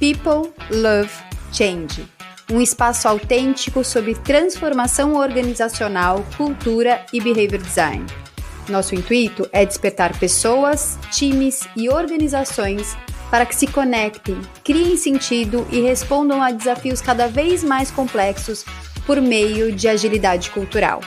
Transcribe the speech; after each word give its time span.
People 0.00 0.50
Love 0.70 1.10
Change 1.52 2.08
um 2.50 2.60
espaço 2.60 3.06
autêntico 3.06 3.84
sobre 3.84 4.14
transformação 4.14 5.14
organizacional, 5.14 6.24
cultura 6.36 7.04
e 7.12 7.20
behavior 7.20 7.62
design. 7.62 8.04
Nosso 8.68 8.94
intuito 8.94 9.48
é 9.52 9.64
despertar 9.64 10.18
pessoas, 10.18 10.98
times 11.12 11.68
e 11.76 11.88
organizações 11.88 12.96
para 13.30 13.46
que 13.46 13.54
se 13.54 13.68
conectem, 13.68 14.40
criem 14.64 14.96
sentido 14.96 15.64
e 15.70 15.80
respondam 15.80 16.42
a 16.42 16.50
desafios 16.50 17.00
cada 17.00 17.28
vez 17.28 17.62
mais 17.62 17.90
complexos 17.90 18.64
por 19.06 19.20
meio 19.20 19.70
de 19.70 19.86
agilidade 19.86 20.50
cultural. 20.50 21.00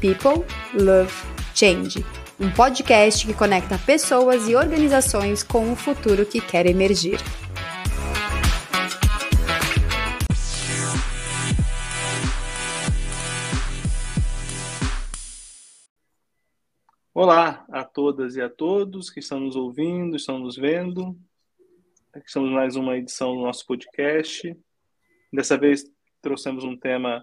People 0.00 0.46
Love 0.72 1.12
Change 1.54 2.02
um 2.40 2.50
podcast 2.50 3.26
que 3.26 3.34
conecta 3.34 3.78
pessoas 3.84 4.48
e 4.48 4.56
organizações 4.56 5.42
com 5.42 5.70
o 5.70 5.76
futuro 5.76 6.24
que 6.24 6.40
quer 6.40 6.64
emergir. 6.64 7.20
Olá 17.22 17.66
a 17.68 17.84
todas 17.84 18.34
e 18.36 18.40
a 18.40 18.48
todos 18.48 19.10
que 19.10 19.20
estão 19.20 19.38
nos 19.38 19.54
ouvindo, 19.54 20.16
estão 20.16 20.38
nos 20.38 20.56
vendo. 20.56 21.14
Estamos 22.24 22.48
em 22.48 22.54
mais 22.54 22.76
uma 22.76 22.96
edição 22.96 23.36
do 23.36 23.42
nosso 23.42 23.66
podcast. 23.66 24.56
Dessa 25.30 25.58
vez 25.58 25.84
trouxemos 26.22 26.64
um 26.64 26.74
tema 26.74 27.22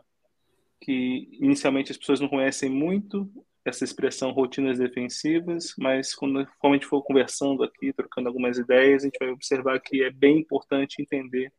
que 0.79 1.27
inicialmente 1.41 1.91
as 1.91 1.97
pessoas 1.97 2.19
não 2.19 2.27
conhecem 2.27 2.69
muito, 2.69 3.27
essa 3.65 3.83
expressão 3.83 4.29
rotinas 4.29 4.77
defensivas, 4.77 5.73
mas 5.79 6.13
quando, 6.13 6.47
quando 6.59 6.73
a 6.73 6.77
gente 6.77 6.85
for 6.85 7.01
conversando 7.01 7.63
aqui, 7.63 7.91
trocando 7.91 8.27
algumas 8.27 8.59
ideias, 8.59 9.01
a 9.01 9.05
gente 9.07 9.17
vai 9.17 9.31
observar 9.31 9.79
que 9.79 10.03
é 10.03 10.11
bem 10.11 10.37
importante 10.41 11.01
entender 11.01 11.51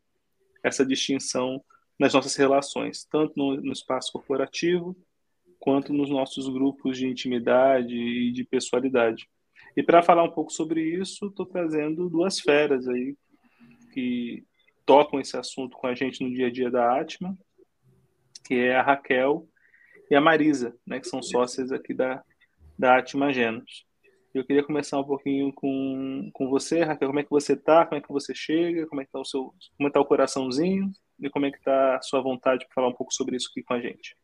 essa 0.62 0.86
distinção 0.86 1.60
nas 1.98 2.14
nossas 2.14 2.36
relações, 2.36 3.04
tanto 3.10 3.32
no, 3.36 3.56
no 3.60 3.72
espaço 3.72 4.12
corporativo, 4.12 4.96
quanto 5.58 5.92
nos 5.92 6.10
nossos 6.10 6.48
grupos 6.48 6.96
de 6.98 7.06
intimidade 7.06 7.94
e 7.94 8.32
de 8.32 8.44
pessoalidade. 8.44 9.28
E 9.76 9.82
para 9.82 10.02
falar 10.02 10.24
um 10.24 10.30
pouco 10.30 10.52
sobre 10.52 10.82
isso, 10.82 11.26
estou 11.26 11.46
trazendo 11.46 12.08
duas 12.08 12.40
feras 12.40 12.88
aí 12.88 13.16
que 13.92 14.44
tocam 14.84 15.20
esse 15.20 15.36
assunto 15.36 15.76
com 15.76 15.86
a 15.86 15.94
gente 15.94 16.22
no 16.22 16.32
dia 16.32 16.46
a 16.46 16.50
dia 16.50 16.70
da 16.70 16.98
Atma, 16.98 17.36
que 18.46 18.54
é 18.54 18.76
a 18.76 18.82
Raquel 18.82 19.46
e 20.10 20.14
a 20.14 20.20
Marisa, 20.20 20.74
né, 20.86 20.98
que 20.98 21.08
são 21.08 21.22
sócias 21.22 21.70
aqui 21.70 21.92
da, 21.92 22.22
da 22.78 22.98
Atma 22.98 23.32
Genos. 23.32 23.86
Eu 24.32 24.44
queria 24.44 24.62
começar 24.62 24.98
um 24.98 25.04
pouquinho 25.04 25.52
com, 25.52 26.30
com 26.32 26.48
você, 26.48 26.82
Raquel. 26.82 27.08
Como 27.08 27.20
é 27.20 27.24
que 27.24 27.30
você 27.30 27.54
está? 27.54 27.84
Como 27.84 27.98
é 27.98 28.02
que 28.02 28.12
você 28.12 28.34
chega? 28.34 28.86
Como 28.86 29.00
é 29.00 29.04
que 29.04 29.08
está 29.08 29.18
o 29.18 29.24
seu, 29.24 29.52
como 29.76 29.88
está 29.88 30.00
o 30.00 30.04
coraçãozinho? 30.04 30.90
E 31.20 31.28
como 31.28 31.46
é 31.46 31.50
que 31.50 31.58
está 31.58 31.96
a 31.96 32.02
sua 32.02 32.20
vontade 32.20 32.64
para 32.66 32.74
falar 32.74 32.88
um 32.88 32.94
pouco 32.94 33.12
sobre 33.12 33.36
isso 33.36 33.48
aqui 33.50 33.62
com 33.62 33.74
a 33.74 33.80
gente? 33.80 34.16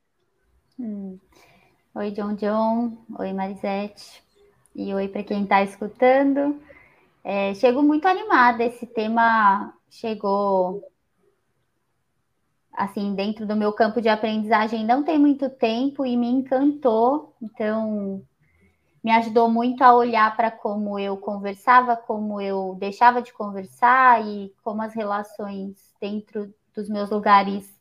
Hum. 0.79 1.19
Oi, 1.95 2.11
John 2.11 2.35
John. 2.37 2.99
Oi, 3.19 3.33
Marisete. 3.33 4.23
E 4.75 4.93
oi 4.93 5.09
para 5.09 5.23
quem 5.23 5.45
está 5.45 5.63
escutando. 5.63 6.61
É, 7.23 7.55
chego 7.55 7.83
muito 7.83 8.07
animada. 8.09 8.65
Esse 8.65 8.87
tema 8.87 9.73
chegou 9.89 10.83
assim 12.73 13.15
dentro 13.15 13.47
do 13.47 13.55
meu 13.55 13.73
campo 13.73 14.03
de 14.03 14.09
aprendizagem 14.09 14.85
não 14.85 15.05
tem 15.05 15.17
muito 15.17 15.49
tempo 15.49 16.05
e 16.05 16.17
me 16.17 16.29
encantou. 16.29 17.37
Então 17.41 18.23
me 19.03 19.13
ajudou 19.13 19.49
muito 19.49 19.83
a 19.83 19.95
olhar 19.95 20.37
para 20.37 20.51
como 20.51 20.99
eu 20.99 21.17
conversava, 21.17 21.97
como 21.97 22.41
eu 22.41 22.77
deixava 22.81 23.23
de 23.23 23.33
conversar 23.33 24.27
e 24.27 24.53
como 24.65 24.83
as 24.83 24.95
relações 24.95 25.95
dentro 26.01 26.53
dos 26.75 26.89
meus 26.89 27.11
lugares 27.11 27.73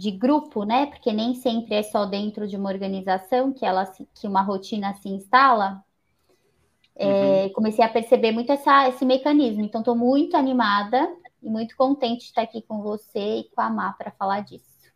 de 0.00 0.10
grupo, 0.10 0.64
né? 0.64 0.86
Porque 0.86 1.12
nem 1.12 1.34
sempre 1.34 1.74
é 1.74 1.82
só 1.82 2.06
dentro 2.06 2.48
de 2.48 2.56
uma 2.56 2.70
organização 2.70 3.52
que 3.52 3.66
ela 3.66 3.84
que 4.14 4.26
uma 4.26 4.40
rotina 4.40 4.94
se 4.94 5.10
instala. 5.10 5.84
É, 6.96 7.44
uhum. 7.44 7.52
Comecei 7.52 7.84
a 7.84 7.88
perceber 7.88 8.32
muito 8.32 8.50
essa, 8.50 8.88
esse 8.88 9.04
mecanismo. 9.04 9.60
Então, 9.60 9.82
estou 9.82 9.94
muito 9.94 10.38
animada 10.38 11.14
e 11.42 11.50
muito 11.50 11.76
contente 11.76 12.20
de 12.20 12.24
estar 12.24 12.40
aqui 12.40 12.62
com 12.62 12.80
você 12.80 13.40
e 13.40 13.44
com 13.50 13.60
a 13.60 13.68
Mar 13.68 13.98
para 13.98 14.10
falar 14.10 14.40
disso. 14.40 14.90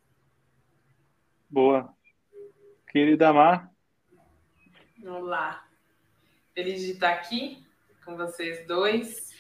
Boa. 1.51 1.95
Querida 2.91 3.31
Mar. 3.31 3.71
Olá. 5.07 5.67
Feliz 6.55 6.81
de 6.81 6.93
estar 6.93 7.11
aqui 7.11 7.63
com 8.07 8.17
vocês 8.17 8.67
dois, 8.67 9.35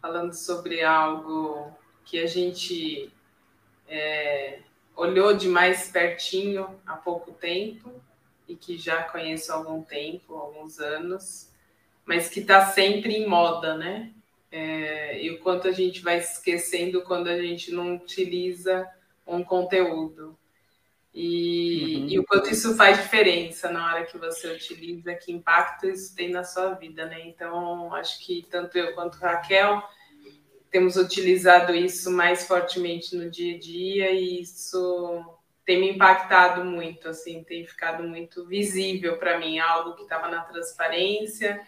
falando 0.00 0.32
sobre 0.32 0.82
algo 0.82 1.70
que 2.06 2.18
a 2.18 2.26
gente 2.26 3.12
é, 3.86 4.62
olhou 4.96 5.34
de 5.34 5.48
mais 5.48 5.90
pertinho 5.90 6.80
há 6.86 6.96
pouco 6.96 7.32
tempo 7.32 7.92
e 8.48 8.54
que 8.54 8.76
já 8.76 9.02
conheço 9.04 9.52
há 9.52 9.56
algum 9.56 9.82
tempo, 9.82 10.34
alguns 10.34 10.78
anos, 10.78 11.50
mas 12.04 12.28
que 12.28 12.40
está 12.40 12.66
sempre 12.66 13.14
em 13.14 13.26
moda, 13.26 13.76
né? 13.76 14.12
É, 14.50 15.22
e 15.22 15.30
o 15.30 15.38
quanto 15.40 15.66
a 15.66 15.72
gente 15.72 16.02
vai 16.02 16.18
esquecendo 16.18 17.02
quando 17.02 17.28
a 17.28 17.38
gente 17.40 17.72
não 17.72 17.96
utiliza 17.96 18.86
um 19.26 19.42
conteúdo. 19.42 20.36
E, 21.14 21.96
uhum. 21.96 22.08
e, 22.08 22.18
o 22.18 22.24
quanto 22.24 22.50
isso 22.50 22.74
faz 22.74 22.98
diferença 23.02 23.70
na 23.70 23.86
hora 23.86 24.06
que 24.06 24.16
você 24.16 24.48
utiliza, 24.48 25.14
que 25.14 25.30
impacto 25.30 25.86
isso 25.86 26.14
tem 26.14 26.30
na 26.30 26.42
sua 26.42 26.72
vida, 26.74 27.06
né? 27.06 27.26
Então, 27.26 27.94
acho 27.94 28.24
que 28.24 28.46
tanto 28.50 28.76
eu 28.78 28.94
quanto 28.94 29.18
Raquel 29.18 29.82
temos 30.72 30.96
utilizado 30.96 31.74
isso 31.74 32.10
mais 32.10 32.46
fortemente 32.46 33.14
no 33.14 33.30
dia 33.30 33.56
a 33.56 33.58
dia 33.58 34.10
e 34.10 34.40
isso 34.40 35.22
tem 35.66 35.78
me 35.78 35.90
impactado 35.90 36.64
muito, 36.64 37.10
assim, 37.10 37.44
tem 37.44 37.66
ficado 37.66 38.02
muito 38.02 38.46
visível 38.46 39.18
para 39.18 39.38
mim, 39.38 39.58
algo 39.58 39.94
que 39.94 40.02
estava 40.02 40.28
na 40.28 40.40
transparência, 40.40 41.60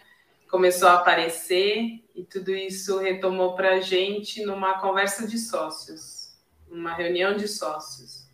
começou 0.49 0.89
a 0.89 0.95
aparecer 0.95 2.03
e 2.15 2.23
tudo 2.23 2.53
isso 2.53 2.97
retomou 2.97 3.55
para 3.55 3.75
a 3.75 3.79
gente 3.79 4.43
numa 4.43 4.79
conversa 4.81 5.27
de 5.27 5.37
sócios, 5.37 6.35
numa 6.67 6.93
reunião 6.93 7.37
de 7.37 7.47
sócios. 7.47 8.25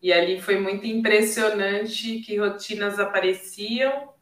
E 0.00 0.12
ali 0.12 0.40
foi 0.42 0.60
muito 0.60 0.86
impressionante 0.86 2.20
que 2.20 2.36
rotinas 2.36 3.00
apareciam 3.00 4.12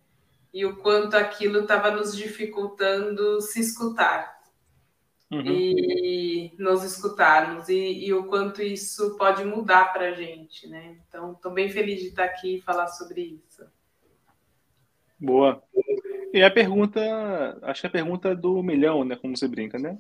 e 0.55 0.65
o 0.65 0.77
quanto 0.77 1.17
aquilo 1.17 1.61
estava 1.61 1.91
nos 1.91 2.17
dificultando 2.17 3.41
se 3.41 3.61
escutar 3.61 4.40
uhum. 5.31 5.43
e 5.47 6.53
nos 6.59 6.83
escutarmos 6.83 7.69
e, 7.69 8.07
e, 8.07 8.13
o 8.13 8.25
quanto 8.25 8.63
isso 8.63 9.17
pode 9.17 9.45
mudar 9.45 9.93
para 9.93 10.09
a 10.09 10.13
gente, 10.13 10.67
né? 10.67 10.97
Então, 11.09 11.33
estou 11.33 11.53
bem 11.53 11.69
feliz 11.69 12.01
de 12.01 12.09
estar 12.09 12.25
aqui 12.25 12.57
e 12.57 12.61
falar 12.61 12.89
sobre 12.89 13.23
isso. 13.23 13.65
Boa. 15.19 15.63
E 16.33 16.43
a 16.43 16.51
pergunta, 16.51 17.59
acho 17.63 17.83
que 17.83 17.87
a 17.87 17.91
pergunta 17.91 18.35
do 18.35 18.63
milhão, 18.63 19.05
né? 19.05 19.17
Como 19.17 19.37
você 19.37 19.47
brinca, 19.47 19.79
né? 19.79 19.99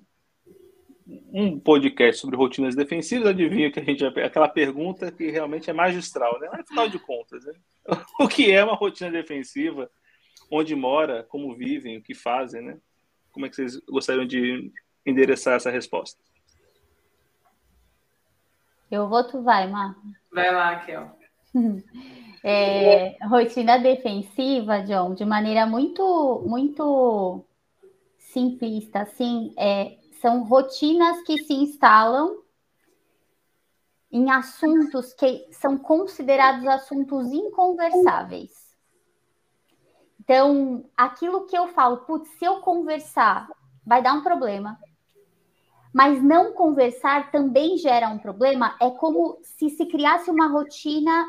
Um 1.32 1.58
podcast 1.58 2.20
sobre 2.20 2.36
rotinas 2.36 2.76
defensivas, 2.76 3.28
adivinha 3.28 3.70
que 3.70 3.80
a 3.80 3.84
gente 3.84 4.04
aquela 4.04 4.48
pergunta 4.48 5.10
que 5.10 5.28
realmente 5.30 5.68
é 5.68 5.72
magistral, 5.72 6.38
né? 6.40 6.48
Afinal 6.52 6.88
de 6.88 6.98
contas, 6.98 7.44
né? 7.44 7.52
O 8.18 8.28
que 8.28 8.50
é 8.50 8.64
uma 8.64 8.74
rotina 8.74 9.10
defensiva? 9.10 9.90
Onde 10.50 10.74
mora? 10.74 11.24
Como 11.24 11.54
vivem? 11.54 11.98
O 11.98 12.02
que 12.02 12.14
fazem, 12.14 12.62
né? 12.62 12.78
Como 13.32 13.46
é 13.46 13.48
que 13.48 13.56
vocês 13.56 13.76
gostariam 13.80 14.26
de 14.26 14.72
endereçar 15.10 15.54
essa 15.54 15.70
resposta? 15.70 16.20
Eu 18.90 19.08
vou, 19.08 19.22
tu 19.26 19.42
vai, 19.42 19.68
Mar. 19.68 19.96
Vai 20.32 20.52
lá, 20.52 20.76
Kel. 20.80 21.10
É, 22.42 23.18
rotina 23.26 23.78
defensiva, 23.78 24.80
John, 24.80 25.12
de 25.12 25.26
maneira 25.26 25.66
muito, 25.66 26.42
muito 26.46 27.44
simplista, 28.16 29.00
assim, 29.02 29.52
é, 29.58 29.98
são 30.22 30.44
rotinas 30.44 31.22
que 31.24 31.36
se 31.44 31.52
instalam 31.52 32.42
em 34.10 34.30
assuntos 34.30 35.12
que 35.12 35.48
são 35.52 35.76
considerados 35.78 36.66
assuntos 36.66 37.30
inconversáveis. 37.30 38.50
Então, 40.18 40.84
aquilo 40.96 41.46
que 41.46 41.56
eu 41.56 41.68
falo, 41.68 41.98
putz, 41.98 42.28
se 42.38 42.44
eu 42.44 42.60
conversar, 42.60 43.48
vai 43.84 44.02
dar 44.02 44.14
um 44.14 44.22
problema. 44.22 44.78
Mas 45.92 46.22
não 46.22 46.52
conversar 46.52 47.30
também 47.30 47.76
gera 47.76 48.08
um 48.08 48.18
problema. 48.18 48.76
É 48.80 48.90
como 48.90 49.38
se 49.42 49.70
se 49.70 49.86
criasse 49.86 50.30
uma 50.30 50.46
rotina 50.46 51.26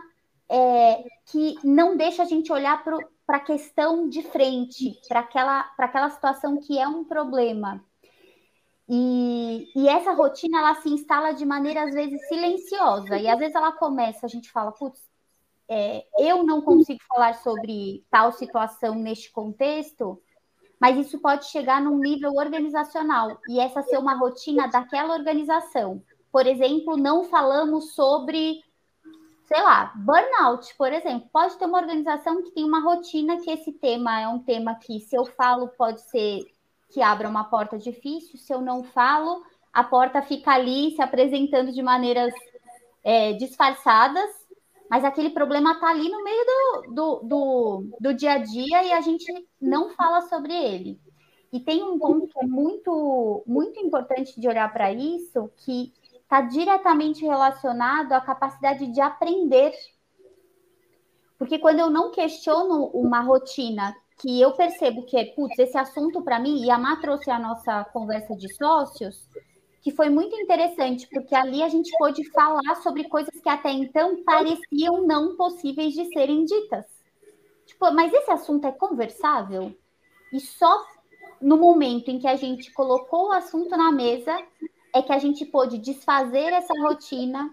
é, 0.49 1.03
que 1.27 1.55
não 1.63 1.95
deixa 1.95 2.23
a 2.23 2.25
gente 2.25 2.51
olhar 2.51 2.83
para 2.83 3.37
a 3.37 3.39
questão 3.39 4.09
de 4.09 4.21
frente, 4.21 4.99
para 5.07 5.21
aquela, 5.21 5.71
aquela 5.77 6.09
situação 6.09 6.57
que 6.57 6.77
é 6.77 6.87
um 6.87 7.03
problema. 7.03 7.83
E, 8.89 9.71
e, 9.73 9.87
essa 9.87 10.11
rotina 10.11 10.57
ela 10.59 10.75
se 10.75 10.89
instala 10.89 11.31
de 11.31 11.45
maneira 11.45 11.83
às 11.83 11.93
vezes 11.93 12.27
silenciosa 12.27 13.17
e 13.17 13.29
às 13.29 13.39
vezes 13.39 13.55
ela 13.55 13.71
começa, 13.71 14.25
a 14.25 14.29
gente 14.29 14.51
fala, 14.51 14.73
putz, 14.73 14.99
é, 15.69 16.05
eu 16.19 16.43
não 16.43 16.61
consigo 16.61 16.99
falar 17.07 17.35
sobre 17.35 18.05
tal 18.11 18.33
situação 18.33 18.93
neste 18.93 19.31
contexto, 19.31 20.21
mas 20.81 20.97
isso 20.97 21.19
pode 21.19 21.45
chegar 21.45 21.79
num 21.79 21.99
nível 21.99 22.33
organizacional 22.33 23.39
e 23.47 23.59
essa 23.59 23.83
ser 23.83 23.99
uma 23.99 24.15
rotina 24.15 24.67
daquela 24.67 25.13
organização. 25.13 26.01
Por 26.31 26.47
exemplo, 26.47 26.97
não 26.97 27.25
falamos 27.25 27.93
sobre, 27.93 28.63
sei 29.45 29.61
lá, 29.61 29.93
burnout, 29.95 30.75
por 30.75 30.91
exemplo. 30.91 31.29
Pode 31.31 31.55
ter 31.59 31.65
uma 31.65 31.77
organização 31.77 32.41
que 32.41 32.49
tem 32.49 32.63
uma 32.63 32.81
rotina 32.81 33.37
que 33.37 33.51
esse 33.51 33.71
tema 33.73 34.21
é 34.21 34.27
um 34.27 34.39
tema 34.39 34.73
que, 34.73 34.99
se 35.01 35.15
eu 35.15 35.23
falo, 35.23 35.67
pode 35.67 36.01
ser 36.09 36.47
que 36.89 36.99
abra 36.99 37.29
uma 37.29 37.43
porta 37.43 37.77
difícil, 37.77 38.39
se 38.39 38.51
eu 38.51 38.59
não 38.59 38.83
falo, 38.83 39.43
a 39.71 39.83
porta 39.83 40.21
fica 40.23 40.51
ali 40.51 40.95
se 40.95 41.01
apresentando 41.01 41.71
de 41.71 41.81
maneiras 41.83 42.33
é, 43.03 43.33
disfarçadas, 43.33 44.29
mas 44.91 45.05
aquele 45.05 45.29
problema 45.29 45.71
está 45.71 45.87
ali 45.87 46.09
no 46.09 46.21
meio 46.21 46.45
do, 46.45 46.93
do, 46.93 47.19
do, 47.23 47.97
do 47.97 48.13
dia 48.13 48.33
a 48.33 48.37
dia 48.39 48.83
e 48.83 48.91
a 48.91 48.99
gente 48.99 49.23
não 49.61 49.91
fala 49.91 50.19
sobre 50.23 50.53
ele. 50.53 50.99
E 51.49 51.61
tem 51.61 51.81
um 51.81 51.97
ponto 51.97 52.27
que 52.27 52.37
é 52.37 52.45
muito, 52.45 53.41
muito 53.47 53.79
importante 53.79 54.37
de 54.37 54.45
olhar 54.49 54.71
para 54.73 54.91
isso, 54.91 55.49
que 55.63 55.93
está 56.21 56.41
diretamente 56.41 57.23
relacionado 57.23 58.11
à 58.11 58.19
capacidade 58.19 58.85
de 58.87 58.99
aprender. 58.99 59.71
Porque 61.37 61.57
quando 61.57 61.79
eu 61.79 61.89
não 61.89 62.11
questiono 62.11 62.87
uma 62.87 63.21
rotina 63.21 63.95
que 64.17 64.41
eu 64.41 64.51
percebo 64.51 65.05
que 65.05 65.15
é, 65.15 65.23
putz, 65.23 65.57
esse 65.57 65.77
assunto 65.77 66.21
para 66.21 66.37
mim, 66.37 66.65
e 66.65 66.69
a 66.69 66.77
Má 66.77 66.97
trouxe 66.97 67.31
a 67.31 67.39
nossa 67.39 67.85
conversa 67.85 68.35
de 68.35 68.53
sócios, 68.55 69.25
que 69.81 69.91
foi 69.91 70.09
muito 70.09 70.35
interessante, 70.35 71.07
porque 71.07 71.33
ali 71.33 71.63
a 71.63 71.67
gente 71.67 71.91
pôde 71.97 72.23
falar 72.29 72.75
sobre 72.83 73.05
coisas 73.05 73.33
que 73.41 73.49
até 73.49 73.71
então 73.71 74.23
pareciam 74.23 75.05
não 75.05 75.35
possíveis 75.35 75.93
de 75.93 76.05
serem 76.13 76.45
ditas. 76.45 76.85
Tipo, 77.65 77.91
mas 77.91 78.13
esse 78.13 78.29
assunto 78.29 78.67
é 78.67 78.71
conversável? 78.71 79.75
E 80.31 80.39
só 80.39 80.85
no 81.41 81.57
momento 81.57 82.09
em 82.09 82.19
que 82.19 82.27
a 82.27 82.35
gente 82.35 82.71
colocou 82.71 83.29
o 83.29 83.31
assunto 83.31 83.75
na 83.75 83.91
mesa 83.91 84.37
é 84.93 85.01
que 85.01 85.11
a 85.11 85.17
gente 85.17 85.45
pôde 85.45 85.79
desfazer 85.79 86.53
essa 86.53 86.73
rotina, 86.81 87.51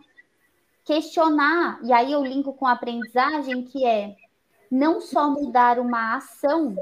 questionar, 0.84 1.80
e 1.82 1.92
aí 1.92 2.12
eu 2.12 2.22
linko 2.22 2.52
com 2.52 2.66
a 2.66 2.72
aprendizagem, 2.72 3.64
que 3.64 3.86
é 3.86 4.16
não 4.70 5.00
só 5.00 5.30
mudar 5.30 5.78
uma 5.78 6.16
ação, 6.16 6.76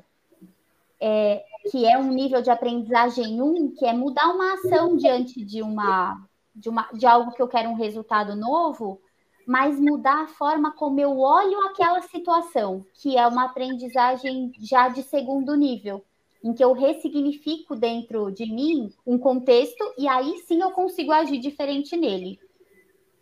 é, 1.00 1.44
que 1.70 1.86
é 1.86 1.98
um 1.98 2.12
nível 2.12 2.42
de 2.42 2.50
aprendizagem 2.50 3.40
um, 3.40 3.72
que 3.72 3.84
é 3.84 3.92
mudar 3.92 4.28
uma 4.28 4.54
ação 4.54 4.96
diante 4.96 5.44
de 5.44 5.62
uma, 5.62 6.26
de 6.54 6.68
uma 6.68 6.88
de 6.92 7.06
algo 7.06 7.32
que 7.32 7.42
eu 7.42 7.48
quero 7.48 7.70
um 7.70 7.74
resultado 7.74 8.34
novo, 8.34 9.00
mas 9.46 9.78
mudar 9.78 10.24
a 10.24 10.28
forma 10.28 10.72
como 10.72 10.98
eu 11.00 11.18
olho 11.18 11.66
aquela 11.66 12.02
situação, 12.02 12.84
que 12.94 13.16
é 13.16 13.26
uma 13.26 13.44
aprendizagem 13.44 14.52
já 14.60 14.88
de 14.88 15.02
segundo 15.02 15.54
nível 15.54 16.04
em 16.46 16.52
que 16.52 16.62
eu 16.62 16.72
ressignifico 16.72 17.74
dentro 17.74 18.30
de 18.30 18.46
mim 18.46 18.92
um 19.04 19.18
contexto 19.18 19.84
e 19.98 20.06
aí 20.06 20.38
sim 20.46 20.60
eu 20.60 20.70
consigo 20.70 21.10
agir 21.10 21.38
diferente 21.38 21.96
nele. 21.96 22.38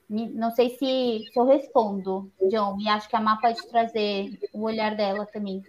Não 0.08 0.50
sei 0.50 0.70
se, 0.70 1.24
se 1.32 1.40
eu 1.40 1.46
respondo, 1.46 2.30
John, 2.50 2.78
e 2.78 2.88
acho 2.88 3.08
que 3.08 3.16
a 3.16 3.20
Má 3.20 3.38
pode 3.40 3.66
trazer 3.68 4.38
o 4.52 4.62
olhar 4.62 4.94
dela 4.94 5.24
também. 5.24 5.62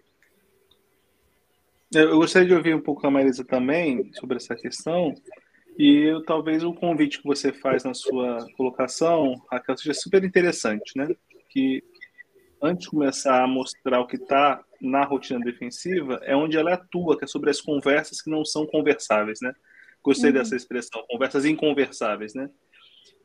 Eu 1.95 2.17
gostaria 2.17 2.47
de 2.47 2.53
ouvir 2.53 2.75
um 2.75 2.81
pouco 2.81 3.05
a 3.07 3.11
Marisa 3.11 3.43
também 3.43 4.11
sobre 4.13 4.37
essa 4.37 4.55
questão, 4.55 5.15
e 5.77 6.03
eu, 6.03 6.23
talvez 6.23 6.63
o 6.63 6.73
convite 6.73 7.19
que 7.19 7.27
você 7.27 7.51
faz 7.51 7.83
na 7.83 7.93
sua 7.93 8.45
colocação, 8.55 9.41
Raquel, 9.51 9.77
seja 9.77 9.93
super 9.93 10.23
interessante, 10.23 10.91
né? 10.95 11.07
Que 11.49 11.83
antes 12.61 12.85
de 12.85 12.91
começar 12.91 13.43
a 13.43 13.47
mostrar 13.47 13.99
o 13.99 14.07
que 14.07 14.15
está 14.15 14.63
na 14.81 15.03
rotina 15.03 15.39
defensiva 15.39 16.19
é 16.23 16.35
onde 16.35 16.57
ela 16.57 16.73
atua, 16.73 17.17
que 17.17 17.25
é 17.25 17.27
sobre 17.27 17.49
as 17.49 17.61
conversas 17.61 18.21
que 18.21 18.29
não 18.29 18.45
são 18.45 18.65
conversáveis, 18.65 19.39
né? 19.41 19.53
Gostei 20.03 20.29
uhum. 20.29 20.37
dessa 20.37 20.55
expressão, 20.55 21.03
conversas 21.09 21.45
inconversáveis, 21.45 22.33
né? 22.33 22.49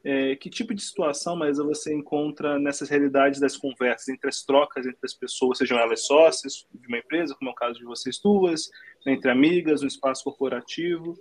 É, 0.03 0.35
que 0.37 0.49
tipo 0.49 0.75
de 0.75 0.83
situação, 0.83 1.37
mas 1.37 1.59
você 1.59 1.95
encontra 1.95 2.59
nessas 2.59 2.89
realidades 2.89 3.39
das 3.39 3.57
conversas, 3.57 4.09
entre 4.09 4.31
as 4.31 4.43
trocas 4.43 4.87
entre 4.87 5.01
as 5.05 5.13
pessoas, 5.13 5.59
sejam 5.59 5.79
elas 5.79 6.07
sócias 6.07 6.67
de 6.73 6.89
uma 6.89 6.97
empresa, 6.99 7.35
como 7.35 7.51
é 7.51 7.53
o 7.53 7.57
caso 7.57 7.79
de 7.79 7.85
vocês 7.85 8.19
duas, 8.19 8.71
entre 9.07 9.31
amigas, 9.31 9.83
no 9.83 9.89
espaço 9.89 10.25
corporativo? 10.25 11.19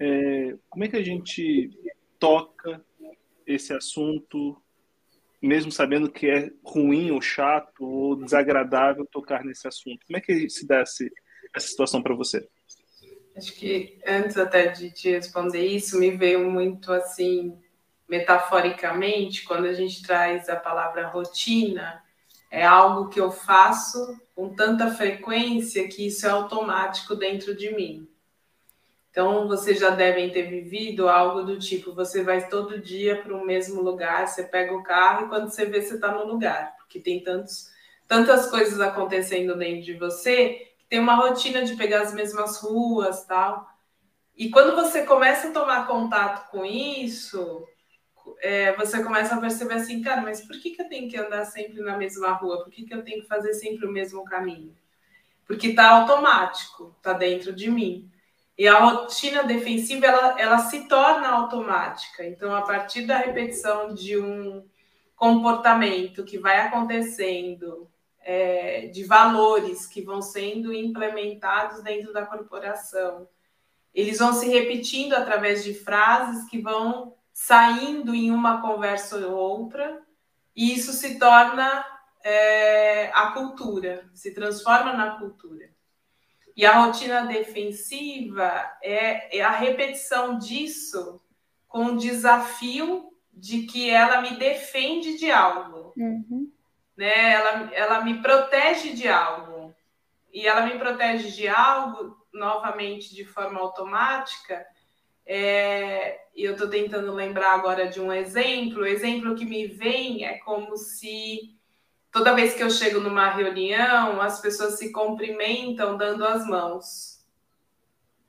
É, 0.00 0.56
como 0.70 0.84
é 0.84 0.88
que 0.88 0.96
a 0.96 1.02
gente 1.02 1.70
toca 2.18 2.82
esse 3.46 3.74
assunto 3.74 4.56
mesmo 5.44 5.70
sabendo 5.70 6.10
que 6.10 6.26
é 6.26 6.50
ruim 6.64 7.10
ou 7.10 7.20
chato 7.20 7.84
ou 7.84 8.16
desagradável 8.16 9.06
tocar 9.06 9.44
nesse 9.44 9.68
assunto. 9.68 10.06
Como 10.06 10.16
é 10.16 10.20
que 10.20 10.48
se 10.48 10.66
dá 10.66 10.80
esse, 10.80 11.12
essa 11.54 11.68
situação 11.68 12.02
para 12.02 12.14
você? 12.14 12.48
Acho 13.36 13.52
que 13.54 13.98
antes 14.06 14.38
até 14.38 14.68
de 14.68 14.90
te 14.90 15.10
responder 15.10 15.66
isso, 15.66 15.98
me 15.98 16.10
veio 16.12 16.50
muito 16.50 16.90
assim, 16.92 17.58
metaforicamente, 18.08 19.44
quando 19.44 19.66
a 19.66 19.72
gente 19.72 20.02
traz 20.02 20.48
a 20.48 20.56
palavra 20.56 21.08
rotina, 21.08 22.02
é 22.50 22.64
algo 22.64 23.08
que 23.08 23.20
eu 23.20 23.32
faço 23.32 24.20
com 24.34 24.54
tanta 24.54 24.90
frequência 24.92 25.88
que 25.88 26.06
isso 26.06 26.26
é 26.26 26.30
automático 26.30 27.14
dentro 27.14 27.54
de 27.56 27.74
mim. 27.74 28.08
Então, 29.10 29.46
vocês 29.46 29.78
já 29.78 29.90
devem 29.90 30.30
ter 30.30 30.42
vivido 30.42 31.08
algo 31.08 31.42
do 31.42 31.58
tipo: 31.58 31.94
você 31.94 32.22
vai 32.22 32.48
todo 32.48 32.80
dia 32.80 33.22
para 33.22 33.34
o 33.34 33.46
mesmo 33.46 33.80
lugar, 33.80 34.26
você 34.26 34.42
pega 34.42 34.74
o 34.74 34.82
carro 34.82 35.26
e 35.26 35.28
quando 35.28 35.48
você 35.48 35.66
vê, 35.66 35.80
você 35.80 35.94
está 35.94 36.10
no 36.10 36.26
lugar, 36.26 36.76
porque 36.78 36.98
tem 36.98 37.22
tantos, 37.22 37.70
tantas 38.08 38.50
coisas 38.50 38.80
acontecendo 38.80 39.56
dentro 39.56 39.82
de 39.82 39.94
você 39.94 40.68
que 40.78 40.84
tem 40.88 40.98
uma 40.98 41.14
rotina 41.14 41.64
de 41.64 41.76
pegar 41.76 42.02
as 42.02 42.12
mesmas 42.12 42.58
ruas 42.58 43.24
tal. 43.24 43.68
E 44.36 44.50
quando 44.50 44.74
você 44.74 45.04
começa 45.04 45.48
a 45.48 45.52
tomar 45.52 45.86
contato 45.86 46.50
com 46.50 46.64
isso, 46.64 47.64
é, 48.44 48.76
você 48.76 49.02
começa 49.02 49.34
a 49.34 49.40
perceber 49.40 49.76
assim, 49.76 50.02
cara, 50.02 50.20
mas 50.20 50.42
por 50.42 50.60
que, 50.60 50.72
que 50.72 50.82
eu 50.82 50.86
tenho 50.86 51.08
que 51.08 51.16
andar 51.16 51.46
sempre 51.46 51.80
na 51.80 51.96
mesma 51.96 52.30
rua? 52.32 52.62
Por 52.62 52.70
que, 52.70 52.84
que 52.84 52.92
eu 52.92 53.02
tenho 53.02 53.22
que 53.22 53.26
fazer 53.26 53.54
sempre 53.54 53.86
o 53.86 53.90
mesmo 53.90 54.22
caminho? 54.22 54.76
Porque 55.46 55.68
está 55.68 55.88
automático, 55.88 56.94
está 56.98 57.14
dentro 57.14 57.54
de 57.54 57.70
mim. 57.70 58.06
E 58.58 58.68
a 58.68 58.78
rotina 58.78 59.44
defensiva 59.44 60.04
ela, 60.04 60.38
ela 60.38 60.58
se 60.58 60.86
torna 60.86 61.26
automática. 61.26 62.22
Então, 62.22 62.54
a 62.54 62.60
partir 62.60 63.06
da 63.06 63.16
repetição 63.16 63.94
de 63.94 64.18
um 64.18 64.62
comportamento 65.16 66.22
que 66.22 66.36
vai 66.36 66.60
acontecendo, 66.60 67.90
é, 68.20 68.88
de 68.88 69.04
valores 69.04 69.86
que 69.86 70.02
vão 70.02 70.20
sendo 70.20 70.70
implementados 70.70 71.82
dentro 71.82 72.12
da 72.12 72.26
corporação, 72.26 73.26
eles 73.94 74.18
vão 74.18 74.34
se 74.34 74.50
repetindo 74.50 75.14
através 75.14 75.64
de 75.64 75.72
frases 75.72 76.46
que 76.50 76.60
vão 76.60 77.14
saindo 77.34 78.14
em 78.14 78.30
uma 78.30 78.62
conversa 78.62 79.16
ou 79.26 79.36
outra, 79.36 80.00
e 80.54 80.72
isso 80.72 80.92
se 80.92 81.18
torna 81.18 81.84
é, 82.22 83.10
a 83.12 83.32
cultura, 83.32 84.08
se 84.14 84.32
transforma 84.32 84.92
na 84.92 85.18
cultura. 85.18 85.68
E 86.56 86.64
a 86.64 86.84
rotina 86.84 87.26
defensiva 87.26 88.72
é, 88.80 89.36
é 89.36 89.42
a 89.42 89.50
repetição 89.50 90.38
disso 90.38 91.20
com 91.66 91.86
o 91.86 91.96
desafio 91.96 93.12
de 93.32 93.66
que 93.66 93.90
ela 93.90 94.22
me 94.22 94.36
defende 94.36 95.18
de 95.18 95.28
algo. 95.32 95.92
Uhum. 95.96 96.52
Né? 96.96 97.32
Ela, 97.32 97.74
ela 97.74 98.00
me 98.04 98.22
protege 98.22 98.92
de 98.92 99.08
algo. 99.08 99.74
E 100.32 100.46
ela 100.46 100.66
me 100.66 100.78
protege 100.78 101.32
de 101.32 101.48
algo, 101.48 102.16
novamente, 102.32 103.12
de 103.12 103.24
forma 103.24 103.58
automática. 103.58 104.64
É, 105.26 106.20
eu 106.34 106.52
estou 106.52 106.68
tentando 106.68 107.12
lembrar 107.12 107.52
agora 107.54 107.88
de 107.88 108.00
um 108.00 108.12
exemplo. 108.12 108.82
O 108.82 108.86
exemplo 108.86 109.34
que 109.34 109.44
me 109.44 109.66
vem 109.66 110.24
é 110.24 110.38
como 110.38 110.76
se 110.76 111.54
Toda 112.14 112.32
vez 112.32 112.54
que 112.54 112.62
eu 112.62 112.70
chego 112.70 113.00
numa 113.00 113.28
reunião, 113.30 114.22
as 114.22 114.40
pessoas 114.40 114.78
se 114.78 114.92
cumprimentam 114.92 115.96
dando 115.96 116.24
as 116.24 116.46
mãos. 116.46 117.18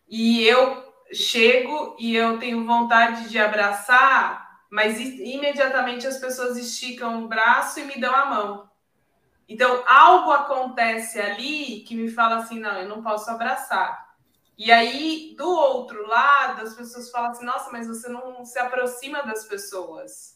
E 0.10 0.44
eu 0.44 0.92
chego 1.14 1.96
e 2.00 2.16
eu 2.16 2.40
tenho 2.40 2.66
vontade 2.66 3.30
de 3.30 3.38
abraçar, 3.38 4.64
mas 4.72 5.00
imediatamente 5.00 6.08
as 6.08 6.18
pessoas 6.18 6.58
esticam 6.58 7.24
o 7.24 7.28
braço 7.28 7.80
e 7.80 7.84
me 7.84 8.02
dão 8.02 8.16
a 8.16 8.26
mão. 8.26 8.72
Então, 9.48 9.84
algo 9.86 10.32
acontece 10.32 11.22
ali 11.22 11.82
que 11.82 11.94
me 11.94 12.10
fala 12.10 12.38
assim: 12.38 12.60
não, 12.60 12.80
eu 12.80 12.90
não 12.90 13.04
posso 13.04 13.30
abraçar. 13.30 14.05
E 14.58 14.72
aí, 14.72 15.36
do 15.38 15.50
outro 15.50 16.08
lado, 16.08 16.62
as 16.62 16.74
pessoas 16.74 17.12
falam 17.12 17.32
assim: 17.32 17.46
nossa, 17.46 17.72
mas 17.72 17.88
você 17.88 18.08
não 18.08 18.46
se 18.46 18.58
aproxima 18.58 19.24
das 19.24 19.46
pessoas. 19.46 20.36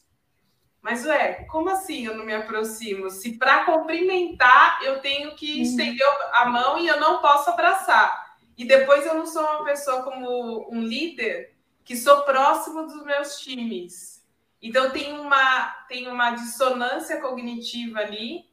Mas, 0.81 1.05
ué, 1.05 1.45
como 1.45 1.69
assim 1.69 2.05
eu 2.05 2.15
não 2.15 2.25
me 2.25 2.33
aproximo? 2.33 3.09
Se 3.09 3.37
para 3.37 3.65
cumprimentar 3.65 4.79
eu 4.83 5.01
tenho 5.01 5.35
que 5.35 5.55
uhum. 5.55 5.61
estender 5.61 6.07
a 6.33 6.45
mão 6.45 6.77
e 6.77 6.87
eu 6.87 6.99
não 6.99 7.19
posso 7.21 7.49
abraçar. 7.49 8.37
E 8.57 8.65
depois 8.65 9.05
eu 9.05 9.13
não 9.13 9.25
sou 9.25 9.41
uma 9.41 9.63
pessoa 9.63 10.03
como 10.03 10.69
um 10.71 10.81
líder 10.81 11.55
que 11.83 11.95
sou 11.95 12.23
próximo 12.23 12.85
dos 12.85 13.03
meus 13.03 13.39
times. 13.39 14.25
Então 14.61 14.91
tem 14.91 15.17
uma, 15.17 15.69
tem 15.87 16.07
uma 16.07 16.31
dissonância 16.31 17.21
cognitiva 17.21 17.99
ali 17.99 18.48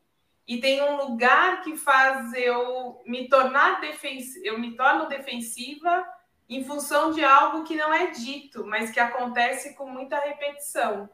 e 0.46 0.58
tem 0.58 0.80
um 0.82 0.96
lugar 0.96 1.62
que 1.62 1.76
faz 1.76 2.32
eu 2.34 3.02
me 3.04 3.28
tornar 3.28 3.80
defensiva, 3.80 4.46
eu 4.46 4.58
me 4.58 4.76
torno 4.76 5.08
defensiva 5.08 6.06
em 6.48 6.64
função 6.64 7.10
de 7.10 7.24
algo 7.24 7.64
que 7.64 7.74
não 7.74 7.92
é 7.92 8.12
dito, 8.12 8.64
mas 8.64 8.90
que 8.90 9.00
acontece 9.00 9.74
com 9.74 9.88
muita 9.88 10.18
repetição. 10.20 11.10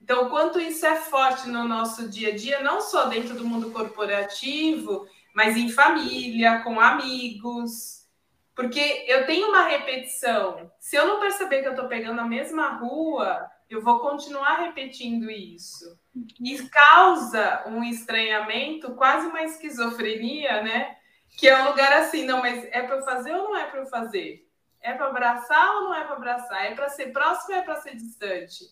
Então, 0.00 0.30
quanto 0.30 0.58
isso 0.58 0.86
é 0.86 0.96
forte 0.96 1.48
no 1.48 1.64
nosso 1.64 2.08
dia 2.08 2.32
a 2.32 2.36
dia, 2.36 2.62
não 2.62 2.80
só 2.80 3.06
dentro 3.06 3.34
do 3.34 3.44
mundo 3.44 3.70
corporativo, 3.70 5.06
mas 5.34 5.56
em 5.56 5.68
família, 5.68 6.60
com 6.60 6.80
amigos. 6.80 8.08
Porque 8.54 9.04
eu 9.06 9.26
tenho 9.26 9.48
uma 9.48 9.64
repetição. 9.64 10.72
Se 10.78 10.96
eu 10.96 11.06
não 11.06 11.20
perceber 11.20 11.60
que 11.60 11.68
eu 11.68 11.72
estou 11.72 11.88
pegando 11.88 12.20
a 12.20 12.24
mesma 12.24 12.70
rua, 12.78 13.46
eu 13.68 13.82
vou 13.82 13.98
continuar 13.98 14.60
repetindo 14.60 15.30
isso. 15.30 15.98
E 16.40 16.68
causa 16.68 17.64
um 17.66 17.82
estranhamento, 17.84 18.94
quase 18.94 19.26
uma 19.26 19.42
esquizofrenia, 19.42 20.62
né? 20.62 20.96
Que 21.36 21.48
é 21.48 21.62
um 21.62 21.68
lugar 21.68 21.92
assim, 21.92 22.24
não, 22.24 22.40
mas 22.40 22.64
é 22.70 22.82
para 22.82 23.02
fazer 23.02 23.32
ou 23.34 23.44
não 23.44 23.56
é 23.56 23.66
para 23.66 23.86
fazer? 23.86 24.48
É 24.80 24.92
para 24.94 25.06
abraçar 25.06 25.74
ou 25.76 25.82
não 25.82 25.94
é 25.94 26.04
para 26.04 26.16
abraçar? 26.16 26.66
É 26.66 26.74
para 26.74 26.88
ser 26.88 27.12
próximo 27.12 27.54
ou 27.54 27.60
é 27.60 27.62
para 27.62 27.76
ser 27.76 27.94
distante? 27.96 28.64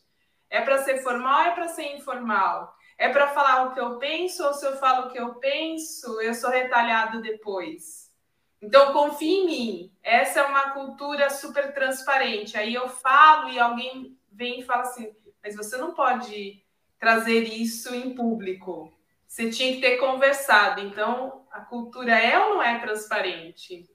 É 0.48 0.60
para 0.60 0.78
ser 0.78 1.02
formal 1.02 1.40
ou 1.40 1.46
é 1.46 1.54
para 1.54 1.68
ser 1.68 1.96
informal? 1.96 2.74
É 2.98 3.08
para 3.08 3.28
falar 3.28 3.64
o 3.64 3.74
que 3.74 3.80
eu 3.80 3.98
penso 3.98 4.44
ou 4.44 4.54
se 4.54 4.64
eu 4.64 4.76
falo 4.78 5.06
o 5.06 5.10
que 5.10 5.18
eu 5.18 5.34
penso, 5.34 6.20
eu 6.20 6.32
sou 6.34 6.50
retalhado 6.50 7.20
depois? 7.20 8.10
Então, 8.62 8.92
confie 8.92 9.42
em 9.42 9.46
mim. 9.46 9.92
Essa 10.02 10.40
é 10.40 10.42
uma 10.44 10.70
cultura 10.70 11.28
super 11.28 11.74
transparente. 11.74 12.56
Aí 12.56 12.72
eu 12.72 12.88
falo 12.88 13.50
e 13.50 13.58
alguém 13.58 14.18
vem 14.32 14.60
e 14.60 14.64
fala 14.64 14.82
assim: 14.82 15.14
mas 15.42 15.54
você 15.54 15.76
não 15.76 15.94
pode 15.94 16.65
trazer 16.98 17.44
isso 17.44 17.94
em 17.94 18.14
público. 18.14 18.92
Você 19.26 19.50
tinha 19.50 19.74
que 19.74 19.80
ter 19.80 19.96
conversado. 19.98 20.80
Então, 20.80 21.46
a 21.50 21.60
cultura 21.60 22.12
é 22.12 22.38
ou 22.38 22.54
não 22.54 22.62
é 22.62 22.78
transparente? 22.78 23.88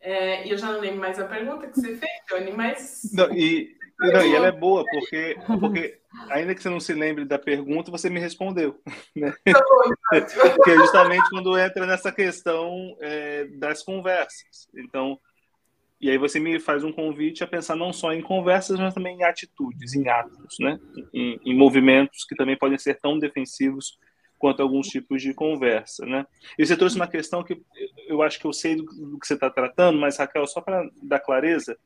É, 0.00 0.46
e 0.46 0.50
eu 0.50 0.58
já 0.58 0.70
não 0.70 0.80
lembro 0.80 1.00
mais 1.00 1.18
a 1.18 1.24
pergunta 1.24 1.66
que 1.66 1.80
você 1.80 1.96
fez, 1.96 2.12
Johnny, 2.28 2.52
mas. 2.52 3.10
Não, 3.12 3.32
e, 3.32 3.76
não, 3.98 4.24
e 4.24 4.34
ela 4.34 4.48
é 4.48 4.52
boa, 4.52 4.84
porque, 4.84 5.36
porque 5.60 6.00
ainda 6.30 6.54
que 6.54 6.62
você 6.62 6.68
não 6.68 6.78
se 6.78 6.92
lembre 6.92 7.24
da 7.24 7.38
pergunta, 7.38 7.90
você 7.90 8.10
me 8.10 8.20
respondeu. 8.20 8.80
Né? 9.16 9.32
porque 10.56 10.70
é 10.70 10.76
justamente 10.76 11.28
quando 11.30 11.58
entra 11.58 11.86
nessa 11.86 12.12
questão 12.12 12.96
é, 13.00 13.46
das 13.46 13.82
conversas. 13.82 14.68
Então, 14.76 15.18
e 16.00 16.10
aí 16.10 16.18
você 16.18 16.38
me 16.38 16.60
faz 16.60 16.84
um 16.84 16.92
convite 16.92 17.42
a 17.42 17.46
pensar 17.46 17.74
não 17.74 17.92
só 17.92 18.12
em 18.12 18.20
conversas, 18.20 18.78
mas 18.78 18.92
também 18.92 19.16
em 19.16 19.24
atitudes, 19.24 19.94
em 19.94 20.08
atos, 20.08 20.56
né? 20.60 20.78
em, 21.12 21.40
em 21.44 21.56
movimentos 21.56 22.24
que 22.24 22.34
também 22.34 22.56
podem 22.56 22.76
ser 22.76 22.98
tão 23.00 23.18
defensivos 23.18 23.98
quanto 24.38 24.62
alguns 24.62 24.88
tipos 24.88 25.22
de 25.22 25.32
conversa, 25.32 26.04
né? 26.04 26.26
E 26.58 26.66
você 26.66 26.76
trouxe 26.76 26.96
uma 26.96 27.08
questão 27.08 27.42
que 27.42 27.58
eu 28.06 28.20
acho 28.20 28.38
que 28.38 28.46
eu 28.46 28.52
sei 28.52 28.76
do, 28.76 28.84
que 29.18 29.26
você 29.26 29.32
está 29.32 29.48
tratando, 29.48 29.98
mas 29.98 30.18
Raquel, 30.18 30.46
só 30.46 30.60
para 30.60 30.86
dar 31.02 31.20
clareza, 31.20 31.78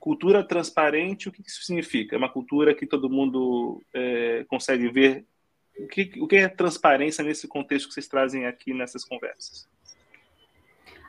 cultura 0.00 0.42
transparente, 0.42 1.28
o 1.28 1.32
que 1.32 1.40
isso 1.40 1.62
significa? 1.62 2.16
É 2.16 2.18
uma 2.18 2.32
cultura 2.32 2.74
que 2.74 2.86
todo 2.86 3.08
mundo 3.08 3.80
é, 3.94 4.44
consegue 4.48 4.88
ver. 4.88 5.24
O 5.78 5.86
que, 5.86 6.10
o 6.20 6.26
que 6.26 6.36
é 6.36 6.48
transparência 6.48 7.22
nesse 7.22 7.46
contexto 7.46 7.86
que 7.86 7.94
vocês 7.94 8.08
trazem 8.08 8.46
aqui 8.46 8.74
nessas 8.74 9.04
conversas? 9.04 9.68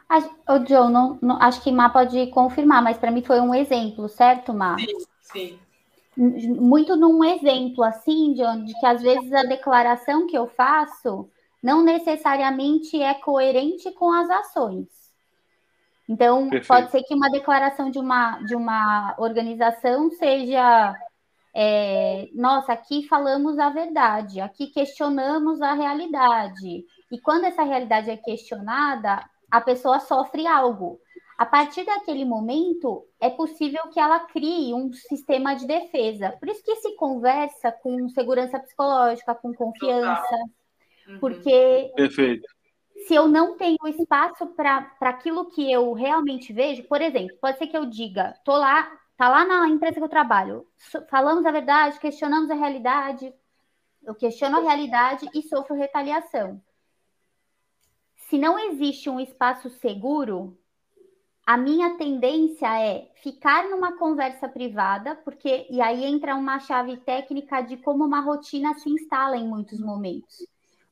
O 0.09 0.65
Joe, 0.67 0.91
não, 0.91 1.19
não, 1.21 1.41
acho 1.41 1.61
que 1.61 1.71
Má 1.71 1.89
pode 1.89 2.27
confirmar, 2.27 2.81
mas 2.81 2.97
para 2.97 3.11
mim 3.11 3.21
foi 3.21 3.39
um 3.39 3.53
exemplo, 3.53 4.09
certo, 4.09 4.53
Má? 4.53 4.75
Sim, 4.79 4.97
sim. 5.21 5.59
Muito 6.17 6.95
num 6.95 7.23
exemplo, 7.23 7.83
assim, 7.83 8.33
John, 8.33 8.63
de 8.63 8.73
que 8.79 8.85
às 8.85 9.01
vezes 9.01 9.31
a 9.31 9.43
declaração 9.43 10.25
que 10.25 10.37
eu 10.37 10.47
faço 10.47 11.29
não 11.61 11.83
necessariamente 11.83 12.99
é 13.01 13.13
coerente 13.13 13.91
com 13.91 14.11
as 14.11 14.29
ações. 14.29 14.87
Então, 16.07 16.49
Perfeito. 16.49 16.67
pode 16.67 16.91
ser 16.91 17.03
que 17.03 17.13
uma 17.13 17.29
declaração 17.29 17.91
de 17.91 17.99
uma, 17.99 18.39
de 18.39 18.55
uma 18.55 19.13
organização 19.19 20.09
seja 20.09 20.95
é, 21.53 22.29
nossa, 22.33 22.73
aqui 22.73 23.07
falamos 23.07 23.57
a 23.59 23.69
verdade, 23.69 24.39
aqui 24.39 24.67
questionamos 24.67 25.61
a 25.61 25.73
realidade. 25.73 26.85
E 27.11 27.19
quando 27.19 27.45
essa 27.45 27.63
realidade 27.63 28.09
é 28.09 28.17
questionada, 28.17 29.23
a 29.49 29.61
pessoa 29.61 29.99
sofre 29.99 30.45
algo. 30.45 30.99
A 31.37 31.45
partir 31.45 31.85
daquele 31.85 32.25
momento, 32.25 33.05
é 33.19 33.29
possível 33.29 33.83
que 33.93 33.99
ela 33.99 34.19
crie 34.19 34.73
um 34.73 34.91
sistema 34.91 35.55
de 35.55 35.65
defesa. 35.65 36.35
Por 36.37 36.49
isso 36.49 36.61
que 36.61 36.75
se 36.75 36.95
conversa 36.97 37.71
com 37.71 38.09
segurança 38.09 38.59
psicológica, 38.59 39.33
com 39.33 39.53
confiança, 39.53 40.35
uhum. 41.07 41.19
porque 41.19 41.93
Perfeito. 41.95 42.45
se 43.07 43.15
eu 43.15 43.29
não 43.29 43.55
tenho 43.55 43.77
espaço 43.87 44.47
para 44.47 44.91
aquilo 44.99 45.49
que 45.49 45.71
eu 45.71 45.93
realmente 45.93 46.51
vejo, 46.51 46.83
por 46.83 47.01
exemplo, 47.01 47.37
pode 47.39 47.57
ser 47.57 47.67
que 47.67 47.77
eu 47.77 47.85
diga, 47.85 48.35
tô 48.43 48.51
lá, 48.57 48.91
tá 49.15 49.29
lá 49.29 49.45
na 49.45 49.69
empresa 49.69 49.95
que 49.95 50.03
eu 50.03 50.09
trabalho, 50.09 50.67
falamos 51.09 51.45
a 51.45 51.51
verdade, 51.51 52.01
questionamos 52.01 52.51
a 52.51 52.55
realidade, 52.55 53.33
eu 54.03 54.13
questiono 54.13 54.57
a 54.57 54.61
realidade 54.61 55.25
e 55.33 55.41
sofro 55.41 55.73
retaliação 55.73 56.61
se 58.29 58.37
não 58.37 58.59
existe 58.59 59.09
um 59.09 59.19
espaço 59.19 59.69
seguro, 59.81 60.55
a 61.45 61.57
minha 61.57 61.97
tendência 61.97 62.67
é 62.79 63.09
ficar 63.23 63.67
numa 63.67 63.97
conversa 63.97 64.47
privada, 64.47 65.15
porque 65.15 65.65
e 65.67 65.81
aí 65.81 66.05
entra 66.05 66.35
uma 66.35 66.59
chave 66.59 66.97
técnica 66.97 67.61
de 67.61 67.77
como 67.77 68.05
uma 68.05 68.21
rotina 68.21 68.75
se 68.75 68.87
instala 68.87 69.35
em 69.35 69.47
muitos 69.47 69.79
momentos. 69.79 70.45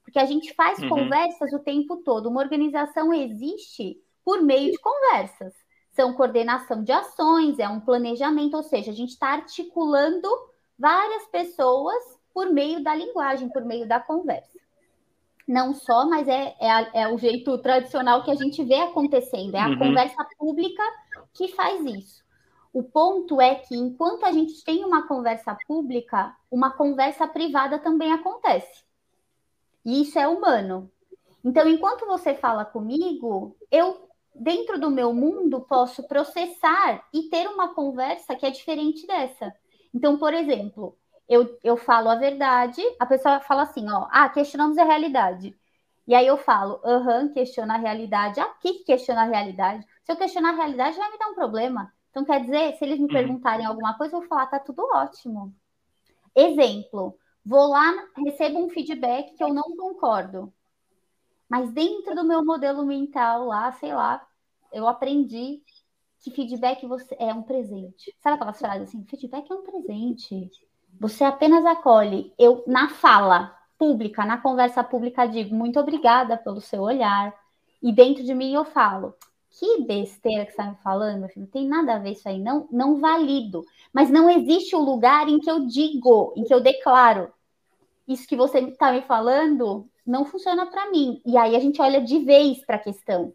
Porque 0.03 0.17
a 0.17 0.25
gente 0.25 0.51
faz 0.55 0.79
uhum. 0.79 0.89
conversas 0.89 1.53
o 1.53 1.59
tempo 1.59 1.97
todo. 1.97 2.27
Uma 2.27 2.41
organização 2.41 3.13
existe 3.13 4.01
por 4.25 4.41
meio 4.41 4.71
de 4.71 4.79
conversas. 4.79 5.53
São 5.91 6.13
coordenação 6.13 6.83
de 6.83 6.91
ações, 6.91 7.59
é 7.59 7.69
um 7.69 7.79
planejamento, 7.79 8.57
ou 8.57 8.63
seja, 8.63 8.89
a 8.89 8.95
gente 8.95 9.09
está 9.09 9.27
articulando 9.33 10.27
várias 10.77 11.27
pessoas 11.27 12.03
por 12.33 12.49
meio 12.49 12.83
da 12.83 12.95
linguagem, 12.95 13.49
por 13.49 13.63
meio 13.63 13.87
da 13.87 13.99
conversa 13.99 14.57
não 15.47 15.73
só, 15.73 16.05
mas 16.05 16.27
é, 16.27 16.55
é, 16.59 17.01
é, 17.01 17.07
o 17.07 17.17
jeito 17.17 17.57
tradicional 17.59 18.23
que 18.23 18.31
a 18.31 18.35
gente 18.35 18.63
vê 18.63 18.75
acontecendo, 18.75 19.55
é 19.55 19.61
a 19.61 19.69
uhum. 19.69 19.79
conversa 19.79 20.27
pública 20.37 20.83
que 21.33 21.47
faz 21.49 21.85
isso. 21.85 22.25
O 22.73 22.83
ponto 22.83 23.39
é 23.39 23.55
que, 23.55 23.75
enquanto 23.75 24.25
a 24.25 24.31
gente 24.31 24.63
tem 24.63 24.83
uma 24.83 25.07
conversa 25.07 25.57
pública, 25.65 26.35
uma 26.51 26.71
conversa 26.71 27.25
privada 27.25 27.79
também 27.79 28.11
acontece. 28.11 28.83
E 29.85 30.01
isso 30.01 30.19
é 30.19 30.27
humano. 30.27 30.91
Então, 31.43 31.67
enquanto 31.67 32.05
você 32.05 32.35
fala 32.35 32.65
comigo, 32.65 33.55
eu, 33.71 34.09
dentro 34.35 34.77
do 34.77 34.91
meu 34.91 35.13
mundo, 35.13 35.61
posso 35.61 36.03
processar 36.03 37.07
e 37.13 37.23
ter 37.29 37.47
uma 37.47 37.73
conversa 37.73 38.35
que 38.35 38.45
é 38.45 38.51
diferente 38.51 39.07
dessa. 39.07 39.55
Então, 39.93 40.17
por 40.17 40.33
exemplo, 40.33 40.97
eu, 41.27 41.57
eu 41.63 41.77
falo 41.77 42.09
a 42.09 42.15
verdade, 42.15 42.81
a 42.99 43.05
pessoa 43.05 43.39
fala 43.41 43.63
assim, 43.63 43.89
ó, 43.89 44.07
ah, 44.11 44.29
questionamos 44.29 44.77
a 44.77 44.83
realidade. 44.83 45.55
E 46.07 46.15
aí 46.15 46.25
eu 46.25 46.37
falo, 46.37 46.79
aham, 46.85 47.23
uhum, 47.23 47.33
questiona 47.33 47.75
a 47.75 47.77
realidade. 47.77 48.39
Ah, 48.39 48.53
que 48.61 48.85
questiona 48.85 49.23
a 49.23 49.25
realidade? 49.25 49.85
Se 50.03 50.11
eu 50.11 50.15
questionar 50.15 50.51
a 50.51 50.55
realidade, 50.55 50.97
vai 50.97 51.11
me 51.11 51.17
dar 51.17 51.27
um 51.27 51.35
problema. 51.35 51.93
Então, 52.09 52.23
quer 52.23 52.41
dizer, 52.41 52.75
se 52.77 52.85
eles 52.85 52.97
me 52.97 53.05
uhum. 53.05 53.11
perguntarem 53.11 53.65
alguma 53.65 53.97
coisa, 53.97 54.15
eu 54.15 54.21
vou 54.21 54.29
falar, 54.29 54.47
tá 54.47 54.57
tudo 54.57 54.87
ótimo. 54.93 55.53
Exemplo, 56.33 57.17
vou 57.45 57.67
lá, 57.67 58.07
recebo 58.15 58.59
um 58.59 58.69
feedback 58.69 59.35
que 59.35 59.43
eu 59.43 59.53
não 59.53 59.75
concordo. 59.75 60.53
Mas 61.49 61.71
dentro 61.71 62.15
do 62.15 62.23
meu 62.23 62.43
modelo 62.43 62.85
mental 62.85 63.45
lá, 63.45 63.71
sei 63.73 63.93
lá, 63.93 64.25
eu 64.71 64.87
aprendi 64.87 65.61
que 66.21 66.31
feedback 66.31 66.87
é 67.19 67.33
um 67.33 67.43
presente. 67.43 68.15
Sabe 68.19 68.35
aquelas 68.35 68.59
frases 68.59 68.89
assim? 68.89 69.05
Feedback 69.05 69.51
é 69.51 69.55
um 69.55 69.63
presente. 69.63 70.49
Você 70.99 71.23
apenas 71.23 71.65
acolhe. 71.65 72.33
Eu, 72.37 72.63
na 72.65 72.89
fala 72.89 73.55
pública, 73.77 74.25
na 74.25 74.37
conversa 74.37 74.83
pública, 74.83 75.27
digo 75.27 75.53
muito 75.53 75.79
obrigada 75.79 76.37
pelo 76.37 76.61
seu 76.61 76.81
olhar. 76.81 77.33
E 77.81 77.91
dentro 77.91 78.23
de 78.23 78.33
mim 78.33 78.53
eu 78.53 78.65
falo, 78.65 79.13
que 79.51 79.81
besteira 79.83 80.45
que 80.45 80.51
você 80.51 80.61
está 80.61 80.71
me 80.71 80.77
falando, 80.77 81.27
não 81.35 81.45
tem 81.45 81.67
nada 81.67 81.95
a 81.95 81.99
ver 81.99 82.11
isso 82.11 82.27
aí, 82.27 82.39
não, 82.39 82.67
não 82.71 82.99
valido. 82.99 83.63
Mas 83.93 84.09
não 84.09 84.29
existe 84.29 84.75
o 84.75 84.79
um 84.79 84.83
lugar 84.83 85.27
em 85.27 85.39
que 85.39 85.49
eu 85.49 85.65
digo, 85.67 86.33
em 86.35 86.43
que 86.43 86.53
eu 86.53 86.61
declaro. 86.61 87.31
Isso 88.07 88.27
que 88.27 88.35
você 88.35 88.59
está 88.59 88.91
me 88.91 89.01
falando 89.01 89.87
não 90.05 90.25
funciona 90.25 90.65
para 90.65 90.89
mim. 90.89 91.21
E 91.25 91.37
aí 91.37 91.55
a 91.55 91.59
gente 91.59 91.81
olha 91.81 92.01
de 92.01 92.19
vez 92.19 92.65
para 92.65 92.77
a 92.77 92.79
questão. 92.79 93.33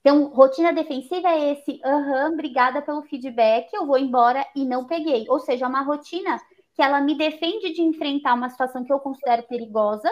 Então, 0.00 0.26
rotina 0.26 0.72
defensiva 0.72 1.28
é 1.28 1.52
esse, 1.52 1.80
aham, 1.82 2.26
uhum, 2.26 2.32
obrigada 2.34 2.82
pelo 2.82 3.02
feedback, 3.02 3.72
eu 3.72 3.86
vou 3.86 3.96
embora 3.96 4.46
e 4.54 4.64
não 4.66 4.84
peguei. 4.84 5.24
Ou 5.30 5.40
seja, 5.40 5.64
é 5.64 5.68
uma 5.68 5.80
rotina 5.80 6.38
que 6.74 6.82
ela 6.82 7.00
me 7.00 7.16
defende 7.16 7.72
de 7.72 7.82
enfrentar 7.82 8.34
uma 8.34 8.50
situação 8.50 8.84
que 8.84 8.92
eu 8.92 8.98
considero 8.98 9.44
perigosa. 9.44 10.10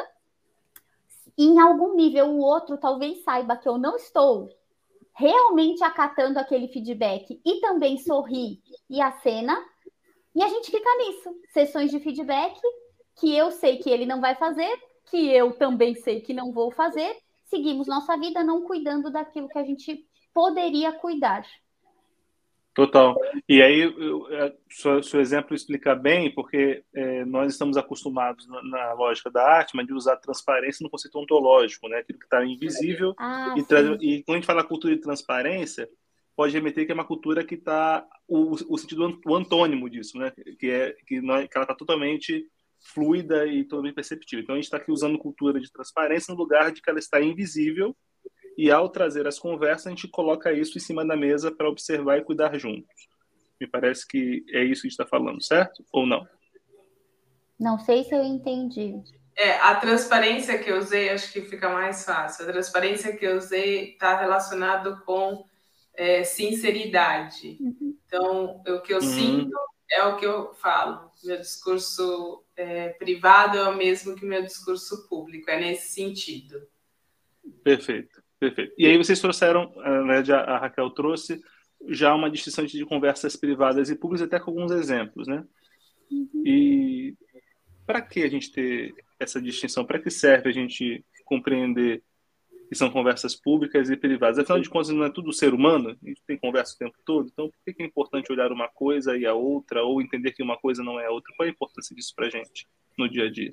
E 1.37 1.45
em 1.45 1.59
algum 1.59 1.95
nível 1.95 2.27
o 2.27 2.39
outro 2.39 2.79
talvez 2.79 3.23
saiba 3.23 3.57
que 3.57 3.69
eu 3.69 3.79
não 3.79 3.97
estou 3.97 4.49
realmente 5.15 5.83
acatando 5.85 6.39
aquele 6.39 6.69
feedback 6.69 7.41
e 7.45 7.61
também 7.61 7.99
sorri 7.99 8.63
e 8.89 9.01
a 9.01 9.13
cena. 9.13 9.57
E 10.35 10.43
a 10.43 10.49
gente 10.49 10.71
fica 10.71 10.97
nisso, 10.97 11.35
sessões 11.53 11.91
de 11.91 12.01
feedback 12.01 12.59
que 13.17 13.35
eu 13.37 13.51
sei 13.51 13.79
que 13.79 13.91
ele 13.91 14.07
não 14.07 14.21
vai 14.21 14.35
fazer 14.35 14.73
que 15.13 15.31
eu 15.31 15.53
também 15.53 15.95
sei 15.95 16.21
que 16.21 16.33
não 16.33 16.53
vou 16.53 16.71
fazer, 16.71 17.17
seguimos 17.45 17.87
nossa 17.87 18.17
vida 18.17 18.43
não 18.43 18.63
cuidando 18.63 19.11
daquilo 19.11 19.49
que 19.49 19.59
a 19.59 19.65
gente 19.65 20.07
poderia 20.33 20.93
cuidar. 20.93 21.45
Total. 22.75 23.15
E 23.47 23.61
aí, 23.61 23.81
eu, 23.81 24.33
é, 24.33 24.55
seu, 24.71 25.03
seu, 25.03 25.21
exemplo 25.21 25.55
explica 25.55 25.95
bem, 25.95 26.35
porque 26.35 26.83
é, 26.95 27.23
nós 27.27 27.53
estamos 27.53 27.77
acostumados 27.77 28.49
na, 28.49 28.63
na, 28.63 28.93
lógica 28.95 29.31
da 29.31 29.47
arte, 29.47 29.77
mas 29.77 29.87
de 29.87 29.93
usar 29.93 30.17
transparência 30.17 30.83
no 30.83 30.89
conceito 30.89 31.19
ontológico, 31.19 31.87
né? 31.89 31.99
Aquilo 31.99 32.19
que 32.19 32.25
está 32.25 32.43
invisível. 32.43 33.15
Ah, 33.19 33.55
e, 33.57 33.61
e, 33.61 34.23
quando 34.23 34.37
a 34.37 34.39
gente 34.39 34.47
fala 34.47 34.65
cultura 34.65 34.95
de 34.95 35.03
transparência, 35.03 35.87
pode 36.35 36.55
remeter 36.55 36.87
que 36.87 36.93
é 36.93 36.95
uma 36.95 37.05
cultura 37.05 37.45
que 37.45 37.57
está 37.57 38.07
o, 38.27 38.53
o 38.53 38.79
sentido 38.79 39.21
o 39.27 39.35
antônimo 39.35 39.91
disso, 39.91 40.17
né? 40.17 40.33
Que 40.59 40.71
é 40.71 40.97
que, 41.07 41.21
nós, 41.21 41.47
que 41.47 41.57
ela 41.57 41.65
está 41.65 41.75
totalmente 41.75 42.47
fluida 42.81 43.47
e 43.47 43.65
totalmente 43.65 43.95
perceptível. 43.95 44.43
Então 44.43 44.55
a 44.55 44.57
gente 44.57 44.65
está 44.65 44.79
aqui 44.79 44.91
usando 44.91 45.19
cultura 45.19 45.61
de 45.61 45.71
transparência 45.71 46.33
no 46.33 46.41
lugar 46.41 46.73
de 46.73 46.81
que 46.81 46.89
ela 46.89 46.99
está 46.99 47.21
invisível 47.21 47.95
e 48.57 48.71
ao 48.71 48.89
trazer 48.89 49.27
as 49.27 49.39
conversas, 49.39 49.87
a 49.87 49.91
gente 49.91 50.09
coloca 50.09 50.53
isso 50.53 50.77
em 50.77 50.81
cima 50.81 51.05
da 51.05 51.17
mesa 51.17 51.51
para 51.51 51.69
observar 51.69 52.19
e 52.19 52.25
cuidar 52.25 52.57
juntos. 52.59 53.09
Me 53.61 53.67
parece 53.67 54.07
que 54.07 54.45
é 54.51 54.65
isso 54.65 54.83
que 54.83 54.89
a 54.89 54.91
gente 54.91 55.01
está 55.01 55.07
falando, 55.07 55.43
certo? 55.43 55.85
Ou 55.93 56.07
não? 56.07 56.27
Não 57.59 57.79
sei 57.79 58.05
se 58.05 58.15
eu 58.15 58.23
entendi. 58.23 59.01
É, 59.37 59.53
a 59.59 59.75
transparência 59.77 60.59
que 60.59 60.71
eu 60.71 60.79
usei, 60.79 61.09
acho 61.11 61.33
que 61.33 61.43
fica 61.43 61.69
mais 61.69 62.05
fácil. 62.05 62.45
A 62.45 62.53
transparência 62.53 63.17
que 63.17 63.25
eu 63.25 63.37
usei 63.37 63.93
está 63.93 64.21
relacionado 64.21 65.01
com 65.05 65.45
é, 65.95 66.25
sinceridade. 66.25 67.57
Uhum. 67.61 67.97
Então, 68.07 68.63
o 68.67 68.81
que 68.81 68.93
eu 68.93 68.99
uhum. 68.99 69.03
sinto 69.03 69.57
é 69.91 70.05
o 70.05 70.17
que 70.17 70.27
eu 70.27 70.53
falo. 70.55 71.11
Meu 71.25 71.39
discurso 71.39 72.45
é, 72.57 72.91
privado 72.91 73.57
é 73.57 73.69
o 73.69 73.77
mesmo 73.77 74.17
que 74.17 74.27
meu 74.27 74.43
discurso 74.43 75.09
público, 75.09 75.51
é 75.51 75.59
nesse 75.59 75.93
sentido. 75.93 76.61
Perfeito. 77.63 78.22
Perfeito. 78.43 78.75
E 78.77 78.87
aí 78.87 78.99
vocês 78.99 79.21
trouxeram, 79.21 79.73
né, 80.05 80.21
a 80.35 80.59
Raquel 80.59 80.91
trouxe 80.91 81.41
já 81.87 82.13
uma 82.13 82.29
distinção 82.29 82.65
de 82.65 82.85
conversas 82.85 83.37
privadas 83.37 83.89
e 83.89 83.95
públicas, 83.95 84.27
até 84.27 84.41
com 84.41 84.51
alguns 84.51 84.73
exemplos, 84.73 85.29
né? 85.29 85.45
Uhum. 86.11 86.43
E 86.45 87.17
para 87.87 88.03
que 88.03 88.21
a 88.25 88.29
gente 88.29 88.51
ter 88.51 88.93
essa 89.21 89.41
distinção? 89.41 89.85
Para 89.85 90.01
que 90.01 90.11
serve 90.11 90.51
a 90.51 90.53
gente 90.53 91.05
compreender 91.25 92.03
que 92.69 92.75
são 92.75 92.91
conversas 92.91 93.37
públicas 93.37 93.89
e 93.91 93.97
privadas? 93.97 94.41
Afinal 94.41 94.61
de 94.61 94.69
contas, 94.69 94.89
não 94.89 95.05
é 95.05 95.11
tudo 95.13 95.33
ser 95.33 95.55
humano? 95.55 95.97
A 96.03 96.09
gente 96.09 96.21
tem 96.27 96.37
conversa 96.37 96.75
o 96.75 96.79
tempo 96.79 96.99
todo, 97.05 97.31
então 97.33 97.49
por 97.49 97.73
que 97.73 97.81
é 97.81 97.87
importante 97.87 98.33
olhar 98.33 98.51
uma 98.51 98.67
coisa 98.67 99.17
e 99.17 99.25
a 99.25 99.35
outra, 99.35 99.85
ou 99.85 100.03
entender 100.03 100.33
que 100.33 100.43
uma 100.43 100.59
coisa 100.59 100.83
não 100.83 100.99
é 100.99 101.07
a 101.07 101.13
outra? 101.13 101.33
Qual 101.37 101.47
é 101.47 101.49
a 101.49 101.55
importância 101.55 101.95
disso 101.95 102.13
para 102.17 102.27
a 102.27 102.31
gente 102.31 102.67
no 102.99 103.09
dia 103.09 103.27
a 103.27 103.31
dia? 103.31 103.53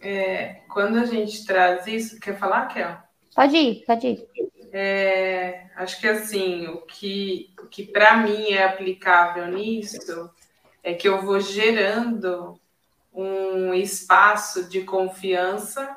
É, 0.00 0.62
quando 0.72 0.96
a 0.96 1.04
gente 1.04 1.44
traz 1.44 1.88
isso, 1.88 2.20
quer 2.20 2.38
falar, 2.38 2.68
Kel? 2.68 3.05
Pode 3.36 3.54
ir, 3.54 3.84
pode 3.84 4.06
ir. 4.06 4.28
É, 4.72 5.66
acho 5.76 6.00
que 6.00 6.08
assim, 6.08 6.66
o 6.68 6.78
que, 6.78 7.52
o 7.62 7.66
que 7.66 7.84
para 7.84 8.16
mim 8.16 8.50
é 8.50 8.64
aplicável 8.64 9.46
nisso 9.48 10.30
é 10.82 10.94
que 10.94 11.06
eu 11.06 11.20
vou 11.20 11.38
gerando 11.38 12.58
um 13.12 13.74
espaço 13.74 14.70
de 14.70 14.84
confiança 14.84 15.96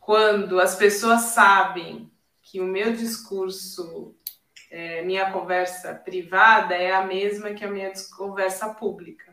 quando 0.00 0.58
as 0.58 0.74
pessoas 0.74 1.20
sabem 1.22 2.10
que 2.42 2.60
o 2.60 2.64
meu 2.64 2.92
discurso, 2.92 4.16
é, 4.68 5.02
minha 5.02 5.30
conversa 5.30 5.94
privada 5.94 6.74
é 6.74 6.92
a 6.92 7.04
mesma 7.04 7.54
que 7.54 7.64
a 7.64 7.70
minha 7.70 7.92
conversa 8.16 8.74
pública. 8.74 9.27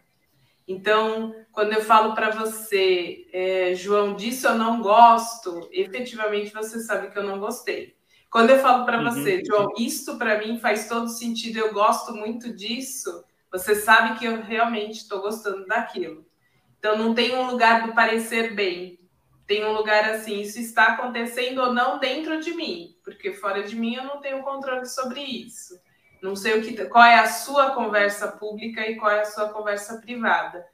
Então, 0.68 1.36
quando 1.52 1.74
eu 1.74 1.82
falo 1.82 2.16
para 2.16 2.32
você, 2.32 3.28
é, 3.32 3.76
João, 3.76 4.16
disso 4.16 4.48
eu 4.48 4.56
não 4.56 4.82
gosto, 4.82 5.70
efetivamente 5.72 6.52
você 6.52 6.80
sabe 6.80 7.12
que 7.12 7.20
eu 7.20 7.24
não 7.24 7.40
gostei. 7.40 7.96
Quando 8.32 8.50
eu 8.50 8.60
falo 8.60 8.84
para 8.84 8.98
uhum. 8.98 9.04
você, 9.06 9.44
João, 9.46 9.72
isto 9.78 10.18
para 10.18 10.40
mim 10.40 10.60
faz 10.60 10.90
todo 10.90 11.08
sentido, 11.08 11.58
eu 11.60 11.72
gosto 11.72 12.14
muito 12.14 12.52
disso, 12.54 13.24
você 13.52 13.76
sabe 13.76 14.18
que 14.18 14.26
eu 14.26 14.42
realmente 14.42 14.98
estou 14.98 15.22
gostando 15.22 15.66
daquilo. 15.68 16.26
Então, 16.80 16.98
não 16.98 17.14
tem 17.14 17.36
um 17.36 17.50
lugar 17.50 17.86
do 17.86 17.94
parecer 17.94 18.54
bem. 18.54 19.00
Tem 19.48 19.64
um 19.64 19.74
lugar 19.74 20.10
assim, 20.10 20.42
isso 20.42 20.60
está 20.60 20.88
acontecendo 20.88 21.62
ou 21.62 21.72
não 21.72 22.00
dentro 22.00 22.42
de 22.42 22.52
mim, 22.54 22.96
porque 23.04 23.32
fora 23.32 23.62
de 23.62 23.76
mim 23.76 23.96
eu 23.96 24.04
não 24.04 24.20
tenho 24.20 24.42
controle 24.42 24.88
sobre 24.88 25.22
isso. 25.22 25.80
Não 26.26 26.36
sei 26.36 26.58
o 26.58 26.64
que, 26.64 26.86
qual 26.86 27.04
é 27.04 27.20
a 27.20 27.28
sua 27.28 27.76
conversa 27.76 28.28
pública 28.28 28.82
e 28.82 28.96
qual 28.96 29.12
é 29.12 29.22
a 29.22 29.26
sua 29.26 29.50
conversa 29.50 30.00
privada. 30.02 30.66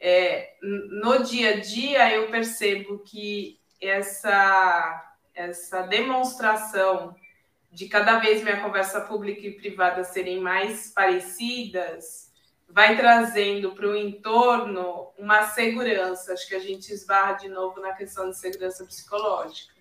É, 0.00 0.54
no 0.62 1.22
dia 1.22 1.50
a 1.50 1.60
dia, 1.60 2.10
eu 2.14 2.30
percebo 2.30 3.00
que 3.00 3.60
essa, 3.80 5.16
essa 5.34 5.82
demonstração 5.82 7.14
de 7.70 7.86
cada 7.86 8.18
vez 8.18 8.42
minha 8.42 8.62
conversa 8.62 9.02
pública 9.02 9.46
e 9.46 9.56
privada 9.56 10.04
serem 10.04 10.40
mais 10.40 10.90
parecidas 10.90 12.32
vai 12.66 12.96
trazendo 12.96 13.72
para 13.72 13.86
o 13.86 13.94
entorno 13.94 15.12
uma 15.18 15.48
segurança. 15.48 16.32
Acho 16.32 16.48
que 16.48 16.54
a 16.54 16.60
gente 16.60 16.90
esbarra 16.90 17.34
de 17.34 17.48
novo 17.48 17.78
na 17.78 17.92
questão 17.92 18.30
de 18.30 18.38
segurança 18.38 18.86
psicológica 18.86 19.74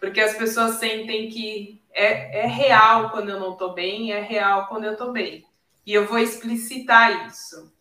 porque 0.00 0.18
as 0.18 0.34
pessoas 0.34 0.76
sentem 0.76 1.28
que 1.28 1.82
é, 1.92 2.40
é 2.40 2.46
real 2.46 3.10
quando 3.10 3.30
eu 3.30 3.40
não 3.40 3.52
estou 3.52 3.74
bem, 3.74 4.12
é 4.12 4.20
real 4.20 4.66
quando 4.68 4.84
eu 4.84 4.92
estou 4.92 5.12
bem. 5.12 5.44
E 5.86 5.92
eu 5.92 6.06
vou 6.06 6.18
explicitar 6.18 7.26
isso. 7.26 7.72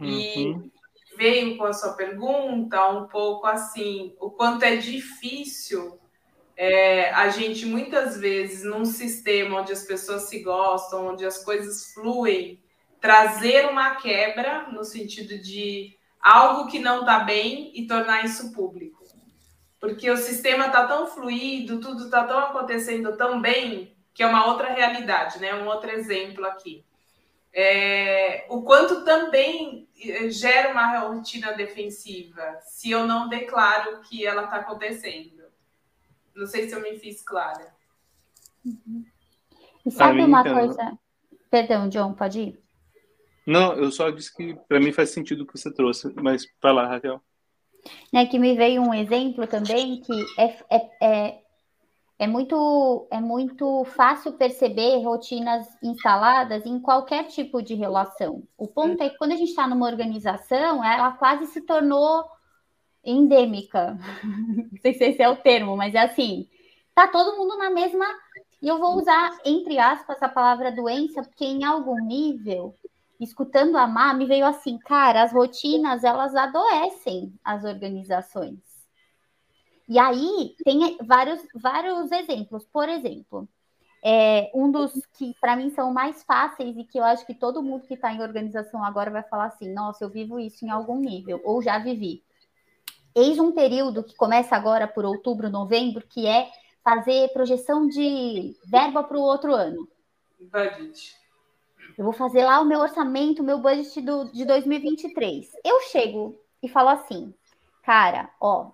Uhum. 0.00 0.06
E 0.06 0.70
veio 1.16 1.56
com 1.56 1.64
a 1.64 1.72
sua 1.72 1.94
pergunta 1.94 2.88
um 2.88 3.06
pouco 3.08 3.46
assim, 3.46 4.14
o 4.20 4.30
quanto 4.30 4.64
é 4.64 4.76
difícil 4.76 5.98
é, 6.56 7.10
a 7.10 7.28
gente 7.28 7.66
muitas 7.66 8.18
vezes 8.18 8.64
num 8.64 8.84
sistema 8.84 9.60
onde 9.60 9.72
as 9.72 9.84
pessoas 9.84 10.22
se 10.22 10.42
gostam, 10.42 11.08
onde 11.08 11.24
as 11.24 11.44
coisas 11.44 11.92
fluem, 11.92 12.62
trazer 13.00 13.66
uma 13.68 13.96
quebra 13.96 14.68
no 14.70 14.82
sentido 14.82 15.38
de 15.38 15.94
algo 16.20 16.70
que 16.70 16.78
não 16.78 17.00
está 17.00 17.20
bem 17.20 17.70
e 17.74 17.86
tornar 17.86 18.24
isso 18.24 18.52
público 18.52 18.95
porque 19.80 20.10
o 20.10 20.16
sistema 20.16 20.66
está 20.66 20.86
tão 20.86 21.06
fluido, 21.06 21.80
tudo 21.80 22.04
está 22.04 22.24
tão 22.24 22.38
acontecendo 22.38 23.16
tão 23.16 23.40
bem, 23.40 23.96
que 24.14 24.22
é 24.22 24.26
uma 24.26 24.46
outra 24.46 24.72
realidade, 24.72 25.38
né? 25.38 25.54
Um 25.54 25.66
outro 25.66 25.90
exemplo 25.90 26.44
aqui. 26.46 26.84
É, 27.52 28.46
o 28.50 28.62
quanto 28.62 29.04
também 29.04 29.88
eh, 29.98 30.28
gera 30.28 30.72
uma 30.72 30.98
rotina 30.98 31.52
defensiva 31.52 32.58
se 32.60 32.90
eu 32.90 33.06
não 33.06 33.28
declaro 33.28 34.00
que 34.00 34.26
ela 34.26 34.44
está 34.44 34.56
acontecendo. 34.56 35.42
Não 36.34 36.46
sei 36.46 36.68
se 36.68 36.74
eu 36.74 36.82
me 36.82 36.98
fiz 36.98 37.22
clara. 37.22 37.74
Uhum. 38.64 39.04
E 39.86 39.90
sabe 39.90 40.20
uma 40.20 40.42
coisa? 40.42 40.98
Perdão, 41.50 41.88
John, 41.88 42.12
pode 42.12 42.40
ir? 42.40 42.60
Não, 43.46 43.74
eu 43.74 43.90
só 43.90 44.10
disse 44.10 44.34
que 44.34 44.54
para 44.68 44.80
mim 44.80 44.92
faz 44.92 45.10
sentido 45.10 45.44
o 45.44 45.46
que 45.46 45.56
você 45.56 45.72
trouxe, 45.72 46.12
mas 46.16 46.44
fala, 46.60 46.86
Raquel. 46.86 47.22
Né, 48.12 48.26
que 48.26 48.38
me 48.38 48.54
veio 48.54 48.82
um 48.82 48.94
exemplo 48.94 49.46
também 49.46 50.00
que 50.00 50.26
é, 50.38 50.58
é, 50.70 50.90
é, 51.02 51.38
é, 52.18 52.26
muito, 52.26 53.06
é 53.10 53.20
muito 53.20 53.84
fácil 53.84 54.32
perceber 54.32 55.02
rotinas 55.02 55.66
instaladas 55.82 56.64
em 56.64 56.80
qualquer 56.80 57.24
tipo 57.24 57.62
de 57.62 57.74
relação. 57.74 58.42
O 58.56 58.66
ponto 58.66 59.02
é 59.02 59.10
que 59.10 59.18
quando 59.18 59.32
a 59.32 59.36
gente 59.36 59.50
está 59.50 59.66
numa 59.66 59.86
organização, 59.86 60.82
ela 60.84 61.12
quase 61.12 61.46
se 61.46 61.60
tornou 61.60 62.24
endêmica. 63.04 63.98
Não 64.72 64.80
sei 64.80 64.94
se 64.94 65.04
esse 65.04 65.22
é 65.22 65.28
o 65.28 65.36
termo, 65.36 65.76
mas 65.76 65.94
é 65.94 66.00
assim: 66.00 66.48
tá 66.94 67.06
todo 67.06 67.36
mundo 67.36 67.56
na 67.56 67.70
mesma. 67.70 68.04
E 68.60 68.68
eu 68.68 68.78
vou 68.78 68.96
usar, 68.96 69.38
entre 69.44 69.78
aspas, 69.78 70.20
a 70.22 70.28
palavra 70.28 70.72
doença, 70.72 71.22
porque 71.22 71.44
em 71.44 71.62
algum 71.62 72.02
nível 72.02 72.74
escutando 73.20 73.76
a 73.76 73.86
Má, 73.86 74.12
me 74.14 74.26
veio 74.26 74.46
assim, 74.46 74.78
cara, 74.78 75.22
as 75.22 75.32
rotinas, 75.32 76.04
elas 76.04 76.34
adoecem 76.34 77.32
as 77.44 77.64
organizações. 77.64 78.60
E 79.88 79.98
aí, 79.98 80.54
tem 80.64 80.98
vários, 81.06 81.40
vários 81.54 82.10
exemplos. 82.10 82.64
Por 82.72 82.88
exemplo, 82.88 83.48
é, 84.04 84.50
um 84.54 84.70
dos 84.70 84.92
que, 85.16 85.34
para 85.40 85.56
mim, 85.56 85.70
são 85.70 85.92
mais 85.92 86.22
fáceis 86.24 86.76
e 86.76 86.84
que 86.84 86.98
eu 86.98 87.04
acho 87.04 87.24
que 87.26 87.34
todo 87.34 87.62
mundo 87.62 87.86
que 87.86 87.94
está 87.94 88.12
em 88.12 88.20
organização 88.20 88.84
agora 88.84 89.10
vai 89.10 89.22
falar 89.22 89.46
assim, 89.46 89.72
nossa, 89.72 90.04
eu 90.04 90.10
vivo 90.10 90.38
isso 90.38 90.64
em 90.64 90.70
algum 90.70 90.98
nível, 91.00 91.40
ou 91.44 91.62
já 91.62 91.78
vivi. 91.78 92.22
Eis 93.14 93.38
um 93.38 93.52
período 93.52 94.04
que 94.04 94.14
começa 94.14 94.54
agora 94.54 94.86
por 94.86 95.04
outubro, 95.04 95.48
novembro, 95.48 96.06
que 96.06 96.26
é 96.26 96.50
fazer 96.84 97.32
projeção 97.32 97.88
de 97.88 98.54
verba 98.66 99.02
para 99.02 99.16
o 99.16 99.22
outro 99.22 99.54
ano. 99.54 99.88
Budget. 100.38 101.25
Eu 101.96 102.04
vou 102.04 102.12
fazer 102.12 102.44
lá 102.44 102.60
o 102.60 102.64
meu 102.64 102.80
orçamento, 102.80 103.40
o 103.40 103.44
meu 103.44 103.58
budget 103.58 104.00
do, 104.02 104.30
de 104.30 104.44
2023. 104.44 105.50
Eu 105.64 105.80
chego 105.82 106.38
e 106.62 106.68
falo 106.68 106.90
assim, 106.90 107.34
cara, 107.82 108.30
ó. 108.40 108.72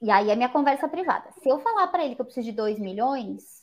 E 0.00 0.10
aí 0.10 0.30
é 0.30 0.36
minha 0.36 0.48
conversa 0.48 0.88
privada. 0.88 1.30
Se 1.40 1.48
eu 1.48 1.60
falar 1.60 1.86
para 1.88 2.04
ele 2.04 2.14
que 2.14 2.20
eu 2.20 2.24
preciso 2.24 2.46
de 2.46 2.52
2 2.52 2.78
milhões, 2.78 3.62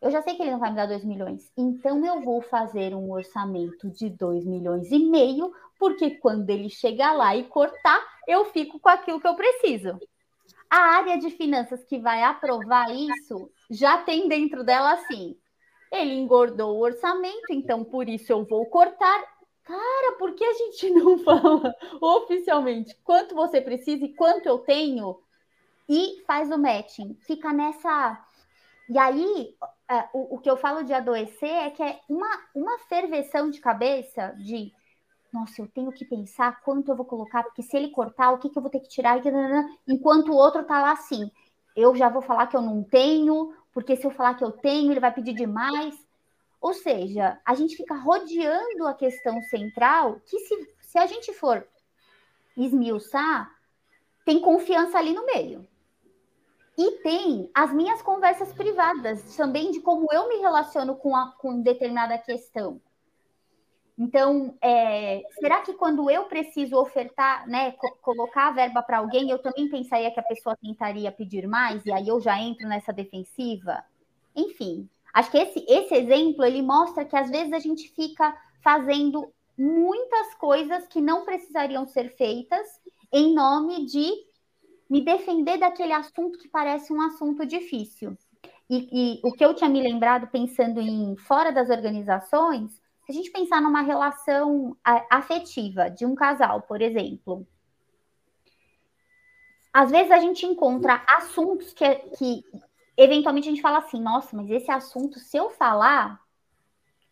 eu 0.00 0.10
já 0.10 0.22
sei 0.22 0.36
que 0.36 0.42
ele 0.42 0.52
não 0.52 0.60
vai 0.60 0.70
me 0.70 0.76
dar 0.76 0.86
2 0.86 1.04
milhões. 1.04 1.50
Então 1.56 2.04
eu 2.06 2.22
vou 2.22 2.40
fazer 2.40 2.94
um 2.94 3.10
orçamento 3.10 3.90
de 3.90 4.08
2 4.08 4.46
milhões 4.46 4.90
e 4.90 4.98
meio, 4.98 5.52
porque 5.78 6.10
quando 6.10 6.48
ele 6.48 6.70
chegar 6.70 7.12
lá 7.12 7.36
e 7.36 7.44
cortar, 7.44 8.00
eu 8.26 8.44
fico 8.46 8.78
com 8.78 8.88
aquilo 8.88 9.20
que 9.20 9.26
eu 9.26 9.34
preciso. 9.34 9.98
A 10.70 10.78
área 10.98 11.18
de 11.18 11.30
finanças 11.30 11.84
que 11.84 11.98
vai 11.98 12.22
aprovar 12.22 12.90
isso 12.90 13.50
já 13.70 13.98
tem 13.98 14.28
dentro 14.28 14.62
dela 14.62 14.92
assim: 14.92 15.36
ele 15.92 16.14
engordou 16.14 16.76
o 16.76 16.80
orçamento, 16.80 17.50
então 17.50 17.84
por 17.84 18.08
isso 18.08 18.32
eu 18.32 18.44
vou 18.44 18.66
cortar. 18.66 19.24
Cara, 19.64 20.16
por 20.18 20.34
que 20.34 20.44
a 20.44 20.52
gente 20.54 20.90
não 20.90 21.18
fala 21.18 21.74
oficialmente 22.00 22.96
quanto 23.04 23.34
você 23.34 23.60
precisa 23.60 24.04
e 24.04 24.14
quanto 24.14 24.46
eu 24.46 24.58
tenho? 24.58 25.18
E 25.88 26.22
faz 26.26 26.50
o 26.50 26.58
matching. 26.58 27.16
Fica 27.26 27.52
nessa. 27.52 28.22
E 28.88 28.98
aí, 28.98 29.54
é, 29.90 30.08
o, 30.12 30.36
o 30.36 30.38
que 30.38 30.50
eu 30.50 30.56
falo 30.56 30.82
de 30.82 30.92
adoecer 30.92 31.50
é 31.50 31.70
que 31.70 31.82
é 31.82 32.00
uma, 32.08 32.28
uma 32.54 32.78
ferveção 32.80 33.50
de 33.50 33.60
cabeça 33.60 34.34
de 34.38 34.72
nossa, 35.32 35.60
eu 35.60 35.68
tenho 35.68 35.92
que 35.92 36.04
pensar 36.04 36.60
quanto 36.62 36.90
eu 36.90 36.96
vou 36.96 37.04
colocar, 37.04 37.42
porque 37.42 37.62
se 37.62 37.76
ele 37.76 37.90
cortar, 37.90 38.32
o 38.32 38.38
que, 38.38 38.48
que 38.48 38.56
eu 38.56 38.62
vou 38.62 38.70
ter 38.70 38.80
que 38.80 38.88
tirar, 38.88 39.20
enquanto 39.86 40.30
o 40.30 40.36
outro 40.36 40.64
tá 40.64 40.80
lá 40.80 40.92
assim. 40.92 41.30
Eu 41.76 41.94
já 41.94 42.08
vou 42.08 42.22
falar 42.22 42.46
que 42.46 42.56
eu 42.56 42.62
não 42.62 42.82
tenho, 42.82 43.54
porque 43.78 43.94
se 43.94 44.04
eu 44.04 44.10
falar 44.10 44.34
que 44.34 44.42
eu 44.42 44.50
tenho, 44.50 44.90
ele 44.90 44.98
vai 44.98 45.14
pedir 45.14 45.32
demais. 45.32 45.94
Ou 46.60 46.74
seja, 46.74 47.40
a 47.46 47.54
gente 47.54 47.76
fica 47.76 47.94
rodeando 47.94 48.88
a 48.88 48.92
questão 48.92 49.40
central, 49.42 50.20
que 50.26 50.36
se, 50.40 50.74
se 50.80 50.98
a 50.98 51.06
gente 51.06 51.32
for 51.32 51.64
esmiuçar, 52.56 53.48
tem 54.24 54.40
confiança 54.40 54.98
ali 54.98 55.14
no 55.14 55.24
meio. 55.24 55.64
E 56.76 56.90
tem 57.02 57.48
as 57.54 57.72
minhas 57.72 58.02
conversas 58.02 58.52
privadas 58.52 59.36
também 59.36 59.70
de 59.70 59.80
como 59.80 60.08
eu 60.12 60.28
me 60.28 60.38
relaciono 60.38 60.96
com, 60.96 61.14
a, 61.14 61.30
com 61.38 61.62
determinada 61.62 62.18
questão. 62.18 62.80
Então, 63.98 64.56
é, 64.62 65.22
será 65.40 65.60
que 65.62 65.72
quando 65.72 66.08
eu 66.08 66.26
preciso 66.26 66.76
ofertar, 66.76 67.48
né, 67.48 67.72
co 67.72 67.96
colocar 68.00 68.46
a 68.46 68.52
verba 68.52 68.80
para 68.80 68.98
alguém, 68.98 69.28
eu 69.28 69.40
também 69.40 69.68
pensaria 69.68 70.10
que 70.12 70.20
a 70.20 70.22
pessoa 70.22 70.56
tentaria 70.56 71.10
pedir 71.10 71.48
mais 71.48 71.84
e 71.84 71.90
aí 71.90 72.06
eu 72.06 72.20
já 72.20 72.40
entro 72.40 72.68
nessa 72.68 72.92
defensiva? 72.92 73.82
Enfim, 74.36 74.88
acho 75.12 75.32
que 75.32 75.38
esse, 75.38 75.64
esse 75.68 75.94
exemplo 75.96 76.44
ele 76.44 76.62
mostra 76.62 77.04
que 77.04 77.16
às 77.16 77.28
vezes 77.28 77.52
a 77.52 77.58
gente 77.58 77.88
fica 77.88 78.36
fazendo 78.62 79.32
muitas 79.58 80.32
coisas 80.34 80.86
que 80.86 81.00
não 81.00 81.24
precisariam 81.24 81.84
ser 81.84 82.14
feitas 82.16 82.68
em 83.12 83.34
nome 83.34 83.84
de 83.84 84.12
me 84.88 85.04
defender 85.04 85.58
daquele 85.58 85.92
assunto 85.92 86.38
que 86.38 86.48
parece 86.48 86.92
um 86.92 87.02
assunto 87.02 87.44
difícil. 87.44 88.16
E, 88.70 88.88
e 88.92 89.20
o 89.24 89.32
que 89.32 89.44
eu 89.44 89.54
tinha 89.54 89.68
me 89.68 89.82
lembrado 89.82 90.28
pensando 90.28 90.80
em 90.80 91.16
fora 91.16 91.50
das 91.50 91.68
organizações 91.68 92.80
a 93.08 93.12
gente 93.12 93.30
pensar 93.30 93.60
numa 93.62 93.80
relação 93.80 94.76
afetiva 95.10 95.90
de 95.90 96.04
um 96.04 96.14
casal, 96.14 96.62
por 96.62 96.82
exemplo, 96.82 97.46
às 99.72 99.90
vezes 99.90 100.12
a 100.12 100.18
gente 100.18 100.44
encontra 100.44 101.02
assuntos 101.08 101.72
que, 101.72 101.94
que 102.18 102.44
eventualmente 102.96 103.48
a 103.48 103.50
gente 103.50 103.62
fala 103.62 103.78
assim, 103.78 104.00
nossa, 104.00 104.36
mas 104.36 104.50
esse 104.50 104.70
assunto, 104.70 105.18
se 105.18 105.36
eu 105.36 105.48
falar, 105.50 106.20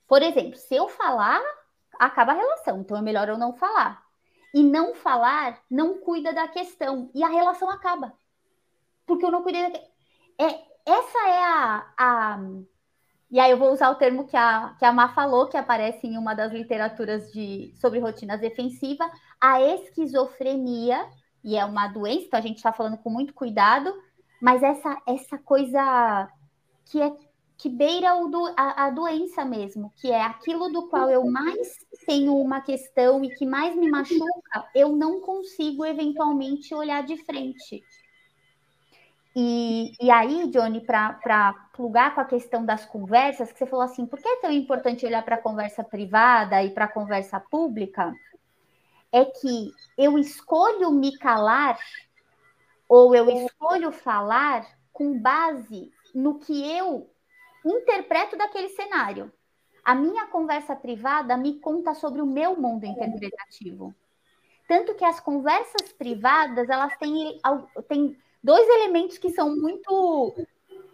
por 0.07 0.23
exemplo, 0.23 0.57
se 0.57 0.75
eu 0.75 0.89
falar, 0.89 1.41
acaba 1.99 2.33
a 2.33 2.37
relação, 2.37 2.81
então 2.81 2.97
é 2.97 3.03
melhor 3.03 3.29
eu 3.29 3.39
não 3.39 3.55
falar. 3.55 4.05
E 4.53 4.63
não 4.63 4.95
falar 4.95 5.63
não 5.71 5.99
cuida 5.99 6.33
da 6.33 6.49
questão, 6.49 7.11
e 7.15 7.23
a 7.23 7.29
relação 7.29 7.71
acaba. 7.71 8.13
Porque 9.07 9.25
eu 9.25 9.31
não 9.31 9.43
cuidei 9.43 9.71
da 9.71 9.79
é, 10.39 10.65
Essa 10.85 11.29
é 11.29 11.45
a, 11.45 11.93
a 11.97 12.39
e 13.31 13.41
aí 13.41 13.51
eu 13.51 13.59
vou 13.59 13.73
usar 13.73 13.91
o 13.91 13.97
termo 13.97 14.27
que 14.27 14.37
a, 14.37 14.75
que 14.79 14.85
a 14.85 14.93
Má 14.93 15.09
falou, 15.09 15.49
que 15.49 15.57
aparece 15.57 16.07
em 16.07 16.17
uma 16.17 16.35
das 16.35 16.53
literaturas 16.53 17.33
de, 17.33 17.73
sobre 17.81 17.99
rotinas 17.99 18.41
defensivas, 18.41 19.11
a 19.41 19.61
esquizofrenia, 19.61 21.05
e 21.43 21.57
é 21.57 21.65
uma 21.65 21.89
doença, 21.89 22.27
então 22.27 22.39
a 22.39 22.43
gente 22.43 22.57
está 22.57 22.73
falando 22.73 22.99
com 22.99 23.11
muito 23.11 23.35
cuidado, 23.35 23.93
mas 24.41 24.63
essa, 24.63 25.01
essa 25.07 25.39
coisa 25.39 26.29
que 26.85 27.01
é 27.01 27.13
que 27.59 27.71
beira 27.71 28.15
o 28.17 28.29
do, 28.29 28.53
a, 28.57 28.87
a 28.87 28.91
doença 28.91 29.45
mesmo, 29.45 29.91
que 29.97 30.11
é 30.11 30.23
aquilo 30.23 30.69
do 30.69 30.89
qual 30.89 31.09
eu 31.09 31.25
mais 31.25 31.75
tenho 32.07 32.37
uma 32.37 32.61
questão 32.61 33.25
e 33.25 33.35
que 33.35 33.47
mais 33.47 33.75
me 33.75 33.91
machuca, 33.91 34.69
eu 34.75 34.95
não 34.95 35.21
consigo 35.21 35.85
eventualmente 35.85 36.75
olhar 36.75 37.03
de 37.03 37.17
frente. 37.25 37.83
E, 39.39 39.93
e 40.01 40.11
aí, 40.11 40.49
Johnny, 40.49 40.81
para 40.81 41.53
plugar 41.75 42.15
com 42.15 42.23
a 42.23 42.25
questão 42.25 42.65
das 42.65 42.87
conversas, 42.87 43.53
que 43.53 43.59
você 43.59 43.67
falou 43.67 43.85
assim, 43.85 44.07
por 44.07 44.19
que 44.19 44.27
é 44.27 44.41
tão 44.41 44.51
importante 44.51 45.05
olhar 45.05 45.23
para 45.23 45.35
a 45.35 45.43
conversa 45.43 45.85
privada 45.85 46.65
e 46.65 46.71
para 46.71 46.87
a 46.87 46.93
conversa 46.93 47.39
pública? 47.39 48.15
É 49.13 49.27
que 49.27 49.71
eu 49.99 50.19
escolho 50.19 50.91
me 50.91 51.19
calar 51.19 51.79
ou 52.89 53.15
eu 53.15 53.29
escolho 53.29 53.93
falar 53.93 54.67
com 54.91 55.21
base 55.21 55.93
no 56.15 56.39
que 56.39 56.75
eu 56.75 57.11
interpreto 57.63 58.39
daquele 58.39 58.71
cenário. 58.71 59.31
A 59.85 59.95
minha 59.95 60.29
conversa 60.29 60.75
privada 60.75 61.37
me 61.37 61.61
conta 61.61 61.93
sobre 61.93 62.23
o 62.23 62.27
meu 62.27 62.57
mundo 62.57 62.87
interpretativo. 62.87 63.95
Tanto 64.67 64.95
que 64.95 65.05
as 65.05 65.21
conversas 65.21 65.93
privadas, 65.93 66.71
elas 66.71 66.97
têm, 66.97 67.39
têm 67.87 68.17
dois 68.43 68.69
elementos 68.69 69.19
que 69.19 69.31
são 69.31 69.55
muito 69.55 70.35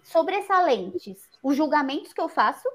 sobressalentes. 0.03 1.29
Os 1.43 1.57
julgamentos 1.57 2.13
que 2.13 2.21
eu 2.21 2.29
faço. 2.29 2.69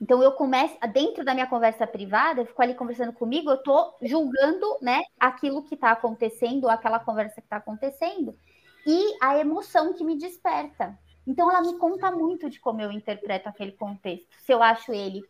Então, 0.00 0.22
eu 0.22 0.32
começo, 0.32 0.76
dentro 0.92 1.24
da 1.24 1.32
minha 1.32 1.46
conversa 1.46 1.86
privada, 1.86 2.40
eu 2.40 2.46
fico 2.46 2.60
ali 2.60 2.74
conversando 2.74 3.12
comigo, 3.12 3.48
eu 3.48 3.54
estou 3.54 3.96
julgando 4.02 4.78
né, 4.80 5.00
aquilo 5.18 5.62
que 5.62 5.76
está 5.76 5.92
acontecendo, 5.92 6.68
aquela 6.68 6.98
conversa 6.98 7.36
que 7.36 7.46
está 7.46 7.58
acontecendo, 7.58 8.36
e 8.84 9.16
a 9.20 9.38
emoção 9.38 9.92
que 9.92 10.02
me 10.02 10.18
desperta. 10.18 10.98
Então, 11.24 11.48
ela 11.48 11.60
me 11.62 11.78
conta 11.78 12.10
muito 12.10 12.50
de 12.50 12.58
como 12.58 12.80
eu 12.80 12.90
interpreto 12.90 13.48
aquele 13.48 13.72
contexto. 13.72 14.26
Se 14.44 14.52
eu 14.52 14.60
acho 14.60 14.92
ele 14.92 15.22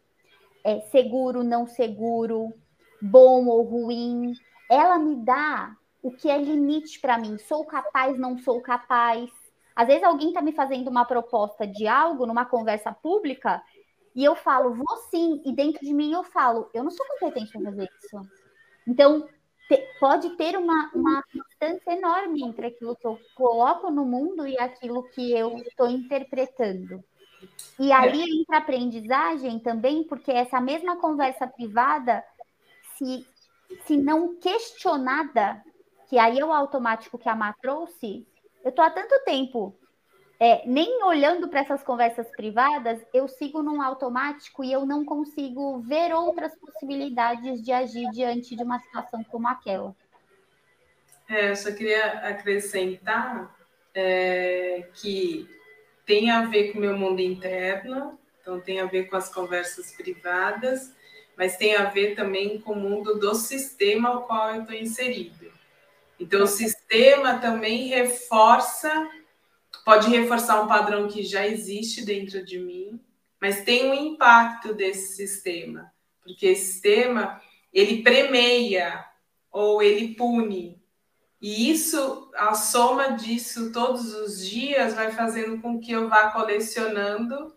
é, 0.65 0.81
seguro, 0.81 1.43
não 1.43 1.67
seguro, 1.67 2.53
bom 3.01 3.47
ou 3.47 3.63
ruim. 3.63 4.33
Ela 4.71 4.99
me 4.99 5.17
dá 5.17 5.77
o 6.03 6.11
que 6.11 6.29
é 6.29 6.37
limite 6.37 7.01
para 7.01 7.19
mim. 7.19 7.39
Sou 7.39 7.65
capaz, 7.65 8.19
não 8.19 8.37
sou 8.39 8.61
capaz. 8.61 9.31
Às 9.75 9.87
vezes 9.87 10.03
alguém 10.03 10.29
está 10.29 10.43
me 10.43 10.53
fazendo 10.53 10.89
uma 10.89 11.05
proposta 11.05 11.67
de 11.67 11.87
algo 11.87 12.27
numa 12.27 12.45
conversa 12.45 12.93
pública 12.93 13.63
e 14.15 14.25
eu 14.25 14.35
falo, 14.35 14.75
vou 14.75 14.97
sim, 15.11 15.41
e 15.45 15.53
dentro 15.53 15.81
de 15.85 15.95
mim 15.95 16.13
eu 16.13 16.23
falo, 16.23 16.69
eu 16.75 16.85
não 16.85 16.91
sou 16.91 17.07
competente 17.07 17.53
para 17.53 17.63
fazer 17.63 17.89
isso. 17.99 18.21
Então, 18.87 19.27
te, 19.69 19.79
pode 19.99 20.37
ter 20.37 20.57
uma, 20.57 20.91
uma 20.95 21.25
distância 21.33 21.93
enorme 21.93 22.45
entre 22.45 22.67
aquilo 22.67 22.97
que 22.97 23.07
eu 23.07 23.19
coloco 23.35 23.91
no 23.91 24.05
mundo 24.05 24.47
e 24.47 24.59
aquilo 24.59 25.05
que 25.05 25.33
eu 25.33 25.57
estou 25.59 25.89
interpretando. 25.89 27.03
E 27.79 27.91
ali 27.91 28.41
entra 28.41 28.57
a 28.57 28.59
aprendizagem 28.59 29.59
também, 29.59 30.05
porque 30.05 30.31
essa 30.31 30.61
mesma 30.61 30.97
conversa 30.97 31.47
privada, 31.47 32.23
se, 32.97 33.27
se 33.87 33.97
não 33.97 34.37
questionada, 34.37 35.63
que 36.13 36.19
aí 36.19 36.39
é 36.39 36.45
o 36.45 36.53
automático 36.53 37.17
que 37.17 37.27
a 37.27 37.35
Má 37.35 37.55
trouxe, 37.55 38.27
eu 38.63 38.69
estou 38.69 38.85
há 38.85 38.91
tanto 38.91 39.19
tempo 39.25 39.75
é, 40.39 40.63
nem 40.67 41.03
olhando 41.05 41.49
para 41.49 41.61
essas 41.61 41.83
conversas 41.83 42.31
privadas, 42.37 43.01
eu 43.15 43.27
sigo 43.27 43.63
num 43.63 43.81
automático 43.81 44.63
e 44.63 44.71
eu 44.71 44.85
não 44.85 45.07
consigo 45.07 45.81
ver 45.81 46.15
outras 46.15 46.55
possibilidades 46.55 47.63
de 47.63 47.73
agir 47.73 48.11
diante 48.11 48.55
de 48.55 48.63
uma 48.63 48.79
situação 48.81 49.25
como 49.25 49.49
aquela. 49.49 49.97
É, 51.31 51.49
eu 51.49 51.57
só 51.57 51.73
queria 51.73 52.29
acrescentar 52.29 53.57
é, 53.95 54.91
que 54.93 55.49
tem 56.05 56.31
a 56.31 56.45
ver 56.45 56.73
com 56.73 56.79
o 56.79 56.83
meu 56.83 56.99
mundo 56.99 57.23
interno, 57.23 58.19
então 58.39 58.61
tem 58.61 58.81
a 58.81 58.85
ver 58.85 59.09
com 59.09 59.17
as 59.17 59.33
conversas 59.33 59.93
privadas, 59.93 60.95
mas 61.39 61.57
tem 61.57 61.75
a 61.75 61.85
ver 61.85 62.15
também 62.15 62.61
com 62.61 62.75
o 62.75 62.77
mundo 62.77 63.19
do 63.19 63.35
sistema 63.35 64.11
ao 64.11 64.27
qual 64.27 64.55
eu 64.55 64.61
estou 64.61 64.77
inserido. 64.77 65.62
Então, 66.23 66.45
o 66.45 66.47
sistema 66.47 67.39
também 67.41 67.89
reforça, 67.89 69.11
pode 69.85 70.09
reforçar 70.09 70.63
um 70.63 70.69
padrão 70.69 71.09
que 71.09 71.25
já 71.25 71.45
existe 71.45 72.05
dentro 72.05 72.45
de 72.45 72.61
mim, 72.61 73.01
mas 73.41 73.65
tem 73.65 73.91
um 73.91 73.95
impacto 73.95 74.73
desse 74.73 75.17
sistema, 75.17 75.93
porque 76.23 76.47
esse 76.47 76.75
sistema 76.75 77.43
ele 77.73 78.05
premeia 78.05 79.05
ou 79.51 79.83
ele 79.83 80.15
pune. 80.15 80.81
E 81.41 81.69
isso, 81.73 82.31
a 82.37 82.55
soma 82.55 83.17
disso 83.17 83.73
todos 83.73 84.15
os 84.15 84.49
dias 84.49 84.95
vai 84.95 85.11
fazendo 85.11 85.61
com 85.61 85.81
que 85.81 85.91
eu 85.91 86.09
vá 86.09 86.31
colecionando 86.31 87.53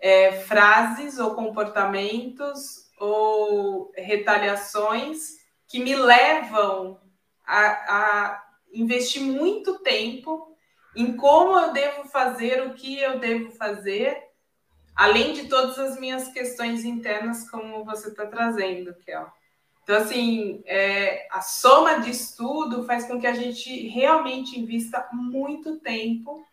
é, 0.00 0.32
frases 0.32 1.18
ou 1.18 1.34
comportamentos 1.34 2.88
ou 2.98 3.92
retaliações 3.94 5.36
que 5.66 5.78
me 5.78 5.94
levam 5.94 6.98
a, 7.48 7.96
a 7.96 8.44
investir 8.72 9.22
muito 9.22 9.78
tempo 9.78 10.54
em 10.94 11.16
como 11.16 11.58
eu 11.58 11.72
devo 11.72 12.04
fazer, 12.04 12.62
o 12.66 12.74
que 12.74 13.00
eu 13.00 13.18
devo 13.18 13.50
fazer, 13.52 14.22
além 14.94 15.32
de 15.32 15.48
todas 15.48 15.78
as 15.78 15.98
minhas 15.98 16.28
questões 16.28 16.84
internas, 16.84 17.48
como 17.48 17.84
você 17.84 18.08
está 18.08 18.26
trazendo, 18.26 18.94
Kel. 19.04 19.26
Então, 19.82 19.96
assim, 19.96 20.62
é, 20.66 21.26
a 21.30 21.40
soma 21.40 22.00
de 22.00 22.10
estudo 22.10 22.84
faz 22.84 23.06
com 23.06 23.18
que 23.18 23.26
a 23.26 23.32
gente 23.32 23.88
realmente 23.88 24.58
invista 24.58 25.08
muito 25.12 25.78
tempo 25.78 26.44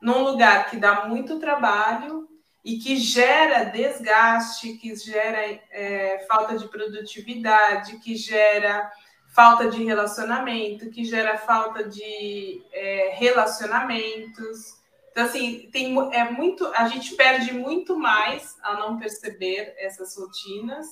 num 0.00 0.22
lugar 0.22 0.70
que 0.70 0.76
dá 0.76 1.06
muito 1.06 1.40
trabalho 1.40 2.28
e 2.64 2.78
que 2.78 2.96
gera 2.96 3.64
desgaste, 3.64 4.74
que 4.74 4.94
gera 4.94 5.40
é, 5.70 6.24
falta 6.28 6.56
de 6.56 6.68
produtividade, 6.68 7.98
que 7.98 8.14
gera 8.16 8.90
falta 9.34 9.68
de 9.68 9.82
relacionamento, 9.82 10.90
que 10.90 11.04
gera 11.04 11.36
falta 11.36 11.82
de 11.82 12.62
é, 12.72 13.14
relacionamentos. 13.16 14.80
Então, 15.10 15.24
assim, 15.24 15.68
tem, 15.72 15.92
é 16.12 16.30
muito, 16.30 16.66
a 16.68 16.86
gente 16.86 17.16
perde 17.16 17.52
muito 17.52 17.98
mais 17.98 18.56
a 18.62 18.74
não 18.74 18.96
perceber 18.96 19.74
essas 19.76 20.16
rotinas 20.16 20.86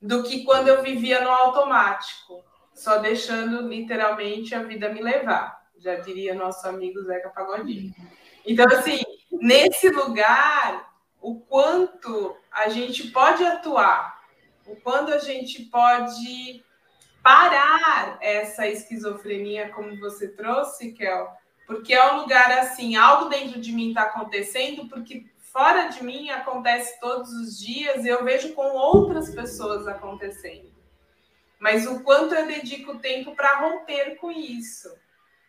do 0.00 0.22
que 0.22 0.44
quando 0.44 0.68
eu 0.68 0.80
vivia 0.80 1.20
no 1.20 1.30
automático, 1.30 2.44
só 2.72 2.98
deixando 2.98 3.66
literalmente 3.68 4.54
a 4.54 4.62
vida 4.62 4.88
me 4.88 5.02
levar, 5.02 5.60
já 5.78 5.96
diria 5.96 6.34
nosso 6.34 6.68
amigo 6.68 7.02
Zeca 7.02 7.30
Pagodinho. 7.30 7.92
Então, 8.46 8.66
assim, 8.66 9.00
nesse 9.32 9.88
lugar, 9.88 10.92
o 11.20 11.40
quanto 11.40 12.36
a 12.52 12.68
gente 12.68 13.08
pode 13.08 13.44
atuar, 13.44 14.20
o 14.66 14.76
quanto 14.76 15.12
a 15.12 15.18
gente 15.18 15.64
pode 15.64 16.64
parar 17.26 18.18
essa 18.20 18.68
esquizofrenia, 18.68 19.70
como 19.70 19.98
você 19.98 20.28
trouxe, 20.28 20.92
Kel, 20.92 21.26
porque 21.66 21.92
é 21.92 22.12
um 22.12 22.20
lugar 22.20 22.52
assim, 22.60 22.94
algo 22.94 23.28
dentro 23.28 23.60
de 23.60 23.72
mim 23.72 23.88
está 23.88 24.02
acontecendo, 24.02 24.88
porque 24.88 25.26
fora 25.52 25.88
de 25.88 26.04
mim 26.04 26.30
acontece 26.30 27.00
todos 27.00 27.28
os 27.32 27.58
dias 27.58 28.04
e 28.04 28.08
eu 28.08 28.22
vejo 28.22 28.52
com 28.52 28.62
outras 28.62 29.34
pessoas 29.34 29.88
acontecendo. 29.88 30.72
Mas 31.58 31.84
o 31.84 32.00
quanto 32.04 32.32
eu 32.32 32.46
dedico 32.46 33.00
tempo 33.00 33.34
para 33.34 33.58
romper 33.58 34.14
com 34.20 34.30
isso. 34.30 34.88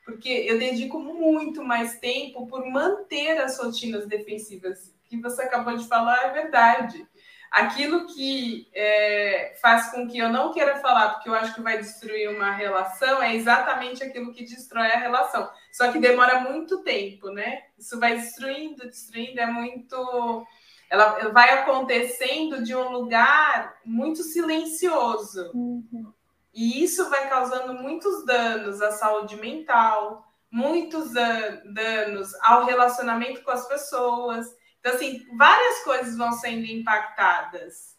Porque 0.04 0.30
eu 0.30 0.58
dedico 0.58 1.00
muito 1.00 1.63
mais 1.63 2.00
tempo 2.00 2.48
por 2.48 2.66
manter 2.66 3.38
as 3.38 3.60
rotinas 3.60 4.08
defensivas. 4.08 4.96
Que 5.08 5.22
você 5.22 5.44
acabou 5.44 5.78
de 5.78 5.88
falar 5.88 6.24
é 6.24 6.32
verdade. 6.32 7.06
Aquilo 7.51 8.07
que 8.07 8.69
é, 8.73 9.55
faz 9.62 9.89
com 9.91 10.07
que 10.07 10.17
eu 10.17 10.29
não 10.29 10.51
queira 10.51 10.77
falar, 10.77 11.12
porque 11.12 11.29
eu 11.29 11.33
acho 11.33 11.55
que 11.55 11.62
vai 11.62 11.77
destruir 11.77 12.29
uma 12.29 12.51
relação, 12.51 13.21
é 13.21 13.36
exatamente 13.36 14.03
aquilo 14.03 14.33
que 14.33 14.43
destrói 14.43 14.91
a 14.91 14.99
relação. 14.99 15.49
Só 15.71 15.91
que 15.91 15.99
demora 15.99 16.41
muito 16.41 16.83
tempo, 16.83 17.29
né? 17.29 17.63
Isso 17.77 17.99
vai 17.99 18.17
destruindo, 18.17 18.86
destruindo, 18.88 19.39
é 19.39 19.45
muito. 19.45 20.45
Ela 20.89 21.29
vai 21.29 21.49
acontecendo 21.51 22.63
de 22.63 22.75
um 22.75 22.89
lugar 22.89 23.77
muito 23.86 24.23
silencioso. 24.23 25.51
Uhum. 25.53 26.13
E 26.53 26.83
isso 26.83 27.10
vai 27.10 27.29
causando 27.29 27.73
muitos 27.73 28.25
danos 28.25 28.81
à 28.81 28.91
saúde 28.91 29.36
mental, 29.36 30.25
muitos 30.49 31.13
danos 31.13 32.33
ao 32.41 32.65
relacionamento 32.65 33.43
com 33.43 33.51
as 33.51 33.67
pessoas. 33.67 34.47
Então, 34.88 34.95
assim, 34.95 35.28
várias 35.36 35.80
coisas 35.84 36.15
vão 36.15 36.32
sendo 36.32 36.65
impactadas. 36.65 37.93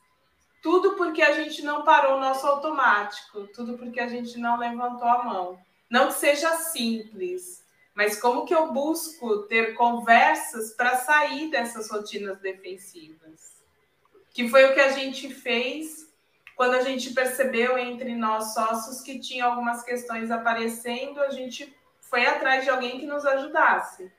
Tudo 0.62 0.96
porque 0.96 1.20
a 1.20 1.32
gente 1.32 1.62
não 1.62 1.84
parou 1.84 2.16
o 2.16 2.20
nosso 2.20 2.46
automático, 2.46 3.46
tudo 3.48 3.76
porque 3.76 4.00
a 4.00 4.08
gente 4.08 4.38
não 4.38 4.56
levantou 4.56 5.06
a 5.06 5.22
mão. 5.22 5.58
Não 5.90 6.06
que 6.06 6.14
seja 6.14 6.50
simples, 6.54 7.62
mas 7.94 8.18
como 8.18 8.46
que 8.46 8.54
eu 8.54 8.72
busco 8.72 9.42
ter 9.42 9.74
conversas 9.74 10.72
para 10.72 10.96
sair 10.96 11.50
dessas 11.50 11.90
rotinas 11.90 12.40
defensivas? 12.40 13.62
Que 14.32 14.48
foi 14.48 14.64
o 14.64 14.72
que 14.72 14.80
a 14.80 14.92
gente 14.92 15.28
fez 15.34 16.08
quando 16.56 16.72
a 16.72 16.80
gente 16.80 17.12
percebeu 17.12 17.76
entre 17.76 18.16
nós 18.16 18.54
sócios 18.54 19.02
que 19.02 19.20
tinha 19.20 19.44
algumas 19.44 19.82
questões 19.82 20.30
aparecendo, 20.30 21.20
a 21.20 21.28
gente 21.28 21.76
foi 22.00 22.24
atrás 22.24 22.64
de 22.64 22.70
alguém 22.70 22.98
que 22.98 23.06
nos 23.06 23.26
ajudasse. 23.26 24.10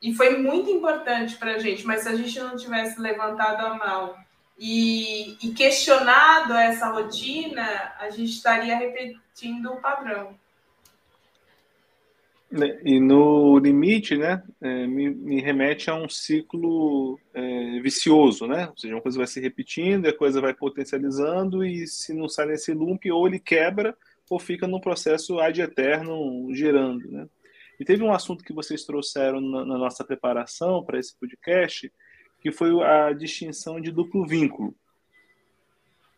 E 0.00 0.14
foi 0.14 0.38
muito 0.38 0.70
importante 0.70 1.36
para 1.36 1.54
a 1.54 1.58
gente, 1.58 1.84
mas 1.84 2.02
se 2.02 2.08
a 2.08 2.14
gente 2.14 2.38
não 2.38 2.56
tivesse 2.56 3.00
levantado 3.00 3.66
a 3.66 3.74
mão 3.74 4.14
e, 4.58 5.36
e 5.42 5.52
questionado 5.52 6.52
essa 6.54 6.90
rotina, 6.90 7.92
a 7.98 8.08
gente 8.10 8.30
estaria 8.30 8.76
repetindo 8.76 9.72
o 9.72 9.80
padrão. 9.80 10.34
Né, 12.50 12.80
e 12.82 12.98
no 12.98 13.58
limite, 13.58 14.16
né, 14.16 14.42
é, 14.60 14.86
me, 14.86 15.10
me, 15.10 15.40
remete 15.40 15.90
a 15.90 15.94
um 15.94 16.08
ciclo 16.08 17.20
é, 17.34 17.78
vicioso, 17.80 18.46
né? 18.46 18.68
Ou 18.68 18.76
seja, 18.78 18.94
uma 18.94 19.02
coisa 19.02 19.18
vai 19.18 19.26
se 19.26 19.38
repetindo, 19.38 20.06
a 20.06 20.16
coisa 20.16 20.40
vai 20.40 20.54
potencializando 20.54 21.62
e 21.62 21.86
se 21.86 22.14
não 22.14 22.26
sai 22.26 22.46
nesse 22.46 22.72
loop, 22.72 23.10
ou 23.12 23.26
ele 23.26 23.38
quebra 23.38 23.94
ou 24.30 24.38
fica 24.38 24.66
num 24.66 24.80
processo 24.80 25.38
ad 25.40 25.60
eterno 25.60 26.48
girando, 26.54 27.10
né? 27.10 27.26
E 27.78 27.84
teve 27.84 28.02
um 28.02 28.12
assunto 28.12 28.44
que 28.44 28.52
vocês 28.52 28.84
trouxeram 28.84 29.40
na, 29.40 29.64
na 29.64 29.78
nossa 29.78 30.04
preparação 30.04 30.84
para 30.84 30.98
esse 30.98 31.16
podcast, 31.18 31.92
que 32.40 32.50
foi 32.50 32.70
a 32.82 33.12
distinção 33.12 33.80
de 33.80 33.90
duplo 33.90 34.26
vínculo. 34.26 34.74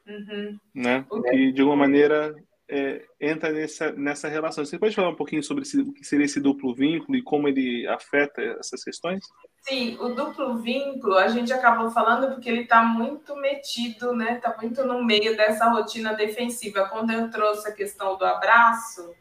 Uhum. 0.07 0.59
Né? 0.75 1.05
Que, 1.31 1.53
de 1.53 1.61
alguma 1.61 1.77
maneira, 1.77 2.35
é, 2.69 3.05
entra 3.21 3.53
nessa, 3.53 3.93
nessa 3.93 4.29
relação. 4.29 4.65
Você 4.65 4.79
pode 4.79 4.95
falar 4.95 5.09
um 5.09 5.17
pouquinho 5.17 5.43
sobre 5.43 5.63
esse, 5.63 5.81
o 5.81 5.93
que 5.93 6.05
seria 6.05 6.25
esse 6.25 6.41
duplo 6.41 6.73
vínculo 6.73 7.17
e 7.17 7.23
como 7.23 7.49
ele 7.49 7.87
afeta 7.89 8.41
essas 8.59 8.85
questões? 8.85 9.25
Sim, 9.63 9.99
o 10.01 10.15
duplo 10.15 10.57
vínculo 10.59 11.19
a 11.19 11.29
gente 11.29 11.53
acabou 11.53 11.91
falando 11.91 12.33
porque 12.33 12.49
ele 12.49 12.63
está 12.63 12.83
muito 12.83 13.37
metido, 13.37 14.15
né? 14.15 14.37
Está 14.37 14.57
muito 14.57 14.85
no 14.85 15.05
meio 15.05 15.37
dessa 15.37 15.69
rotina 15.69 16.15
defensiva. 16.15 16.89
Quando 16.89 17.11
eu 17.11 17.29
trouxe 17.29 17.69
a 17.69 17.73
questão 17.73 18.17
do 18.17 18.25
abraço, 18.25 19.13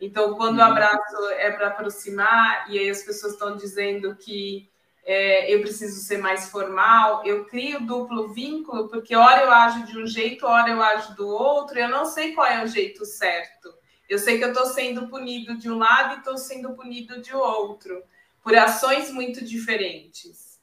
então, 0.00 0.34
quando 0.34 0.58
o 0.58 0.62
uhum. 0.62 0.66
abraço 0.66 1.28
é 1.38 1.50
para 1.50 1.68
aproximar, 1.68 2.70
e 2.70 2.78
aí 2.78 2.88
as 2.88 3.02
pessoas 3.02 3.32
estão 3.32 3.56
dizendo 3.56 4.14
que 4.16 4.70
é, 5.04 5.52
eu 5.52 5.60
preciso 5.60 6.00
ser 6.00 6.18
mais 6.18 6.50
formal, 6.50 7.24
eu 7.24 7.46
crio 7.46 7.80
duplo 7.80 8.28
vínculo, 8.28 8.88
porque 8.88 9.16
hora 9.16 9.42
eu 9.42 9.50
ajo 9.50 9.86
de 9.86 9.98
um 9.98 10.06
jeito, 10.06 10.46
hora 10.46 10.70
eu 10.70 10.82
ajo 10.82 11.14
do 11.16 11.26
outro, 11.26 11.78
eu 11.78 11.88
não 11.88 12.04
sei 12.04 12.32
qual 12.32 12.46
é 12.46 12.62
o 12.62 12.68
jeito 12.68 13.04
certo. 13.04 13.74
Eu 14.08 14.18
sei 14.18 14.38
que 14.38 14.44
eu 14.44 14.48
estou 14.48 14.66
sendo 14.66 15.08
punido 15.08 15.56
de 15.56 15.70
um 15.70 15.78
lado 15.78 16.14
e 16.14 16.18
estou 16.18 16.36
sendo 16.36 16.74
punido 16.74 17.20
de 17.20 17.34
outro, 17.34 18.02
por 18.42 18.54
ações 18.54 19.10
muito 19.10 19.44
diferentes. 19.44 20.60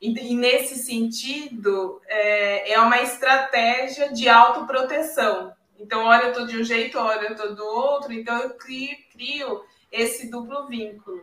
E, 0.00 0.32
e 0.32 0.36
nesse 0.36 0.76
sentido, 0.76 2.00
é, 2.06 2.72
é 2.72 2.80
uma 2.80 3.00
estratégia 3.00 4.12
de 4.12 4.28
autoproteção. 4.28 5.52
Então, 5.78 6.04
hora 6.04 6.24
eu 6.24 6.30
estou 6.30 6.46
de 6.46 6.58
um 6.58 6.64
jeito, 6.64 6.98
hora 6.98 7.24
eu 7.24 7.32
estou 7.32 7.54
do 7.54 7.64
outro, 7.64 8.12
então 8.12 8.38
eu 8.38 8.50
crio, 8.54 8.96
crio 9.12 9.64
esse 9.90 10.30
duplo 10.30 10.66
vínculo. 10.66 11.22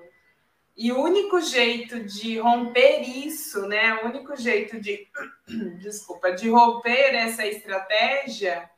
E 0.76 0.92
o 0.92 1.02
único 1.02 1.40
jeito 1.42 2.04
de 2.04 2.40
romper 2.40 3.02
isso, 3.02 3.68
né? 3.68 3.96
O 4.02 4.08
único 4.08 4.36
jeito 4.36 4.80
de, 4.80 5.08
desculpa, 5.80 6.32
de 6.32 6.50
romper 6.50 7.14
essa 7.14 7.46
estratégia, 7.46 8.70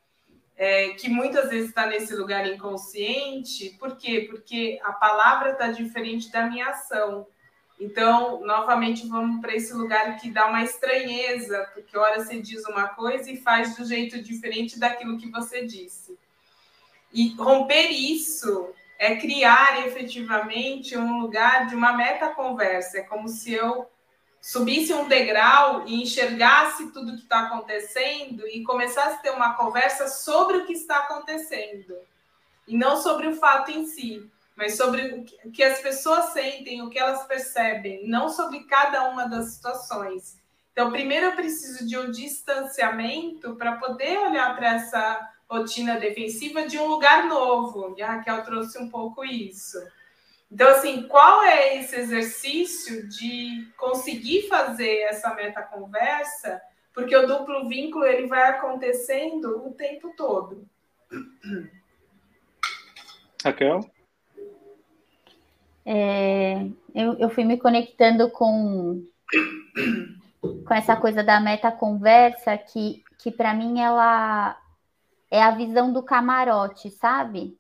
é, 0.56 0.90
que 0.90 1.10
muitas 1.10 1.50
vezes 1.50 1.70
está 1.70 1.86
nesse 1.86 2.16
lugar 2.16 2.48
inconsciente, 2.48 3.76
por 3.80 3.96
quê? 3.98 4.28
Porque 4.30 4.80
a 4.84 4.94
palavra 4.94 5.52
está 5.52 5.68
diferente 5.68 6.32
da 6.32 6.48
minha 6.48 6.70
ação. 6.70 7.28
Então, 7.80 8.42
novamente, 8.46 9.08
vamos 9.08 9.42
para 9.42 9.56
esse 9.56 9.74
lugar 9.74 10.18
que 10.18 10.32
dá 10.32 10.48
uma 10.48 10.64
estranheza, 10.64 11.70
porque 11.74 11.98
hora 11.98 12.24
você 12.24 12.40
diz 12.40 12.64
uma 12.66 12.88
coisa 12.90 13.30
e 13.32 13.38
faz 13.38 13.76
do 13.76 13.86
jeito 13.86 14.22
diferente 14.22 14.80
daquilo 14.80 15.18
que 15.18 15.30
você 15.30 15.66
disse. 15.66 16.18
E 17.12 17.36
romper 17.36 17.90
isso 17.90 18.70
é 18.98 19.16
criar 19.18 19.86
efetivamente 19.86 20.98
um 20.98 21.20
lugar 21.20 21.68
de 21.68 21.76
uma 21.76 21.94
meta-conversa. 21.94 23.00
É 23.00 23.02
como 23.02 23.28
se 23.28 23.54
eu 23.54 23.90
subisse 24.42 24.94
um 24.94 25.08
degrau 25.08 25.88
e 25.88 26.02
enxergasse 26.02 26.92
tudo 26.92 27.16
que 27.16 27.24
está 27.24 27.48
acontecendo 27.48 28.48
e 28.48 28.64
começasse 28.64 29.16
a 29.16 29.20
ter 29.20 29.30
uma 29.32 29.56
conversa 29.56 30.08
sobre 30.08 30.58
o 30.58 30.66
que 30.66 30.74
está 30.74 31.00
acontecendo. 31.00 31.96
E 32.68 32.78
não 32.78 33.02
sobre 33.02 33.28
o 33.28 33.36
fato 33.36 33.72
em 33.72 33.86
si 33.86 34.30
mas 34.56 34.78
sobre 34.78 35.26
o 35.44 35.52
que 35.52 35.64
as 35.64 35.80
pessoas 35.80 36.26
sentem, 36.26 36.82
o 36.82 36.90
que 36.90 37.00
elas 37.00 37.26
percebem, 37.26 38.08
não 38.08 38.30
sobre 38.30 38.64
cada 38.66 39.10
uma 39.10 39.28
das 39.28 39.54
situações. 39.54 40.38
Então, 40.72 40.92
primeiro 40.92 41.28
eu 41.28 41.36
preciso 41.36 41.88
de 41.88 41.98
um 41.98 42.10
distanciamento 42.10 43.56
para 43.56 43.78
poder 43.78 44.18
olhar 44.20 44.56
para 44.56 44.76
essa 44.76 45.30
rotina 45.50 46.00
defensiva 46.00 46.68
de 46.68 46.80
um 46.80 46.88
lugar 46.88 47.28
novo. 47.28 47.94
E 47.98 48.02
a 48.02 48.14
Raquel 48.14 48.44
trouxe 48.44 48.80
um 48.80 48.90
pouco 48.90 49.24
isso. 49.24 49.78
Então, 50.52 50.70
assim, 50.70 51.08
qual 51.08 51.44
é 51.44 51.78
esse 51.78 51.96
exercício 51.96 53.08
de 53.08 53.68
conseguir 53.78 54.48
fazer 54.48 55.00
essa 55.02 55.34
meta 55.34 55.62
conversa? 55.62 56.62
Porque 56.94 57.16
o 57.16 57.26
duplo 57.26 57.68
vínculo 57.68 58.06
ele 58.06 58.28
vai 58.28 58.50
acontecendo 58.50 59.66
o 59.66 59.74
tempo 59.74 60.14
todo. 60.16 60.68
Raquel? 63.44 63.93
É, 65.86 66.66
eu, 66.96 67.14
eu 67.20 67.30
fui 67.30 67.44
me 67.44 67.58
conectando 67.58 68.30
com, 68.30 69.04
com 70.66 70.74
essa 70.74 70.96
coisa 70.96 71.24
da 71.24 71.40
meta 71.40 71.72
conversa 71.72 72.58
que, 72.58 73.04
que 73.20 73.32
para 73.32 73.54
mim 73.54 73.80
ela 73.80 74.58
é 75.30 75.42
a 75.42 75.52
visão 75.52 75.92
do 75.92 76.04
camarote, 76.04 76.90
sabe? 76.92 77.58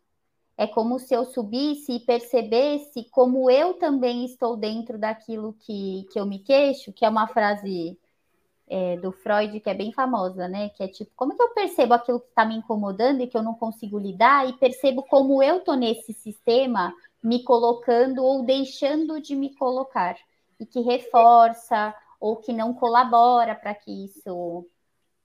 É 0.55 0.67
como 0.67 0.99
se 0.99 1.13
eu 1.13 1.25
subisse 1.25 1.93
e 1.93 1.99
percebesse 1.99 3.09
como 3.09 3.49
eu 3.49 3.73
também 3.73 4.23
estou 4.23 4.55
dentro 4.55 4.99
daquilo 4.99 5.53
que, 5.59 6.07
que 6.11 6.19
eu 6.19 6.25
me 6.25 6.39
queixo, 6.39 6.93
que 6.93 7.03
é 7.03 7.09
uma 7.09 7.27
frase 7.27 7.97
é, 8.67 8.97
do 8.97 9.11
Freud 9.11 9.59
que 9.59 9.69
é 9.69 9.73
bem 9.73 9.91
famosa, 9.91 10.47
né? 10.47 10.69
Que 10.69 10.83
é 10.83 10.87
tipo, 10.87 11.11
como 11.15 11.35
que 11.35 11.41
eu 11.41 11.49
percebo 11.49 11.95
aquilo 11.95 12.19
que 12.19 12.27
está 12.27 12.45
me 12.45 12.55
incomodando 12.55 13.21
e 13.21 13.27
que 13.27 13.35
eu 13.35 13.43
não 13.43 13.55
consigo 13.55 13.97
lidar 13.97 14.47
e 14.47 14.53
percebo 14.53 15.03
como 15.03 15.41
eu 15.41 15.61
tô 15.61 15.73
nesse 15.73 16.13
sistema 16.13 16.93
me 17.23 17.43
colocando 17.43 18.23
ou 18.23 18.43
deixando 18.43 19.21
de 19.21 19.35
me 19.35 19.55
colocar 19.55 20.17
e 20.59 20.65
que 20.65 20.81
reforça 20.81 21.95
ou 22.19 22.37
que 22.37 22.51
não 22.53 22.73
colabora 22.73 23.55
para 23.55 23.73
que 23.73 24.05
isso 24.05 24.67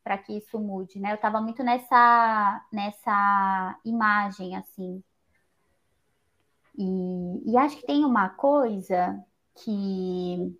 para 0.04 0.16
que 0.16 0.38
isso 0.38 0.58
mude, 0.58 0.98
né? 0.98 1.10
Eu 1.10 1.16
estava 1.16 1.40
muito 1.40 1.62
nessa 1.62 2.64
nessa 2.72 3.78
imagem 3.84 4.56
assim. 4.56 5.02
E, 6.76 7.50
e 7.50 7.56
acho 7.56 7.76
que 7.76 7.86
tem 7.86 8.04
uma 8.04 8.28
coisa 8.30 9.22
que 9.56 10.56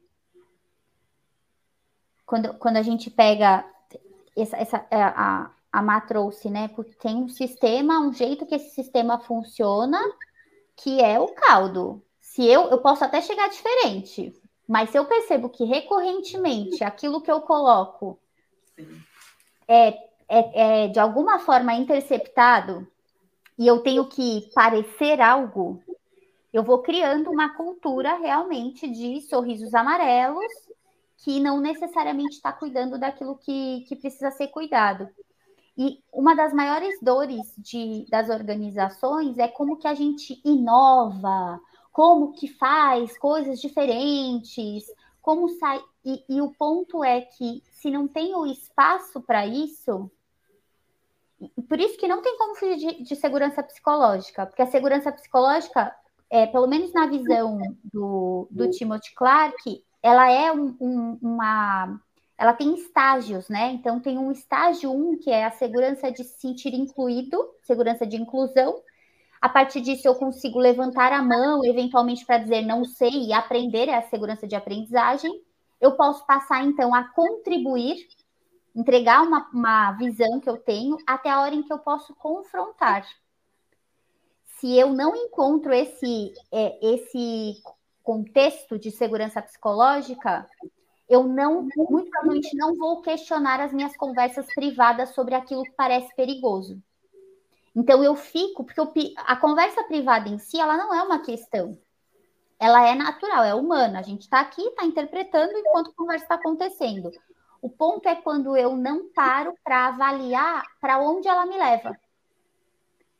quando, 2.26 2.52
quando 2.58 2.76
a 2.76 2.82
gente 2.82 3.10
pega 3.10 3.64
essa, 4.36 4.56
essa 4.56 4.86
é, 4.90 5.02
a, 5.02 5.50
a 5.72 5.82
Má 5.82 6.00
trouxe, 6.00 6.50
né? 6.50 6.68
Porque 6.68 6.94
tem 6.94 7.16
um 7.16 7.28
sistema, 7.28 8.00
um 8.00 8.12
jeito 8.12 8.44
que 8.44 8.54
esse 8.54 8.70
sistema 8.74 9.18
funciona, 9.18 9.98
que 10.78 11.00
é 11.02 11.18
o 11.18 11.28
caldo. 11.28 12.02
Se 12.20 12.44
eu, 12.46 12.68
eu 12.70 12.78
posso 12.78 13.04
até 13.04 13.20
chegar 13.20 13.48
diferente, 13.48 14.32
mas 14.66 14.90
se 14.90 14.98
eu 14.98 15.04
percebo 15.04 15.48
que 15.48 15.64
recorrentemente 15.64 16.82
aquilo 16.84 17.20
que 17.20 17.30
eu 17.30 17.40
coloco 17.40 18.18
é, 19.66 19.88
é, 20.28 20.84
é 20.84 20.88
de 20.88 21.00
alguma 21.00 21.38
forma 21.38 21.74
interceptado 21.74 22.86
e 23.58 23.66
eu 23.66 23.80
tenho 23.82 24.08
que 24.08 24.48
parecer 24.54 25.20
algo, 25.20 25.82
eu 26.52 26.62
vou 26.62 26.80
criando 26.80 27.30
uma 27.30 27.54
cultura 27.56 28.16
realmente 28.16 28.88
de 28.88 29.20
sorrisos 29.22 29.74
amarelos 29.74 30.52
que 31.18 31.40
não 31.40 31.60
necessariamente 31.60 32.36
está 32.36 32.52
cuidando 32.52 32.98
daquilo 32.98 33.36
que, 33.36 33.84
que 33.88 33.96
precisa 33.96 34.30
ser 34.30 34.48
cuidado. 34.48 35.08
E 35.78 36.02
uma 36.12 36.34
das 36.34 36.52
maiores 36.52 36.98
dores 37.00 37.54
de, 37.56 38.04
das 38.10 38.28
organizações 38.28 39.38
é 39.38 39.46
como 39.46 39.76
que 39.76 39.86
a 39.86 39.94
gente 39.94 40.40
inova, 40.44 41.60
como 41.92 42.32
que 42.32 42.48
faz 42.48 43.16
coisas 43.16 43.60
diferentes, 43.60 44.84
como 45.22 45.48
sai. 45.48 45.80
E, 46.04 46.24
e 46.28 46.40
o 46.40 46.50
ponto 46.50 47.04
é 47.04 47.20
que 47.20 47.62
se 47.70 47.90
não 47.90 48.08
tem 48.08 48.34
o 48.34 48.44
espaço 48.44 49.20
para 49.20 49.46
isso, 49.46 50.10
por 51.68 51.78
isso 51.78 51.96
que 51.96 52.08
não 52.08 52.20
tem 52.22 52.36
como 52.36 52.56
fugir 52.56 52.76
de, 52.76 53.02
de, 53.04 53.16
segurança 53.16 53.62
psicológica, 53.62 54.46
porque 54.46 54.62
a 54.62 54.66
segurança 54.66 55.12
psicológica, 55.12 55.94
é, 56.28 56.46
pelo 56.46 56.66
menos 56.66 56.92
na 56.92 57.06
visão 57.06 57.60
do, 57.84 58.48
do 58.50 58.68
Timothy 58.70 59.14
Clark, 59.14 59.84
ela 60.02 60.30
é 60.30 60.50
um, 60.52 60.76
um, 60.80 61.18
uma. 61.22 62.00
Ela 62.38 62.52
tem 62.52 62.72
estágios, 62.74 63.48
né? 63.48 63.72
Então, 63.72 63.98
tem 63.98 64.16
um 64.16 64.30
estágio 64.30 64.92
1, 64.92 65.10
um, 65.10 65.18
que 65.18 65.28
é 65.28 65.44
a 65.44 65.50
segurança 65.50 66.12
de 66.12 66.22
se 66.22 66.40
sentir 66.40 66.72
incluído, 66.72 67.36
segurança 67.62 68.06
de 68.06 68.16
inclusão. 68.16 68.80
A 69.40 69.48
partir 69.48 69.80
disso, 69.80 70.06
eu 70.06 70.14
consigo 70.14 70.56
levantar 70.60 71.12
a 71.12 71.20
mão, 71.20 71.64
eventualmente, 71.64 72.24
para 72.24 72.38
dizer 72.38 72.62
não 72.62 72.84
sei 72.84 73.26
e 73.26 73.32
aprender, 73.32 73.88
é 73.88 73.96
a 73.96 74.02
segurança 74.02 74.46
de 74.46 74.54
aprendizagem. 74.54 75.42
Eu 75.80 75.96
posso 75.96 76.24
passar, 76.26 76.64
então, 76.64 76.94
a 76.94 77.08
contribuir, 77.08 78.06
entregar 78.74 79.22
uma, 79.22 79.48
uma 79.52 79.92
visão 79.92 80.38
que 80.38 80.48
eu 80.48 80.58
tenho, 80.58 80.96
até 81.08 81.30
a 81.30 81.40
hora 81.40 81.56
em 81.56 81.62
que 81.64 81.72
eu 81.72 81.78
posso 81.80 82.14
confrontar. 82.14 83.04
Se 84.60 84.78
eu 84.78 84.92
não 84.92 85.14
encontro 85.16 85.72
esse, 85.72 86.32
é, 86.52 86.94
esse 86.94 87.60
contexto 88.04 88.78
de 88.78 88.92
segurança 88.92 89.42
psicológica, 89.42 90.48
eu 91.08 91.24
não, 91.24 91.62
muito 91.62 92.10
provavelmente 92.10 92.54
não 92.56 92.76
vou 92.76 93.00
questionar 93.00 93.60
as 93.60 93.72
minhas 93.72 93.96
conversas 93.96 94.46
privadas 94.54 95.10
sobre 95.10 95.34
aquilo 95.34 95.62
que 95.62 95.72
parece 95.72 96.14
perigoso. 96.14 96.82
Então 97.74 98.02
eu 98.02 98.14
fico, 98.14 98.64
porque 98.64 98.80
eu, 98.80 98.92
a 99.16 99.36
conversa 99.36 99.84
privada 99.84 100.28
em 100.28 100.38
si, 100.38 100.60
ela 100.60 100.76
não 100.76 100.92
é 100.92 101.02
uma 101.02 101.20
questão. 101.20 101.78
Ela 102.58 102.86
é 102.86 102.94
natural, 102.94 103.44
é 103.44 103.54
humana. 103.54 104.00
A 104.00 104.02
gente 104.02 104.22
está 104.22 104.40
aqui, 104.40 104.60
está 104.62 104.84
interpretando 104.84 105.52
enquanto 105.56 105.90
a 105.90 105.94
conversa 105.94 106.24
está 106.24 106.34
acontecendo. 106.34 107.10
O 107.62 107.70
ponto 107.70 108.06
é 108.08 108.16
quando 108.16 108.56
eu 108.56 108.76
não 108.76 109.08
paro 109.12 109.54
para 109.64 109.88
avaliar 109.88 110.64
para 110.80 110.98
onde 110.98 111.28
ela 111.28 111.46
me 111.46 111.56
leva. 111.56 111.96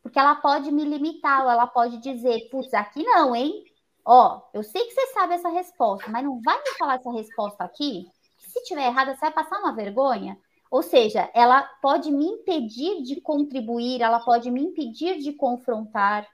Porque 0.03 0.18
ela 0.18 0.35
pode 0.37 0.70
me 0.72 0.85
limitar, 0.85 1.44
ou 1.44 1.51
ela 1.51 1.66
pode 1.66 1.98
dizer, 1.98 2.48
putz, 2.51 2.72
aqui 2.74 3.03
não, 3.03 3.35
hein? 3.35 3.64
Ó, 4.11 4.40
eu 4.55 4.62
sei 4.62 4.87
que 4.87 4.94
você 4.94 5.07
sabe 5.09 5.35
essa 5.35 5.51
resposta, 5.51 6.11
mas 6.11 6.25
não 6.25 6.40
vai 6.40 6.57
me 6.57 6.79
falar 6.79 6.94
essa 6.94 7.12
resposta 7.12 7.62
aqui? 7.62 8.07
Se 8.38 8.64
tiver 8.64 8.87
errada, 8.87 9.14
você 9.14 9.21
vai 9.21 9.33
passar 9.33 9.59
uma 9.59 9.75
vergonha? 9.75 10.35
Ou 10.71 10.83
seja, 10.83 11.31
ela 11.35 11.61
pode 11.83 12.11
me 12.11 12.25
impedir 12.25 13.03
de 13.03 13.21
contribuir, 13.21 14.01
ela 14.01 14.18
pode 14.18 14.51
me 14.51 14.62
impedir 14.62 15.18
de 15.18 15.35
confrontar. 15.35 16.27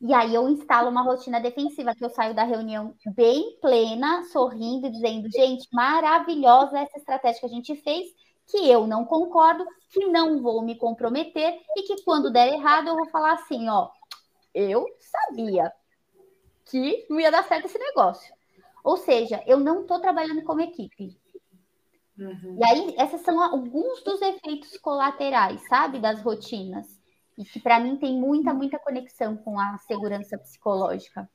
E 0.00 0.14
aí 0.14 0.34
eu 0.34 0.48
instalo 0.48 0.88
uma 0.88 1.02
rotina 1.02 1.38
defensiva, 1.38 1.94
que 1.94 2.02
eu 2.02 2.08
saio 2.08 2.34
da 2.34 2.44
reunião 2.44 2.94
bem 3.14 3.58
plena, 3.60 4.22
sorrindo, 4.32 4.90
dizendo, 4.90 5.30
gente, 5.30 5.68
maravilhosa 5.70 6.78
essa 6.78 6.96
estratégia 6.96 7.40
que 7.40 7.46
a 7.46 7.50
gente 7.50 7.76
fez, 7.82 8.08
que 8.46 8.66
eu 8.66 8.86
não 8.86 9.04
concordo, 9.04 9.62
que 9.92 10.06
não 10.06 10.40
vou 10.40 10.62
me 10.62 10.74
comprometer 10.74 11.54
e 11.76 11.82
que 11.82 12.02
quando 12.02 12.32
der 12.32 12.50
errado 12.54 12.88
eu 12.88 12.96
vou 12.96 13.10
falar 13.10 13.34
assim, 13.34 13.68
ó, 13.68 13.90
eu 14.54 14.86
sabia, 14.98 15.70
que 16.70 17.06
não 17.08 17.20
ia 17.20 17.30
dar 17.30 17.44
certo 17.44 17.66
esse 17.66 17.78
negócio. 17.78 18.32
Ou 18.84 18.96
seja, 18.96 19.42
eu 19.46 19.58
não 19.58 19.82
estou 19.82 20.00
trabalhando 20.00 20.42
como 20.42 20.60
equipe. 20.60 21.16
Uhum. 22.18 22.58
E 22.58 22.64
aí, 22.64 22.94
esses 22.98 23.20
são 23.22 23.40
alguns 23.40 24.02
dos 24.02 24.20
efeitos 24.20 24.76
colaterais, 24.78 25.60
sabe, 25.68 26.00
das 26.00 26.20
rotinas. 26.22 26.86
E 27.36 27.44
que 27.44 27.60
para 27.60 27.78
mim 27.78 27.96
tem 27.96 28.18
muita, 28.18 28.52
muita 28.52 28.78
conexão 28.78 29.36
com 29.36 29.58
a 29.58 29.78
segurança 29.78 30.36
psicológica. 30.36 31.28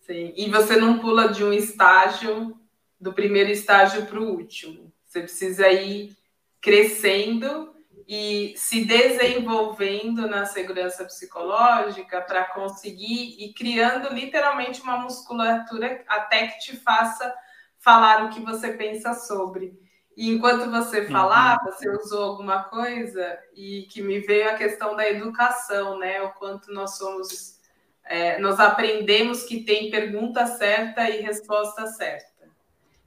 Sim. 0.00 0.32
E 0.36 0.50
você 0.50 0.76
não 0.76 0.98
pula 0.98 1.28
de 1.28 1.42
um 1.42 1.52
estágio, 1.52 2.58
do 3.00 3.12
primeiro 3.12 3.50
estágio 3.50 4.06
para 4.06 4.20
o 4.20 4.30
último. 4.30 4.92
Você 5.04 5.20
precisa 5.20 5.68
ir 5.70 6.16
crescendo 6.60 7.74
e 8.08 8.54
se 8.56 8.86
desenvolvendo 8.86 10.26
na 10.26 10.46
segurança 10.46 11.04
psicológica 11.04 12.22
para 12.22 12.46
conseguir 12.46 13.36
e 13.38 13.52
criando 13.52 14.08
literalmente 14.14 14.80
uma 14.80 14.96
musculatura 14.96 16.02
até 16.08 16.46
que 16.46 16.58
te 16.58 16.76
faça 16.76 17.34
falar 17.78 18.24
o 18.24 18.30
que 18.30 18.40
você 18.40 18.72
pensa 18.72 19.12
sobre. 19.12 19.78
E 20.16 20.30
enquanto 20.30 20.70
você 20.70 21.02
uhum. 21.02 21.10
falava, 21.10 21.70
você 21.70 21.88
usou 21.90 22.24
alguma 22.24 22.64
coisa 22.64 23.38
e 23.54 23.86
que 23.90 24.00
me 24.00 24.20
veio 24.20 24.48
a 24.48 24.54
questão 24.54 24.96
da 24.96 25.06
educação, 25.06 25.98
né? 25.98 26.22
O 26.22 26.30
quanto 26.30 26.72
nós 26.72 26.96
somos, 26.96 27.60
é, 28.04 28.38
nós 28.38 28.58
aprendemos 28.58 29.44
que 29.44 29.64
tem 29.64 29.90
pergunta 29.90 30.46
certa 30.46 31.08
e 31.10 31.20
resposta 31.20 31.86
certa. 31.88 32.48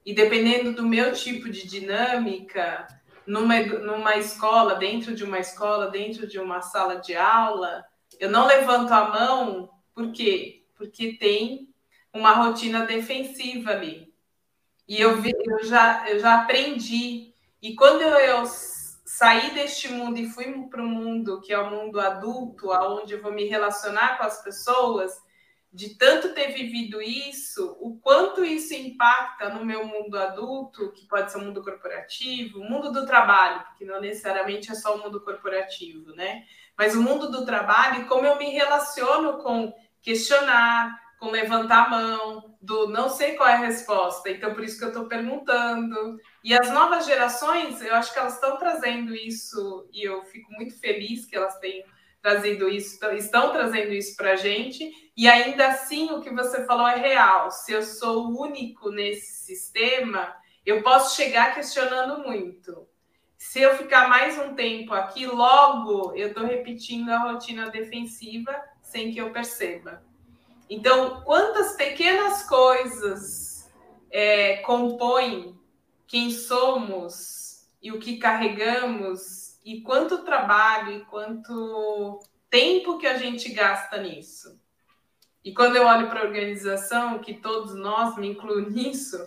E 0.05 0.13
dependendo 0.13 0.73
do 0.73 0.87
meu 0.87 1.11
tipo 1.11 1.49
de 1.49 1.67
dinâmica, 1.67 2.87
numa, 3.25 3.59
numa 3.59 4.17
escola, 4.17 4.75
dentro 4.75 5.13
de 5.15 5.23
uma 5.23 5.39
escola, 5.39 5.89
dentro 5.89 6.27
de 6.27 6.39
uma 6.39 6.61
sala 6.61 6.95
de 6.95 7.15
aula, 7.15 7.85
eu 8.19 8.29
não 8.29 8.45
levanto 8.45 8.91
a 8.91 9.09
mão, 9.09 9.69
por 9.93 10.11
quê? 10.11 10.65
Porque 10.75 11.13
tem 11.13 11.69
uma 12.13 12.31
rotina 12.33 12.85
defensiva 12.85 13.71
ali. 13.71 14.13
E 14.87 14.99
eu, 14.99 15.21
vi, 15.21 15.31
eu, 15.31 15.63
já, 15.63 16.09
eu 16.09 16.19
já 16.19 16.41
aprendi. 16.41 17.33
E 17.61 17.75
quando 17.75 18.01
eu, 18.01 18.17
eu 18.17 18.43
saí 19.05 19.53
deste 19.53 19.87
mundo 19.89 20.17
e 20.17 20.29
fui 20.29 20.45
para 20.69 20.81
o 20.81 20.87
mundo 20.87 21.41
que 21.41 21.53
é 21.53 21.59
o 21.59 21.69
mundo 21.69 21.99
adulto, 21.99 22.71
aonde 22.71 23.13
eu 23.13 23.21
vou 23.21 23.31
me 23.31 23.45
relacionar 23.45 24.17
com 24.17 24.25
as 24.25 24.43
pessoas, 24.43 25.13
de 25.73 25.95
tanto 25.97 26.33
ter 26.33 26.49
vivido 26.49 27.01
isso, 27.01 27.77
o 27.79 27.97
quanto 27.97 28.43
isso 28.43 28.73
impacta 28.73 29.49
no 29.49 29.63
meu 29.63 29.85
mundo 29.85 30.17
adulto, 30.17 30.91
que 30.91 31.07
pode 31.07 31.31
ser 31.31 31.37
o 31.37 31.41
mundo 31.41 31.63
corporativo, 31.63 32.59
o 32.59 32.69
mundo 32.69 32.91
do 32.91 33.05
trabalho, 33.05 33.63
porque 33.67 33.85
não 33.85 34.01
necessariamente 34.01 34.69
é 34.69 34.75
só 34.75 34.95
o 34.95 35.01
mundo 35.01 35.21
corporativo, 35.21 36.13
né? 36.13 36.43
Mas 36.77 36.93
o 36.93 37.01
mundo 37.01 37.31
do 37.31 37.45
trabalho, 37.45 38.05
como 38.07 38.25
eu 38.25 38.37
me 38.37 38.49
relaciono 38.49 39.37
com 39.37 39.73
questionar, 40.01 40.99
com 41.17 41.29
levantar 41.29 41.85
a 41.85 41.89
mão, 41.89 42.57
do 42.59 42.87
não 42.89 43.07
sei 43.07 43.35
qual 43.35 43.47
é 43.47 43.53
a 43.53 43.59
resposta, 43.59 44.29
então 44.29 44.53
por 44.53 44.63
isso 44.63 44.77
que 44.77 44.83
eu 44.83 44.89
estou 44.89 45.05
perguntando. 45.07 46.19
E 46.43 46.53
as 46.53 46.69
novas 46.71 47.05
gerações, 47.05 47.81
eu 47.81 47.95
acho 47.95 48.11
que 48.11 48.19
elas 48.19 48.33
estão 48.33 48.57
trazendo 48.57 49.15
isso, 49.15 49.87
e 49.93 50.03
eu 50.03 50.23
fico 50.25 50.51
muito 50.51 50.77
feliz 50.79 51.25
que 51.25 51.35
elas 51.35 51.57
tenham 51.59 51.87
trazendo 52.21 52.69
isso, 52.69 52.99
estão 53.15 53.51
trazendo 53.51 53.91
isso 53.93 54.15
para 54.15 54.33
a 54.33 54.35
gente, 54.35 54.91
e 55.17 55.27
ainda 55.27 55.67
assim 55.67 56.11
o 56.11 56.21
que 56.21 56.29
você 56.29 56.65
falou 56.65 56.87
é 56.87 56.97
real. 56.97 57.51
Se 57.51 57.71
eu 57.71 57.81
sou 57.81 58.39
único 58.39 58.91
nesse 58.91 59.43
sistema, 59.43 60.35
eu 60.65 60.81
posso 60.83 61.15
chegar 61.15 61.53
questionando 61.53 62.23
muito. 62.23 62.87
se 63.37 63.59
eu 63.59 63.75
ficar 63.75 64.07
mais 64.07 64.37
um 64.37 64.53
tempo 64.53 64.93
aqui, 64.93 65.25
logo 65.25 66.13
eu 66.15 66.27
estou 66.27 66.45
repetindo 66.45 67.09
a 67.09 67.31
rotina 67.31 67.71
defensiva 67.71 68.55
sem 68.83 69.11
que 69.11 69.17
eu 69.19 69.31
perceba. 69.31 70.03
Então, 70.69 71.21
quantas 71.25 71.75
pequenas 71.75 72.47
coisas 72.47 73.69
é, 74.11 74.57
compõem 74.57 75.59
quem 76.07 76.29
somos 76.29 77.67
e 77.81 77.91
o 77.91 77.99
que 77.99 78.17
carregamos 78.17 79.40
e 79.63 79.81
quanto 79.81 80.23
trabalho 80.23 80.91
e 80.91 81.05
quanto 81.05 82.19
tempo 82.49 82.97
que 82.97 83.07
a 83.07 83.17
gente 83.17 83.49
gasta 83.49 84.01
nisso. 84.01 84.59
E 85.43 85.53
quando 85.53 85.75
eu 85.75 85.85
olho 85.85 86.07
para 86.07 86.21
a 86.21 86.25
organização, 86.25 87.19
que 87.19 87.33
todos 87.33 87.73
nós, 87.73 88.15
me 88.17 88.27
incluo 88.27 88.69
nisso, 88.69 89.17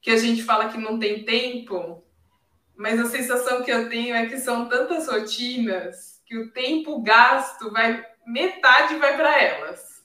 que 0.00 0.10
a 0.10 0.16
gente 0.16 0.42
fala 0.42 0.68
que 0.68 0.78
não 0.78 0.98
tem 0.98 1.24
tempo, 1.24 2.02
mas 2.76 2.98
a 2.98 3.06
sensação 3.06 3.62
que 3.62 3.70
eu 3.70 3.88
tenho 3.88 4.14
é 4.14 4.26
que 4.26 4.38
são 4.38 4.68
tantas 4.68 5.06
rotinas 5.06 6.20
que 6.24 6.36
o 6.38 6.50
tempo 6.50 7.02
gasto 7.02 7.70
vai 7.70 8.04
metade 8.26 8.96
vai 8.96 9.16
para 9.16 9.40
elas. 9.40 10.04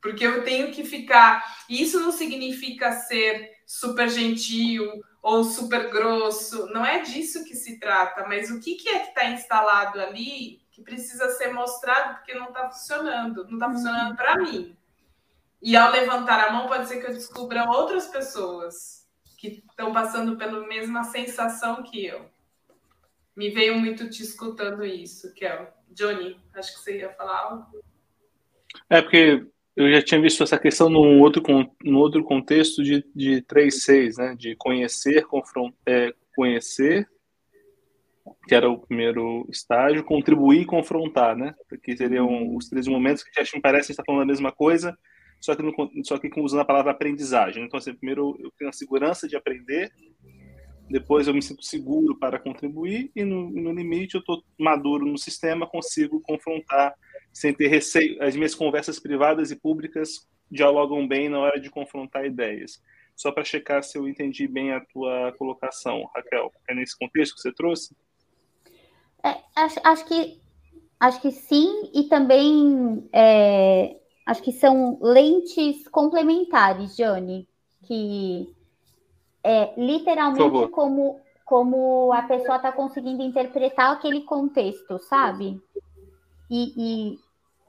Porque 0.00 0.24
eu 0.24 0.44
tenho 0.44 0.70
que 0.70 0.84
ficar. 0.84 1.42
Isso 1.68 1.98
não 2.00 2.12
significa 2.12 2.92
ser 2.92 3.52
super 3.66 4.08
gentil 4.08 5.02
ou 5.24 5.42
super 5.42 5.88
grosso, 5.88 6.66
não 6.66 6.84
é 6.84 7.00
disso 7.00 7.46
que 7.46 7.54
se 7.56 7.80
trata, 7.80 8.26
mas 8.28 8.50
o 8.50 8.60
que, 8.60 8.74
que 8.74 8.90
é 8.90 8.98
que 8.98 9.08
está 9.08 9.24
instalado 9.30 9.98
ali 9.98 10.60
que 10.70 10.82
precisa 10.82 11.30
ser 11.30 11.50
mostrado 11.50 12.16
porque 12.16 12.34
não 12.34 12.48
está 12.48 12.68
funcionando, 12.68 13.46
não 13.46 13.54
está 13.54 13.70
funcionando 13.72 14.10
uhum. 14.10 14.16
para 14.16 14.36
mim. 14.36 14.76
E 15.62 15.74
ao 15.78 15.90
levantar 15.90 16.46
a 16.46 16.52
mão, 16.52 16.68
pode 16.68 16.86
ser 16.88 17.00
que 17.00 17.06
eu 17.06 17.14
descubra 17.14 17.70
outras 17.70 18.06
pessoas 18.08 19.08
que 19.38 19.64
estão 19.66 19.94
passando 19.94 20.36
pela 20.36 20.66
mesma 20.66 21.04
sensação 21.04 21.82
que 21.82 22.04
eu. 22.04 22.30
Me 23.34 23.48
veio 23.48 23.78
muito 23.78 24.10
te 24.10 24.22
escutando 24.22 24.84
isso, 24.84 25.32
Kel. 25.32 25.72
Johnny, 25.88 26.38
acho 26.52 26.74
que 26.74 26.80
você 26.80 26.98
ia 26.98 27.14
falar 27.14 27.38
algo. 27.38 27.82
É, 28.90 29.00
porque 29.00 29.46
eu 29.76 29.90
já 29.90 30.02
tinha 30.02 30.20
visto 30.20 30.42
essa 30.42 30.58
questão 30.58 30.88
num 30.88 31.20
outro, 31.20 31.42
num 31.82 31.98
outro 31.98 32.22
contexto 32.22 32.82
de, 32.82 33.04
de 33.14 33.42
3.6, 33.42 34.16
né? 34.18 34.36
De 34.38 34.54
conhecer, 34.56 35.26
confrontar, 35.26 35.76
é, 35.86 36.12
conhecer, 36.34 37.08
que 38.46 38.54
era 38.54 38.70
o 38.70 38.78
primeiro 38.78 39.46
estágio, 39.50 40.04
contribuir 40.04 40.62
e 40.62 40.66
confrontar, 40.66 41.36
né? 41.36 41.54
Porque 41.68 41.96
seriam 41.96 42.54
os 42.54 42.68
três 42.68 42.86
momentos 42.86 43.24
que 43.24 43.30
já 43.34 43.48
me 43.54 43.60
parece 43.60 43.90
estar 43.90 44.04
falando 44.04 44.22
a 44.22 44.26
mesma 44.26 44.52
coisa, 44.52 44.96
só 45.40 45.56
que, 45.56 45.62
no, 45.62 45.74
só 46.04 46.18
que 46.18 46.30
usando 46.40 46.60
a 46.60 46.64
palavra 46.64 46.92
aprendizagem. 46.92 47.64
Então, 47.64 47.78
assim, 47.78 47.94
primeiro 47.94 48.36
eu 48.38 48.52
tenho 48.56 48.70
a 48.70 48.72
segurança 48.72 49.26
de 49.26 49.36
aprender, 49.36 49.90
depois 50.88 51.26
eu 51.26 51.34
me 51.34 51.42
sinto 51.42 51.64
seguro 51.64 52.16
para 52.18 52.38
contribuir 52.38 53.10
e 53.16 53.24
no, 53.24 53.50
no 53.50 53.72
limite 53.72 54.14
eu 54.14 54.20
estou 54.20 54.42
maduro 54.58 55.04
no 55.04 55.18
sistema, 55.18 55.66
consigo 55.66 56.20
confrontar 56.20 56.94
sem 57.34 57.52
ter 57.52 57.66
receio. 57.66 58.22
As 58.22 58.36
minhas 58.36 58.54
conversas 58.54 59.00
privadas 59.00 59.50
e 59.50 59.56
públicas 59.56 60.26
dialogam 60.48 61.06
bem 61.06 61.28
na 61.28 61.40
hora 61.40 61.60
de 61.60 61.68
confrontar 61.68 62.24
ideias. 62.24 62.80
Só 63.16 63.32
para 63.32 63.44
checar 63.44 63.82
se 63.82 63.98
eu 63.98 64.08
entendi 64.08 64.46
bem 64.46 64.72
a 64.72 64.80
tua 64.80 65.32
colocação, 65.36 66.08
Raquel. 66.14 66.52
É 66.68 66.74
nesse 66.74 66.96
contexto 66.96 67.34
que 67.34 67.42
você 67.42 67.52
trouxe? 67.52 67.96
É, 69.22 69.36
acho, 69.56 69.80
acho, 69.82 70.04
que 70.06 70.40
acho 71.00 71.20
que 71.20 71.32
sim, 71.32 71.90
e 71.92 72.04
também 72.04 73.08
é, 73.12 73.96
acho 74.26 74.42
que 74.42 74.52
são 74.52 74.98
lentes 75.02 75.88
complementares, 75.88 76.96
Johnny, 76.96 77.48
que 77.84 78.54
é 79.42 79.74
literalmente 79.76 80.68
como, 80.68 81.20
como 81.44 82.12
a 82.12 82.22
pessoa 82.22 82.56
está 82.56 82.70
conseguindo 82.70 83.22
interpretar 83.22 83.92
aquele 83.92 84.22
contexto, 84.22 84.98
sabe? 85.00 85.60
E, 86.50 86.72
e, 86.76 87.18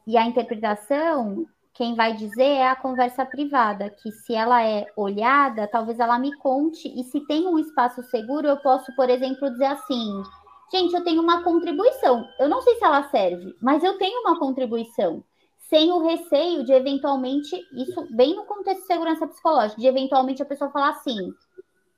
e, 0.05 0.17
a 0.17 0.25
interpretação, 0.25 1.45
quem 1.73 1.95
vai 1.95 2.13
dizer 2.13 2.43
é 2.43 2.67
a 2.67 2.75
conversa 2.75 3.25
privada, 3.25 3.89
que 3.89 4.11
se 4.11 4.33
ela 4.33 4.63
é 4.63 4.85
olhada, 4.95 5.67
talvez 5.67 5.99
ela 5.99 6.17
me 6.17 6.35
conte, 6.37 6.87
e 6.87 7.03
se 7.03 7.19
tem 7.27 7.47
um 7.47 7.59
espaço 7.59 8.01
seguro, 8.03 8.47
eu 8.47 8.57
posso, 8.57 8.95
por 8.95 9.09
exemplo, 9.09 9.49
dizer 9.51 9.65
assim. 9.65 10.23
Gente, 10.71 10.93
eu 10.95 11.03
tenho 11.03 11.21
uma 11.21 11.43
contribuição. 11.43 12.27
Eu 12.39 12.49
não 12.49 12.61
sei 12.61 12.75
se 12.75 12.83
ela 12.83 13.03
serve, 13.09 13.55
mas 13.61 13.83
eu 13.83 13.97
tenho 13.97 14.21
uma 14.21 14.39
contribuição 14.39 15.23
sem 15.69 15.91
o 15.91 15.99
receio 15.99 16.63
de 16.63 16.71
eventualmente, 16.71 17.55
isso 17.73 18.07
bem 18.11 18.35
no 18.35 18.45
contexto 18.45 18.81
de 18.81 18.87
segurança 18.87 19.27
psicológica, 19.27 19.81
de 19.81 19.87
eventualmente 19.87 20.41
a 20.41 20.45
pessoa 20.45 20.69
falar 20.69 20.89
assim, 20.89 21.33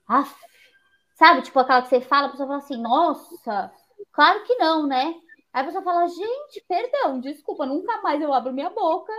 ah, 0.08 0.26
sabe, 1.16 1.42
tipo 1.42 1.60
aquela 1.60 1.82
que 1.82 1.90
você 1.90 2.02
fala, 2.02 2.28
a 2.28 2.30
pessoa 2.30 2.48
fala 2.48 2.60
assim, 2.60 2.82
nossa, 2.82 3.72
claro 4.14 4.44
que 4.44 4.56
não, 4.56 4.88
né? 4.88 5.14
Aí 5.58 5.64
a 5.64 5.66
pessoa 5.66 5.84
fala, 5.84 6.08
gente, 6.08 6.64
perdão, 6.68 7.20
desculpa, 7.20 7.66
nunca 7.66 8.00
mais 8.04 8.22
eu 8.22 8.32
abro 8.32 8.54
minha 8.54 8.70
boca, 8.70 9.12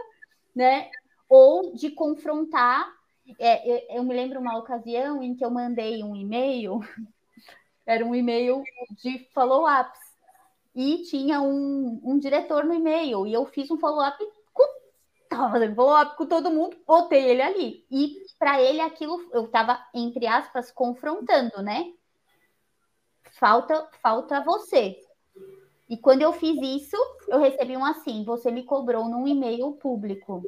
né? 0.55 0.89
Ou 1.29 1.75
de 1.75 1.91
confrontar. 1.91 2.89
É, 3.41 3.69
eu, 3.69 3.97
eu 3.97 4.05
me 4.05 4.15
lembro 4.15 4.39
uma 4.39 4.57
ocasião 4.57 5.21
em 5.21 5.35
que 5.35 5.45
eu 5.45 5.51
mandei 5.51 6.01
um 6.05 6.15
e-mail, 6.15 6.79
era 7.85 8.07
um 8.07 8.15
e-mail 8.15 8.63
de 9.03 9.29
follow-ups, 9.35 9.99
e 10.77 11.03
tinha 11.03 11.41
um, 11.41 12.01
um 12.05 12.21
diretor 12.21 12.65
no 12.65 12.73
e-mail, 12.73 13.27
e 13.27 13.33
eu 13.33 13.45
fiz 13.45 13.69
um 13.69 13.77
follow-up 13.77 14.25
tava 15.29 15.59
follow-up 15.75 16.17
com 16.17 16.25
todo 16.25 16.53
mundo, 16.53 16.77
botei 16.87 17.31
ele 17.31 17.43
ali. 17.43 17.85
E 17.91 18.17
para 18.39 18.63
ele 18.63 18.81
aquilo, 18.81 19.29
eu 19.33 19.49
tava, 19.49 19.85
entre 19.93 20.27
aspas, 20.29 20.71
confrontando, 20.71 21.63
né? 21.63 21.93
Falta, 23.33 23.89
falta 24.01 24.41
você. 24.41 25.08
E 25.89 25.97
quando 25.97 26.23
eu 26.23 26.33
fiz 26.33 26.61
isso, 26.61 26.97
eu 27.29 27.39
recebi 27.39 27.77
um 27.77 27.85
assim, 27.85 28.23
você 28.25 28.51
me 28.51 28.63
cobrou 28.63 29.09
num 29.09 29.27
e-mail 29.27 29.73
público. 29.73 30.43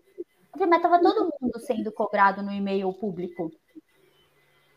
Mas 0.58 0.82
tava 0.82 1.00
todo 1.00 1.32
mundo 1.40 1.58
sendo 1.60 1.90
cobrado 1.90 2.42
no 2.42 2.52
e-mail 2.52 2.92
público. 2.92 3.50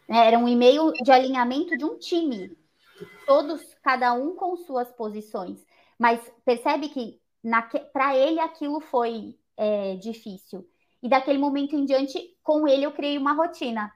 É, 0.08 0.28
era 0.28 0.38
um 0.38 0.48
e-mail 0.48 0.94
de 0.94 1.12
alinhamento 1.12 1.78
de 1.78 1.84
um 1.84 1.98
time. 1.98 2.56
Todos, 3.26 3.62
cada 3.82 4.14
um 4.14 4.36
com 4.36 4.56
suas 4.56 4.90
posições. 4.92 5.66
Mas 6.00 6.22
percebe 6.46 6.90
que 6.90 7.20
para 7.92 8.16
ele 8.16 8.40
aquilo 8.40 8.80
foi 8.80 9.38
é, 9.58 9.96
difícil. 9.96 10.66
E 11.02 11.10
daquele 11.10 11.40
momento 11.40 11.76
em 11.76 11.84
diante, 11.84 12.38
com 12.42 12.66
ele 12.68 12.86
eu 12.86 12.92
criei 12.94 13.18
uma 13.18 13.34
rotina. 13.34 13.92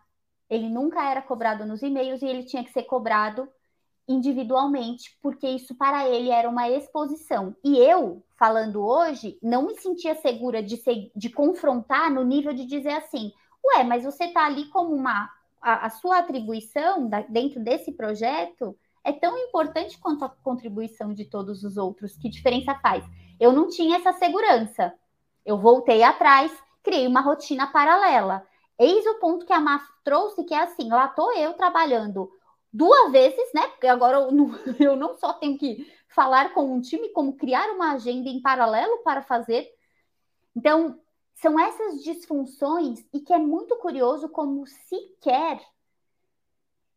Ele 0.50 0.70
nunca 0.70 1.10
era 1.10 1.22
cobrado 1.22 1.66
nos 1.66 1.82
e-mails 1.82 2.22
e 2.22 2.26
ele 2.26 2.44
tinha 2.44 2.64
que 2.64 2.72
ser 2.72 2.84
cobrado 2.84 3.48
individualmente, 4.08 5.18
porque 5.22 5.48
isso 5.48 5.76
para 5.76 6.08
ele 6.08 6.30
era 6.30 6.50
uma 6.50 6.70
exposição. 6.70 7.56
E 7.64 7.78
eu, 7.78 8.24
falando 8.38 8.84
hoje, 8.86 9.38
não 9.44 9.68
me 9.68 9.76
sentia 9.76 10.16
segura 10.16 10.64
de, 10.64 10.78
ser, 10.78 11.12
de 11.16 11.30
confrontar 11.30 12.10
no 12.12 12.24
nível 12.24 12.54
de 12.54 12.66
dizer 12.66 12.94
assim: 12.94 13.32
ué, 13.64 13.84
mas 13.84 14.06
você 14.06 14.26
está 14.26 14.46
ali 14.46 14.66
como 14.70 14.96
uma. 14.96 15.30
A, 15.62 15.88
a 15.88 15.90
sua 15.90 16.20
atribuição 16.20 17.10
da, 17.10 17.22
dentro 17.22 17.60
desse 17.60 17.92
projeto 17.92 18.78
é 19.04 19.12
tão 19.12 19.38
importante 19.38 19.98
quanto 19.98 20.24
a 20.24 20.30
contribuição 20.30 21.14
de 21.14 21.26
todos 21.26 21.64
os 21.64 21.78
outros. 21.78 22.16
Que 22.16 22.30
diferença 22.30 22.76
faz? 22.76 23.04
Eu 23.40 23.52
não 23.52 23.68
tinha 23.68 23.98
essa 23.98 24.14
segurança. 24.14 24.94
Eu 25.46 25.58
voltei 25.58 26.04
atrás, 26.04 26.52
criei 26.84 27.08
uma 27.08 27.22
rotina 27.22 27.68
paralela. 27.68 28.46
Eis 28.80 29.06
o 29.08 29.16
ponto 29.16 29.46
que 29.46 29.54
a 29.54 29.60
MAF 29.60 29.84
trouxe, 30.04 30.44
que 30.44 30.54
é 30.54 30.62
assim, 30.62 30.90
lá 30.90 31.06
estou 31.06 31.34
eu 31.34 31.54
trabalhando 31.54 32.30
duas 32.78 33.12
vezes, 33.12 33.54
né? 33.54 33.68
Porque 33.70 33.88
agora 33.88 34.18
eu 34.18 34.32
não, 34.32 34.52
eu 34.80 34.96
não 34.96 35.18
só 35.18 35.34
tenho 35.34 35.58
que 35.58 35.92
falar 36.10 36.54
com 36.54 36.74
um 36.74 36.82
time, 36.82 37.10
como 37.10 37.38
criar 37.38 37.70
uma 37.72 37.94
agenda 37.94 38.30
em 38.30 38.42
paralelo 38.42 39.00
para 39.04 39.22
fazer. 39.22 39.70
Então, 40.56 41.00
são 41.36 41.60
essas 41.60 42.04
disfunções 42.04 43.06
e 43.14 43.20
que 43.20 43.34
é 43.34 43.38
muito 43.38 43.76
curioso 43.78 44.30
como 44.30 44.66
sequer 44.66 45.62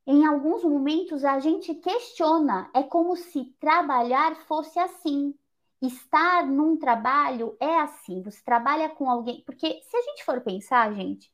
em 0.06 0.24
alguns 0.26 0.64
momentos 0.64 1.24
a 1.24 1.38
gente 1.38 1.74
questiona, 1.74 2.70
é 2.74 2.82
como 2.82 3.14
se 3.14 3.44
trabalhar 3.60 4.34
fosse 4.46 4.78
assim 4.78 5.34
estar 5.80 6.46
num 6.46 6.76
trabalho 6.76 7.56
é 7.60 7.80
assim, 7.80 8.22
você 8.22 8.42
trabalha 8.42 8.88
com 8.88 9.08
alguém, 9.08 9.42
porque 9.46 9.80
se 9.82 9.96
a 9.96 10.02
gente 10.02 10.24
for 10.24 10.40
pensar, 10.40 10.92
gente, 10.94 11.30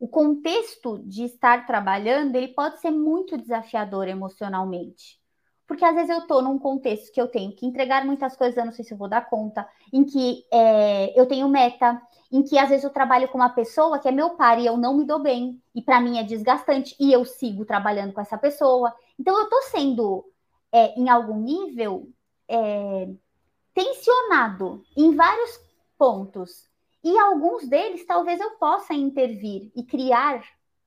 o 0.00 0.08
contexto 0.08 0.98
de 1.04 1.24
estar 1.24 1.66
trabalhando, 1.66 2.34
ele 2.34 2.48
pode 2.48 2.80
ser 2.80 2.90
muito 2.90 3.36
desafiador 3.36 4.08
emocionalmente. 4.08 5.20
Porque 5.66 5.84
às 5.84 5.94
vezes 5.94 6.10
eu 6.10 6.20
estou 6.20 6.40
num 6.40 6.58
contexto 6.58 7.12
que 7.12 7.20
eu 7.20 7.28
tenho 7.28 7.54
que 7.54 7.66
entregar 7.66 8.04
muitas 8.04 8.34
coisas, 8.34 8.56
eu 8.56 8.64
não 8.64 8.72
sei 8.72 8.82
se 8.82 8.92
eu 8.92 8.98
vou 8.98 9.08
dar 9.08 9.28
conta, 9.28 9.68
em 9.92 10.02
que 10.02 10.42
é, 10.50 11.20
eu 11.20 11.26
tenho 11.26 11.48
meta, 11.50 12.00
em 12.32 12.42
que 12.42 12.58
às 12.58 12.70
vezes 12.70 12.82
eu 12.82 12.90
trabalho 12.90 13.28
com 13.28 13.36
uma 13.36 13.50
pessoa 13.50 13.98
que 13.98 14.08
é 14.08 14.10
meu 14.10 14.30
par 14.30 14.58
e 14.58 14.64
eu 14.64 14.76
não 14.78 14.96
me 14.96 15.04
dou 15.04 15.18
bem, 15.18 15.62
e 15.74 15.82
para 15.82 16.00
mim 16.00 16.18
é 16.18 16.24
desgastante, 16.24 16.96
e 16.98 17.12
eu 17.12 17.24
sigo 17.26 17.66
trabalhando 17.66 18.14
com 18.14 18.22
essa 18.22 18.38
pessoa. 18.38 18.92
Então 19.18 19.36
eu 19.36 19.44
estou 19.44 19.62
sendo, 19.64 20.24
é, 20.72 20.98
em 20.98 21.10
algum 21.10 21.38
nível, 21.38 22.08
é, 22.48 23.06
tensionado 23.74 24.82
em 24.96 25.14
vários 25.14 25.60
pontos. 25.98 26.69
E 27.02 27.18
alguns 27.18 27.66
deles 27.66 28.04
talvez 28.04 28.40
eu 28.40 28.52
possa 28.52 28.92
intervir 28.94 29.70
e 29.74 29.82
criar 29.84 30.42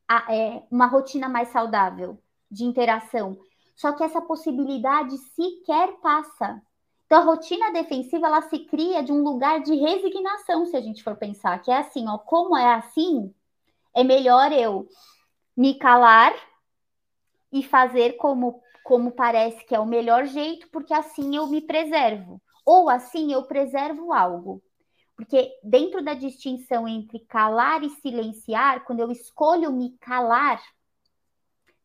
a, 0.07 0.33
é, 0.33 0.63
uma 0.69 0.85
rotina 0.85 1.27
mais 1.27 1.49
saudável 1.49 2.19
de 2.49 2.63
interação. 2.63 3.37
Só 3.75 3.93
que 3.93 4.03
essa 4.03 4.21
possibilidade 4.21 5.17
sequer 5.17 5.93
passa. 6.01 6.61
Então 7.05 7.21
a 7.21 7.25
rotina 7.25 7.71
defensiva 7.71 8.27
ela 8.27 8.41
se 8.43 8.59
cria 8.59 9.03
de 9.03 9.11
um 9.11 9.23
lugar 9.23 9.61
de 9.61 9.75
resignação, 9.75 10.65
se 10.65 10.75
a 10.75 10.81
gente 10.81 11.03
for 11.03 11.15
pensar, 11.15 11.59
que 11.61 11.71
é 11.71 11.77
assim, 11.77 12.07
ó, 12.07 12.17
como 12.17 12.55
é 12.55 12.75
assim, 12.75 13.33
é 13.95 14.03
melhor 14.03 14.51
eu 14.51 14.87
me 15.55 15.75
calar 15.75 16.33
e 17.51 17.63
fazer 17.63 18.13
como 18.13 18.61
como 18.83 19.11
parece 19.11 19.65
que 19.65 19.73
é 19.73 19.79
o 19.79 19.85
melhor 19.85 20.25
jeito, 20.25 20.67
porque 20.69 20.93
assim 20.93 21.37
eu 21.37 21.47
me 21.47 21.61
preservo. 21.61 22.41
Ou 22.65 22.89
assim 22.89 23.31
eu 23.31 23.43
preservo 23.43 24.11
algo. 24.11 24.61
Porque 25.15 25.51
dentro 25.63 26.03
da 26.03 26.13
distinção 26.13 26.87
entre 26.87 27.19
calar 27.19 27.83
e 27.83 27.89
silenciar, 27.89 28.83
quando 28.83 28.99
eu 28.99 29.11
escolho 29.11 29.71
me 29.71 29.97
calar, 29.99 30.61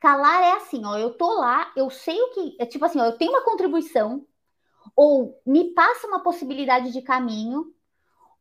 calar 0.01 0.43
é 0.43 0.53
assim, 0.53 0.85
ó, 0.85 0.97
eu 0.97 1.14
tô 1.14 1.35
lá, 1.35 1.70
eu 1.76 1.91
sei 1.91 2.20
o 2.20 2.31
que, 2.31 2.57
é 2.59 2.66
tipo 2.66 2.85
assim, 2.85 3.01
ó, 3.01 3.05
eu 3.05 3.18
tenho 3.18 3.33
uma 3.33 3.45
contribuição, 3.45 4.26
ou 4.97 5.41
me 5.45 5.72
passa 5.74 6.07
uma 6.07 6.20
possibilidade 6.20 6.93
de 6.93 7.03
caminho, 7.03 7.74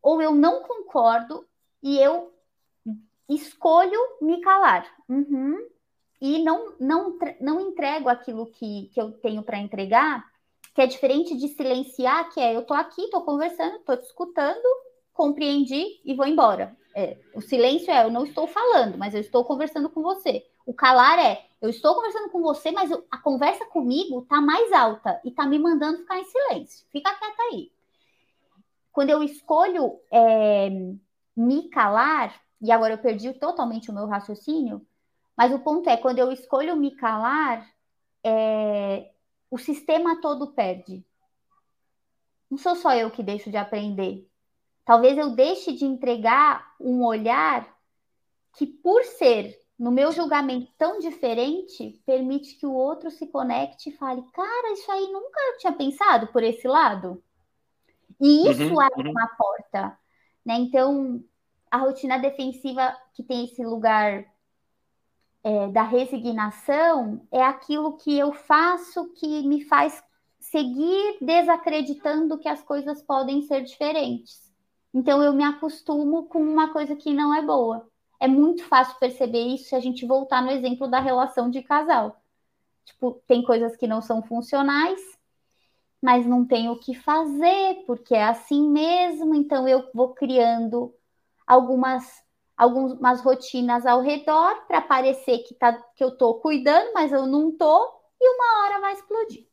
ou 0.01 0.21
eu 0.21 0.33
não 0.33 0.63
concordo 0.63 1.45
e 1.83 1.99
eu 1.99 2.33
escolho 3.29 3.99
me 4.21 4.39
calar. 4.41 4.87
Uhum. 5.09 5.67
E 6.19 6.43
não, 6.43 6.73
não, 6.79 7.17
não 7.39 7.59
entrego 7.59 8.09
aquilo 8.09 8.47
que, 8.47 8.89
que 8.93 8.99
eu 8.99 9.11
tenho 9.11 9.43
para 9.43 9.59
entregar, 9.59 10.25
que 10.77 10.81
é 10.83 10.85
diferente 10.85 11.35
de 11.35 11.47
silenciar, 11.47 12.29
que 12.31 12.39
é 12.39 12.55
eu 12.55 12.63
tô 12.63 12.75
aqui, 12.75 13.09
tô 13.09 13.21
conversando, 13.21 13.79
tô 13.79 13.97
te 13.97 14.03
escutando, 14.03 14.61
compreendi 15.11 15.99
e 16.05 16.13
vou 16.13 16.27
embora. 16.27 16.77
É, 16.95 17.17
o 17.33 17.41
silêncio 17.41 17.89
é 17.89 18.05
eu 18.05 18.11
não 18.11 18.25
estou 18.25 18.45
falando, 18.45 18.95
mas 18.95 19.15
eu 19.15 19.19
estou 19.19 19.43
conversando 19.43 19.89
com 19.89 20.03
você. 20.03 20.45
O 20.67 20.75
calar 20.75 21.17
é 21.17 21.43
eu 21.59 21.67
estou 21.67 21.95
conversando 21.95 22.29
com 22.29 22.43
você, 22.43 22.69
mas 22.69 22.91
a 23.09 23.17
conversa 23.17 23.65
comigo 23.65 24.21
tá 24.29 24.39
mais 24.39 24.71
alta 24.71 25.19
e 25.25 25.31
tá 25.31 25.47
me 25.47 25.57
mandando 25.57 25.97
ficar 25.97 26.19
em 26.19 26.25
silêncio. 26.25 26.85
Fica 26.91 27.11
quieta 27.15 27.41
aí. 27.51 27.71
Quando 28.91 29.09
eu 29.09 29.23
escolho 29.23 29.99
é, 30.11 30.69
me 31.35 31.69
calar, 31.69 32.39
e 32.61 32.71
agora 32.71 32.93
eu 32.93 32.99
perdi 32.99 33.33
totalmente 33.33 33.89
o 33.89 33.93
meu 33.95 34.05
raciocínio, 34.05 34.85
mas 35.35 35.51
o 35.51 35.57
ponto 35.57 35.89
é, 35.89 35.97
quando 35.97 36.19
eu 36.19 36.31
escolho 36.31 36.75
me 36.75 36.91
calar, 36.91 37.67
é, 38.23 39.09
o 39.49 39.57
sistema 39.57 40.21
todo 40.21 40.53
perde. 40.53 41.05
Não 42.49 42.57
sou 42.57 42.75
só 42.75 42.95
eu 42.95 43.11
que 43.11 43.23
deixo 43.23 43.49
de 43.49 43.57
aprender. 43.57 44.29
Talvez 44.85 45.17
eu 45.17 45.31
deixe 45.31 45.73
de 45.73 45.85
entregar 45.85 46.75
um 46.79 47.03
olhar 47.03 47.67
que, 48.53 48.65
por 48.65 49.03
ser 49.03 49.57
no 49.77 49.91
meu 49.91 50.11
julgamento 50.11 50.71
tão 50.77 50.99
diferente, 50.99 52.01
permite 52.05 52.55
que 52.55 52.65
o 52.65 52.73
outro 52.73 53.11
se 53.11 53.27
conecte 53.27 53.89
e 53.89 53.97
fale: 53.97 54.23
Cara, 54.33 54.73
isso 54.73 54.91
aí 54.91 55.11
nunca 55.11 55.39
eu 55.39 55.57
tinha 55.57 55.73
pensado 55.73 56.27
por 56.27 56.41
esse 56.41 56.67
lado. 56.67 57.21
E 58.19 58.49
isso 58.49 58.63
uhum, 58.63 58.79
abre 58.79 59.07
uhum. 59.07 59.11
uma 59.11 59.27
porta. 59.27 59.99
Né? 60.43 60.55
Então, 60.55 61.23
a 61.69 61.77
rotina 61.77 62.17
defensiva 62.17 62.97
que 63.13 63.21
tem 63.21 63.43
esse 63.45 63.63
lugar 63.63 64.25
é, 65.43 65.67
da 65.69 65.83
resignação 65.83 67.21
é 67.31 67.41
aquilo 67.43 67.97
que 67.97 68.17
eu 68.17 68.33
faço 68.33 69.11
que 69.13 69.47
me 69.47 69.63
faz 69.63 70.03
seguir 70.39 71.17
desacreditando 71.21 72.37
que 72.37 72.47
as 72.47 72.61
coisas 72.61 73.01
podem 73.01 73.41
ser 73.41 73.63
diferentes. 73.63 74.51
Então, 74.93 75.21
eu 75.21 75.33
me 75.33 75.43
acostumo 75.43 76.25
com 76.27 76.39
uma 76.41 76.71
coisa 76.71 76.95
que 76.95 77.13
não 77.13 77.33
é 77.35 77.41
boa. 77.41 77.87
É 78.19 78.27
muito 78.27 78.63
fácil 78.63 78.97
perceber 78.99 79.41
isso 79.41 79.69
se 79.69 79.75
a 79.75 79.79
gente 79.79 80.05
voltar 80.05 80.41
no 80.41 80.49
exemplo 80.49 80.87
da 80.87 80.99
relação 80.99 81.49
de 81.49 81.61
casal. 81.61 82.21
Tipo, 82.85 83.21
tem 83.27 83.43
coisas 83.43 83.75
que 83.75 83.85
não 83.85 84.01
são 84.01 84.23
funcionais, 84.23 84.99
mas 86.01 86.25
não 86.25 86.45
tem 86.45 86.69
o 86.69 86.79
que 86.79 86.95
fazer, 86.95 87.83
porque 87.85 88.15
é 88.15 88.23
assim 88.23 88.69
mesmo, 88.69 89.35
então 89.35 89.67
eu 89.67 89.89
vou 89.93 90.13
criando 90.13 90.93
algumas 91.45 92.23
algumas 92.57 93.21
rotinas 93.21 93.85
ao 93.85 94.01
redor 94.01 94.65
para 94.67 94.81
parecer 94.81 95.39
que, 95.39 95.53
tá, 95.53 95.73
que 95.95 96.03
eu 96.03 96.09
estou 96.09 96.39
cuidando, 96.41 96.91
mas 96.93 97.11
eu 97.11 97.27
não 97.27 97.49
estou, 97.49 97.87
e 98.19 98.27
uma 98.27 98.63
hora 98.63 98.81
vai 98.81 98.93
explodir. 98.93 99.45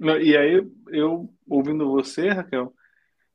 E 0.00 0.36
aí, 0.36 0.68
eu 0.88 1.32
ouvindo 1.48 1.88
você, 1.88 2.28
Raquel, 2.28 2.74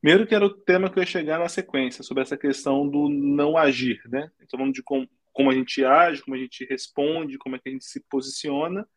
Primeiro 0.01 0.27
que 0.27 0.35
era 0.35 0.45
o 0.45 0.53
tema 0.53 0.89
que 0.89 0.99
eu 0.99 1.03
ia 1.03 1.07
chegar 1.07 1.39
na 1.39 1.49
sequência, 1.49 2.03
sobre 2.03 2.21
essa 2.21 2.37
questão 2.37 2.87
do 2.87 3.09
não 3.09 3.57
agir, 3.57 3.99
né? 4.07 4.31
Então, 4.41 4.59
falando 4.59 4.73
de 4.73 4.83
como, 4.83 5.09
como 5.33 5.49
a 5.49 5.53
gente 5.53 5.83
age, 5.83 6.21
como 6.21 6.35
a 6.35 6.39
gente 6.39 6.65
responde, 6.65 7.37
como 7.37 7.55
é 7.55 7.59
que 7.59 7.67
a 7.67 7.71
gente 7.71 7.85
se 7.85 7.99
posiciona, 8.09 8.87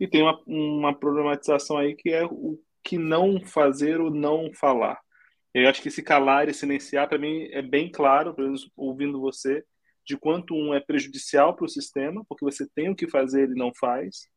e 0.00 0.06
tem 0.06 0.22
uma, 0.22 0.38
uma 0.46 0.94
problematização 0.94 1.78
aí 1.78 1.94
que 1.94 2.10
é 2.10 2.24
o 2.24 2.58
que 2.82 2.98
não 2.98 3.40
fazer 3.40 4.00
ou 4.00 4.10
não 4.10 4.52
falar. 4.52 4.98
Eu 5.54 5.68
acho 5.68 5.80
que 5.80 5.88
esse 5.88 6.02
calar 6.02 6.48
e 6.48 6.54
silenciar, 6.54 7.08
para 7.08 7.18
mim, 7.18 7.48
é 7.50 7.62
bem 7.62 7.90
claro, 7.90 8.34
pelo 8.34 8.48
menos 8.48 8.70
ouvindo 8.76 9.20
você, 9.20 9.64
de 10.06 10.16
quanto 10.16 10.54
um 10.54 10.72
é 10.72 10.80
prejudicial 10.80 11.54
para 11.54 11.64
o 11.64 11.68
sistema, 11.68 12.24
porque 12.28 12.44
você 12.44 12.66
tem 12.74 12.90
o 12.90 12.96
que 12.96 13.08
fazer 13.08 13.50
e 13.50 13.54
não 13.54 13.72
faz, 13.74 14.28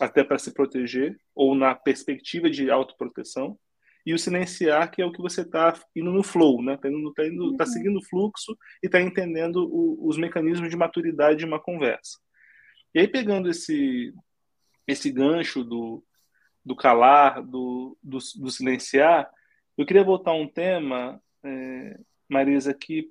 até 0.00 0.24
para 0.24 0.38
se 0.38 0.52
proteger, 0.52 1.16
ou 1.34 1.54
na 1.54 1.74
perspectiva 1.74 2.48
de 2.48 2.70
autoproteção 2.70 3.58
e 4.04 4.14
o 4.14 4.18
silenciar, 4.18 4.90
que 4.90 5.02
é 5.02 5.04
o 5.04 5.12
que 5.12 5.20
você 5.20 5.42
está 5.42 5.78
indo 5.94 6.10
no 6.10 6.22
flow, 6.22 6.62
né? 6.62 6.74
Está 6.74 6.88
tá 6.88 6.94
tá 6.94 7.64
uhum. 7.64 7.66
seguindo 7.66 7.98
o 7.98 8.04
fluxo 8.04 8.56
e 8.82 8.86
está 8.86 9.00
entendendo 9.00 9.68
o, 9.70 10.08
os 10.08 10.16
mecanismos 10.16 10.70
de 10.70 10.76
maturidade 10.76 11.40
de 11.40 11.44
uma 11.44 11.60
conversa. 11.60 12.18
E 12.94 13.00
aí, 13.00 13.06
pegando 13.06 13.48
esse, 13.48 14.12
esse 14.86 15.10
gancho 15.10 15.62
do, 15.62 16.02
do 16.64 16.74
calar, 16.74 17.42
do, 17.42 17.96
do, 18.02 18.18
do 18.36 18.50
silenciar, 18.50 19.30
eu 19.80 19.86
queria 19.86 20.04
voltar 20.04 20.32
a 20.32 20.34
um 20.34 20.46
tema, 20.46 21.18
é, 21.42 21.98
Marisa, 22.28 22.74
que 22.74 23.10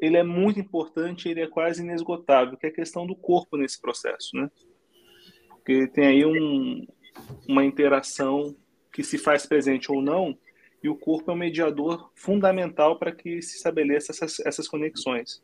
ele 0.00 0.16
é 0.16 0.24
muito 0.24 0.58
importante, 0.58 1.28
ele 1.28 1.40
é 1.40 1.46
quase 1.46 1.80
inesgotável, 1.80 2.56
que 2.56 2.66
é 2.66 2.70
a 2.70 2.74
questão 2.74 3.06
do 3.06 3.14
corpo 3.14 3.56
nesse 3.56 3.80
processo, 3.80 4.36
né? 4.36 4.50
Porque 5.50 5.86
tem 5.86 6.06
aí 6.06 6.26
um, 6.26 6.84
uma 7.48 7.64
interação 7.64 8.56
que 8.92 9.04
se 9.04 9.16
faz 9.16 9.46
presente 9.46 9.92
ou 9.92 10.02
não, 10.02 10.36
e 10.82 10.88
o 10.88 10.96
corpo 10.96 11.30
é 11.30 11.34
um 11.34 11.38
mediador 11.38 12.10
fundamental 12.16 12.98
para 12.98 13.12
que 13.12 13.40
se 13.40 13.56
estabeleça 13.56 14.10
essas, 14.10 14.40
essas 14.40 14.66
conexões. 14.66 15.40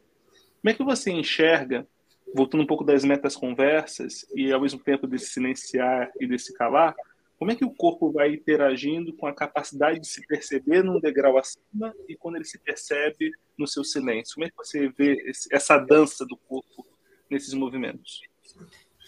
Como 0.60 0.70
é 0.70 0.74
que 0.74 0.82
você 0.82 1.12
enxerga, 1.12 1.86
voltando 2.34 2.64
um 2.64 2.66
pouco 2.66 2.82
das 2.82 3.04
metas 3.04 3.36
conversas 3.36 4.26
e 4.34 4.52
ao 4.52 4.60
mesmo 4.60 4.80
tempo 4.80 5.06
desse 5.06 5.26
silenciar 5.26 6.10
e 6.20 6.26
desse 6.26 6.52
calar, 6.52 6.96
como 7.44 7.52
é 7.52 7.56
que 7.56 7.64
o 7.64 7.74
corpo 7.74 8.10
vai 8.10 8.30
interagindo 8.30 9.12
com 9.12 9.26
a 9.26 9.34
capacidade 9.34 10.00
de 10.00 10.06
se 10.06 10.26
perceber 10.26 10.82
num 10.82 10.98
degrau 10.98 11.36
acima 11.36 11.94
e 12.08 12.16
quando 12.16 12.36
ele 12.36 12.46
se 12.46 12.58
percebe 12.58 13.30
no 13.58 13.66
seu 13.66 13.84
silêncio? 13.84 14.36
Como 14.36 14.46
é 14.46 14.48
que 14.48 14.56
você 14.56 14.88
vê 14.88 15.22
esse, 15.26 15.54
essa 15.54 15.76
dança 15.76 16.24
do 16.24 16.38
corpo 16.38 16.86
nesses 17.28 17.52
movimentos? 17.52 18.22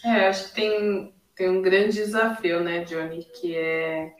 É, 0.04 0.26
acho 0.26 0.50
que 0.50 0.54
tem, 0.54 1.14
tem 1.34 1.48
um 1.48 1.62
grande 1.62 1.94
desafio, 1.94 2.60
né, 2.60 2.84
Johnny, 2.84 3.24
que 3.24 3.56
é 3.56 4.12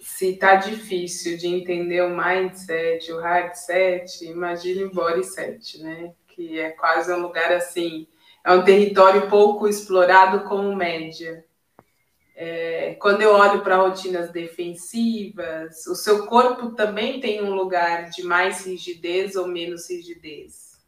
se 0.00 0.38
tá 0.38 0.54
difícil 0.54 1.36
de 1.36 1.48
entender 1.48 2.00
o 2.00 2.16
mindset, 2.16 3.12
o 3.12 3.20
hardset, 3.20 4.24
imagine 4.24 4.84
o 4.84 4.94
body 4.94 5.22
set, 5.22 5.82
né? 5.82 6.14
Que 6.28 6.58
é 6.58 6.70
quase 6.70 7.12
um 7.12 7.20
lugar 7.20 7.52
assim, 7.52 8.08
é 8.42 8.54
um 8.54 8.64
território 8.64 9.28
pouco 9.28 9.68
explorado 9.68 10.48
como 10.48 10.74
média. 10.74 11.44
É, 12.40 12.94
quando 13.00 13.20
eu 13.20 13.32
olho 13.32 13.62
para 13.62 13.78
rotinas 13.78 14.30
defensivas, 14.30 15.84
o 15.88 15.96
seu 15.96 16.24
corpo 16.26 16.70
também 16.70 17.18
tem 17.18 17.42
um 17.42 17.52
lugar 17.52 18.10
de 18.10 18.22
mais 18.22 18.64
rigidez 18.64 19.34
ou 19.34 19.48
menos 19.48 19.90
rigidez. 19.90 20.78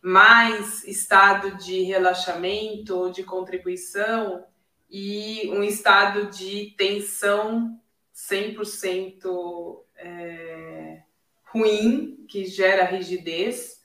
Mais 0.00 0.84
estado 0.84 1.56
de 1.56 1.82
relaxamento 1.82 2.96
ou 2.96 3.10
de 3.10 3.24
contribuição 3.24 4.44
e 4.88 5.50
um 5.50 5.64
estado 5.64 6.30
de 6.30 6.72
tensão 6.78 7.80
100% 8.14 9.80
é, 9.96 11.02
ruim, 11.46 12.24
que 12.28 12.44
gera 12.44 12.84
rigidez, 12.84 13.80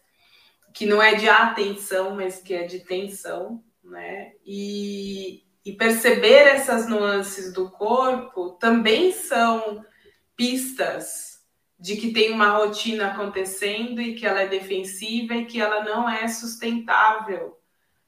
que 0.71 0.85
não 0.85 1.01
é 1.01 1.15
de 1.15 1.27
atenção, 1.27 2.15
mas 2.15 2.43
que 2.43 2.53
é 2.53 2.61
de 2.61 2.81
tensão, 2.81 3.63
né? 3.83 4.33
E, 4.45 5.43
e 5.65 5.73
perceber 5.73 6.47
essas 6.47 6.87
nuances 6.87 7.53
do 7.53 7.69
corpo 7.69 8.51
também 8.51 9.11
são 9.11 9.85
pistas 10.35 11.39
de 11.79 11.95
que 11.97 12.13
tem 12.13 12.31
uma 12.31 12.49
rotina 12.49 13.07
acontecendo 13.07 14.01
e 14.01 14.15
que 14.15 14.25
ela 14.25 14.41
é 14.41 14.47
defensiva 14.47 15.33
e 15.33 15.45
que 15.45 15.59
ela 15.59 15.83
não 15.83 16.09
é 16.09 16.27
sustentável 16.27 17.59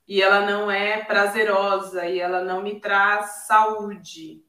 e 0.08 0.22
ela 0.22 0.46
não 0.46 0.70
é 0.70 1.04
prazerosa 1.04 2.06
e 2.06 2.20
ela 2.20 2.44
não 2.44 2.62
me 2.62 2.80
traz 2.80 3.46
saúde. 3.48 4.44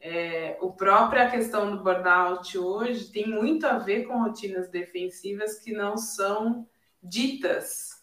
É, 0.00 0.58
o 0.60 0.72
própria 0.72 1.30
questão 1.30 1.70
do 1.70 1.82
burnout 1.82 2.58
hoje 2.58 3.10
tem 3.10 3.28
muito 3.28 3.66
a 3.66 3.78
ver 3.78 4.04
com 4.04 4.22
rotinas 4.22 4.68
defensivas 4.68 5.58
que 5.60 5.72
não 5.72 5.96
são 5.96 6.66
ditas. 7.02 8.02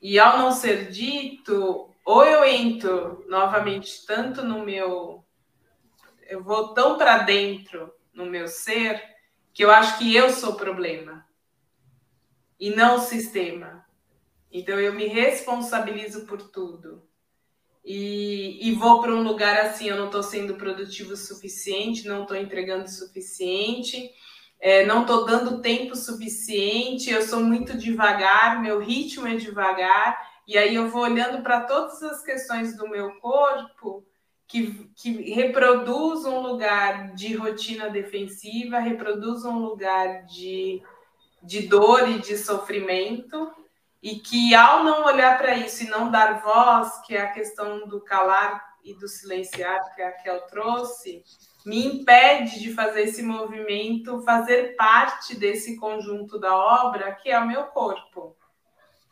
E 0.00 0.18
ao 0.18 0.38
não 0.38 0.52
ser 0.52 0.90
dito, 0.90 1.94
ou 2.08 2.24
eu 2.24 2.42
entro 2.42 3.22
novamente 3.28 4.06
tanto 4.06 4.42
no 4.42 4.64
meu. 4.64 5.22
Eu 6.26 6.42
vou 6.42 6.72
tão 6.72 6.96
para 6.96 7.18
dentro 7.18 7.92
no 8.14 8.24
meu 8.24 8.48
ser 8.48 8.98
que 9.52 9.62
eu 9.62 9.70
acho 9.70 9.98
que 9.98 10.16
eu 10.16 10.30
sou 10.30 10.52
o 10.52 10.56
problema 10.56 11.26
e 12.58 12.70
não 12.70 12.96
o 12.96 13.00
sistema. 13.00 13.84
Então 14.50 14.80
eu 14.80 14.94
me 14.94 15.06
responsabilizo 15.06 16.24
por 16.24 16.40
tudo. 16.40 17.06
E, 17.84 18.58
e 18.66 18.72
vou 18.72 19.02
para 19.02 19.12
um 19.12 19.22
lugar 19.22 19.60
assim, 19.66 19.90
eu 19.90 19.96
não 19.98 20.06
estou 20.06 20.22
sendo 20.22 20.54
produtivo 20.54 21.12
o 21.12 21.16
suficiente, 21.16 22.08
não 22.08 22.22
estou 22.22 22.38
entregando 22.38 22.84
o 22.84 22.88
suficiente, 22.88 24.10
é, 24.58 24.86
não 24.86 25.02
estou 25.02 25.26
dando 25.26 25.60
tempo 25.60 25.94
suficiente, 25.94 27.10
eu 27.10 27.20
sou 27.20 27.40
muito 27.40 27.76
devagar, 27.76 28.62
meu 28.62 28.80
ritmo 28.80 29.26
é 29.26 29.36
devagar, 29.36 30.37
e 30.48 30.56
aí 30.56 30.74
eu 30.74 30.88
vou 30.88 31.02
olhando 31.02 31.42
para 31.42 31.60
todas 31.60 32.02
as 32.02 32.22
questões 32.22 32.74
do 32.74 32.88
meu 32.88 33.20
corpo 33.20 34.02
que, 34.46 34.90
que 34.96 35.30
reproduz 35.30 36.24
um 36.24 36.40
lugar 36.40 37.12
de 37.12 37.36
rotina 37.36 37.90
defensiva, 37.90 38.78
reproduz 38.78 39.44
um 39.44 39.58
lugar 39.58 40.24
de, 40.24 40.82
de 41.42 41.68
dor 41.68 42.08
e 42.08 42.18
de 42.18 42.38
sofrimento, 42.38 43.52
e 44.02 44.20
que 44.20 44.54
ao 44.54 44.84
não 44.84 45.04
olhar 45.04 45.36
para 45.36 45.54
isso 45.54 45.84
e 45.84 45.90
não 45.90 46.10
dar 46.10 46.40
voz, 46.40 46.98
que 47.06 47.14
é 47.14 47.20
a 47.20 47.32
questão 47.32 47.86
do 47.86 48.00
calar 48.00 48.64
e 48.82 48.94
do 48.94 49.06
silenciar 49.06 49.94
que 49.94 50.00
a 50.00 50.12
Kel 50.12 50.46
trouxe, 50.46 51.22
me 51.66 51.84
impede 51.84 52.58
de 52.58 52.72
fazer 52.72 53.02
esse 53.02 53.22
movimento, 53.22 54.22
fazer 54.22 54.76
parte 54.76 55.36
desse 55.36 55.76
conjunto 55.76 56.38
da 56.38 56.56
obra 56.56 57.14
que 57.16 57.28
é 57.28 57.38
o 57.38 57.46
meu 57.46 57.64
corpo. 57.64 58.37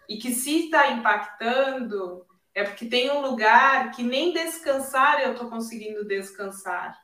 E 0.08 0.18
que 0.18 0.32
se 0.32 0.66
está 0.66 0.90
impactando, 0.92 2.26
é 2.54 2.64
porque 2.64 2.86
tem 2.86 3.10
um 3.10 3.20
lugar 3.20 3.90
que 3.90 4.02
nem 4.02 4.32
descansar 4.32 5.20
eu 5.20 5.32
estou 5.32 5.50
conseguindo 5.50 6.06
descansar. 6.06 6.96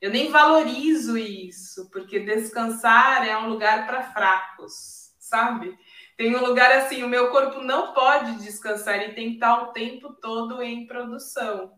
Eu 0.00 0.10
nem 0.10 0.30
valorizo 0.30 1.16
isso, 1.16 1.90
porque 1.90 2.20
descansar 2.20 3.26
é 3.26 3.36
um 3.36 3.48
lugar 3.48 3.86
para 3.86 4.02
fracos, 4.02 5.14
sabe? 5.18 5.76
Tem 6.16 6.36
um 6.36 6.44
lugar 6.44 6.70
assim, 6.72 7.02
o 7.02 7.08
meu 7.08 7.30
corpo 7.30 7.60
não 7.60 7.92
pode 7.92 8.36
descansar 8.36 9.02
e 9.02 9.14
tem 9.14 9.30
que 9.30 9.34
estar 9.34 9.62
o 9.62 9.72
tempo 9.72 10.12
todo 10.12 10.62
em 10.62 10.86
produção. 10.86 11.72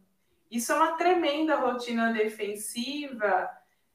Isso 0.51 0.73
é 0.73 0.77
uma 0.77 0.97
tremenda 0.97 1.57
rotina 1.57 2.13
defensiva 2.13 3.49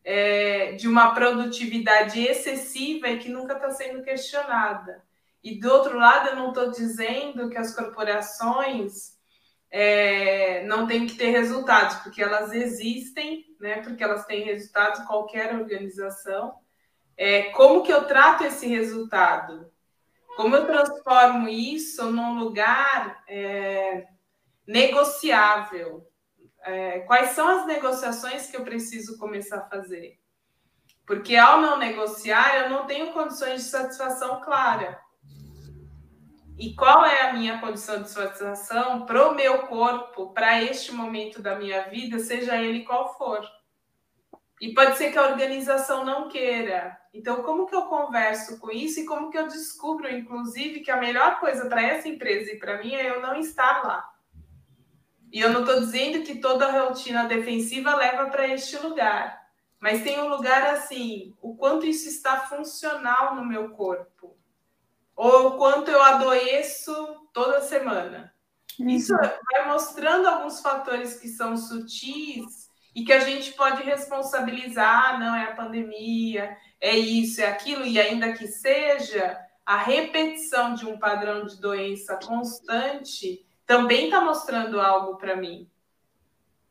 é, 0.04 0.74
de 0.74 0.88
uma 0.88 1.14
produtividade 1.14 2.22
excessiva 2.22 3.08
e 3.08 3.20
que 3.20 3.30
nunca 3.30 3.54
está 3.54 3.70
sendo 3.70 4.04
questionada. 4.04 5.04
E 5.44 5.60
do 5.60 5.72
outro 5.72 5.98
lado, 5.98 6.30
eu 6.30 6.36
não 6.36 6.50
estou 6.50 6.70
dizendo 6.70 7.50
que 7.50 7.58
as 7.58 7.76
corporações 7.76 9.18
é, 9.72 10.64
não 10.66 10.86
têm 10.86 11.08
que 11.08 11.16
ter 11.16 11.32
resultados, 11.32 11.96
porque 11.98 12.22
elas 12.22 12.54
existem, 12.54 13.46
né? 13.60 13.82
Porque 13.82 14.04
elas 14.04 14.26
têm 14.26 14.44
resultados, 14.44 15.06
qualquer 15.06 15.56
organização. 15.56 16.54
É, 17.18 17.52
como 17.52 17.84
que 17.84 17.92
eu 17.92 18.06
trato 18.06 18.44
esse 18.44 18.68
resultado? 18.68 19.72
Como 20.36 20.56
eu 20.56 20.66
transformo 20.66 21.48
isso 21.48 22.12
num 22.12 22.40
lugar 22.40 23.24
é, 23.28 24.08
negociável? 24.68 26.08
É, 26.64 27.00
quais 27.02 27.32
são 27.32 27.48
as 27.48 27.66
negociações 27.66 28.48
que 28.48 28.58
eu 28.58 28.64
preciso 28.64 29.18
começar 29.18 29.58
a 29.58 29.70
fazer? 29.70 30.20
Porque 31.06 31.36
ao 31.36 31.60
não 31.60 31.78
negociar, 31.78 32.64
eu 32.64 32.70
não 32.70 32.86
tenho 32.86 33.12
condições 33.12 33.64
de 33.64 33.70
satisfação 33.70 34.42
clara. 34.42 35.00
E 36.62 36.76
qual 36.76 37.04
é 37.04 37.24
a 37.24 37.34
minha 37.34 37.60
condição 37.60 38.04
de 38.04 38.10
satisfação 38.12 39.04
para 39.08 39.28
o 39.28 39.34
meu 39.34 39.64
corpo, 39.64 40.32
para 40.32 40.62
este 40.62 40.92
momento 40.92 41.42
da 41.42 41.56
minha 41.56 41.90
vida, 41.90 42.20
seja 42.20 42.56
ele 42.56 42.84
qual 42.84 43.18
for? 43.18 43.44
E 44.62 44.72
pode 44.72 44.96
ser 44.96 45.12
que 45.12 45.18
a 45.18 45.26
organização 45.26 46.06
não 46.06 46.30
queira. 46.30 46.96
Então, 47.12 47.42
como 47.42 47.66
que 47.66 47.74
eu 47.74 47.88
converso 47.88 48.60
com 48.60 48.70
isso 48.70 49.00
e 49.00 49.06
como 49.08 49.32
que 49.32 49.40
eu 49.40 49.48
descubro, 49.48 50.08
inclusive, 50.08 50.82
que 50.82 50.92
a 50.92 50.98
melhor 50.98 51.40
coisa 51.40 51.68
para 51.68 51.82
essa 51.82 52.08
empresa 52.08 52.52
e 52.52 52.60
para 52.60 52.78
mim 52.78 52.94
é 52.94 53.10
eu 53.10 53.20
não 53.24 53.36
estar 53.38 53.84
lá? 53.84 54.08
E 55.32 55.40
eu 55.40 55.50
não 55.50 55.62
estou 55.62 55.80
dizendo 55.80 56.24
que 56.24 56.36
toda 56.36 56.84
rotina 56.84 57.24
defensiva 57.24 57.96
leva 57.96 58.28
para 58.28 58.48
este 58.48 58.78
lugar, 58.78 59.48
mas 59.80 60.04
tem 60.04 60.22
um 60.22 60.28
lugar 60.28 60.76
assim, 60.76 61.36
o 61.42 61.56
quanto 61.56 61.88
isso 61.88 62.08
está 62.08 62.42
funcional 62.42 63.34
no 63.34 63.44
meu 63.44 63.72
corpo, 63.72 64.38
ou 65.16 65.48
o 65.48 65.58
quanto 65.58 65.90
eu 65.90 66.02
adoeço 66.02 66.94
toda 67.34 67.62
semana. 67.62 68.34
Isso 68.80 69.14
uhum. 69.14 69.20
vai 69.20 69.68
mostrando 69.68 70.28
alguns 70.28 70.62
fatores 70.62 71.20
que 71.20 71.28
são 71.28 71.56
sutis 71.56 72.70
e 72.96 73.04
que 73.04 73.14
a 73.14 73.20
gente 73.20 73.54
pode 73.54 73.84
responsabilizar, 73.84 75.16
ah, 75.16 75.18
não 75.18 75.36
é 75.36 75.44
a 75.44 75.56
pandemia, 75.56 76.58
é 76.80 76.98
isso, 76.98 77.42
é 77.42 77.48
aquilo, 77.48 77.86
e 77.86 78.00
ainda 78.00 78.34
que 78.34 78.48
seja, 78.48 79.40
a 79.66 79.78
repetição 79.78 80.74
de 80.74 80.86
um 80.86 80.98
padrão 80.98 81.46
de 81.46 81.60
doença 81.60 82.18
constante 82.18 83.46
também 83.66 84.06
está 84.06 84.20
mostrando 84.20 84.82
algo 84.82 85.18
para 85.18 85.36
mim. 85.36 85.70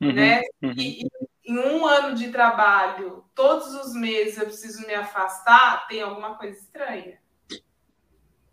Uhum, 0.01 0.12
né? 0.12 0.43
Uhum. 0.62 0.74
E, 0.76 1.07
em 1.45 1.59
um 1.59 1.86
ano 1.86 2.14
de 2.14 2.30
trabalho, 2.30 3.24
todos 3.34 3.74
os 3.74 3.95
meses 3.95 4.38
eu 4.38 4.47
preciso 4.47 4.86
me 4.86 4.95
afastar, 4.95 5.86
tem 5.88 6.03
alguma 6.03 6.36
coisa 6.36 6.59
estranha. 6.59 7.18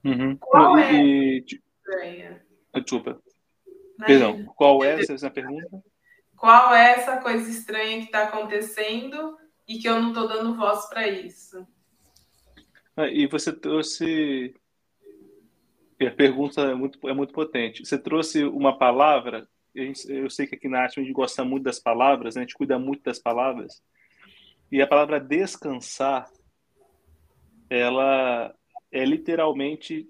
Uhum. 0.08 0.38
Qual 0.38 0.78
é 0.78 0.94
e, 0.94 1.46
estranha? 1.46 2.42
Desculpa. 2.74 3.22
Perdão, 4.06 4.46
qual 4.56 4.84
é 4.84 5.02
essa 5.02 5.30
pergunta? 5.30 5.84
qual 6.38 6.74
é 6.74 6.92
essa 6.92 7.18
coisa 7.18 7.50
estranha 7.50 7.98
que 7.98 8.06
está 8.06 8.24
acontecendo 8.24 9.38
e 9.68 9.80
que 9.80 9.90
eu 9.90 10.00
não 10.00 10.10
estou 10.10 10.28
dando 10.28 10.56
voz 10.56 10.86
para 10.88 11.08
isso. 11.08 11.68
Ah, 12.96 13.08
e 13.08 13.28
você 13.28 13.52
trouxe. 13.52 14.56
A 16.00 16.12
pergunta 16.12 16.62
é 16.62 16.76
muito, 16.76 17.10
é 17.10 17.14
muito 17.14 17.34
potente. 17.34 17.86
Você 17.86 17.98
trouxe 17.98 18.44
uma 18.44 18.78
palavra. 18.78 19.48
Eu 19.76 20.30
sei 20.30 20.48
que 20.48 20.56
aqui 20.56 20.68
na 20.68 20.82
arte 20.82 21.00
a 21.00 21.04
gente 21.04 21.14
gosta 21.14 21.44
muito 21.44 21.64
das 21.64 21.80
palavras, 21.80 22.36
né? 22.36 22.42
a 22.42 22.44
gente 22.46 22.56
cuida 22.56 22.80
muito 22.80 23.04
das 23.04 23.20
palavras. 23.20 23.82
E 24.72 24.82
a 24.82 24.88
palavra 24.88 25.20
descansar, 25.20 26.30
ela 27.70 28.54
é 28.92 29.04
literalmente 29.06 30.08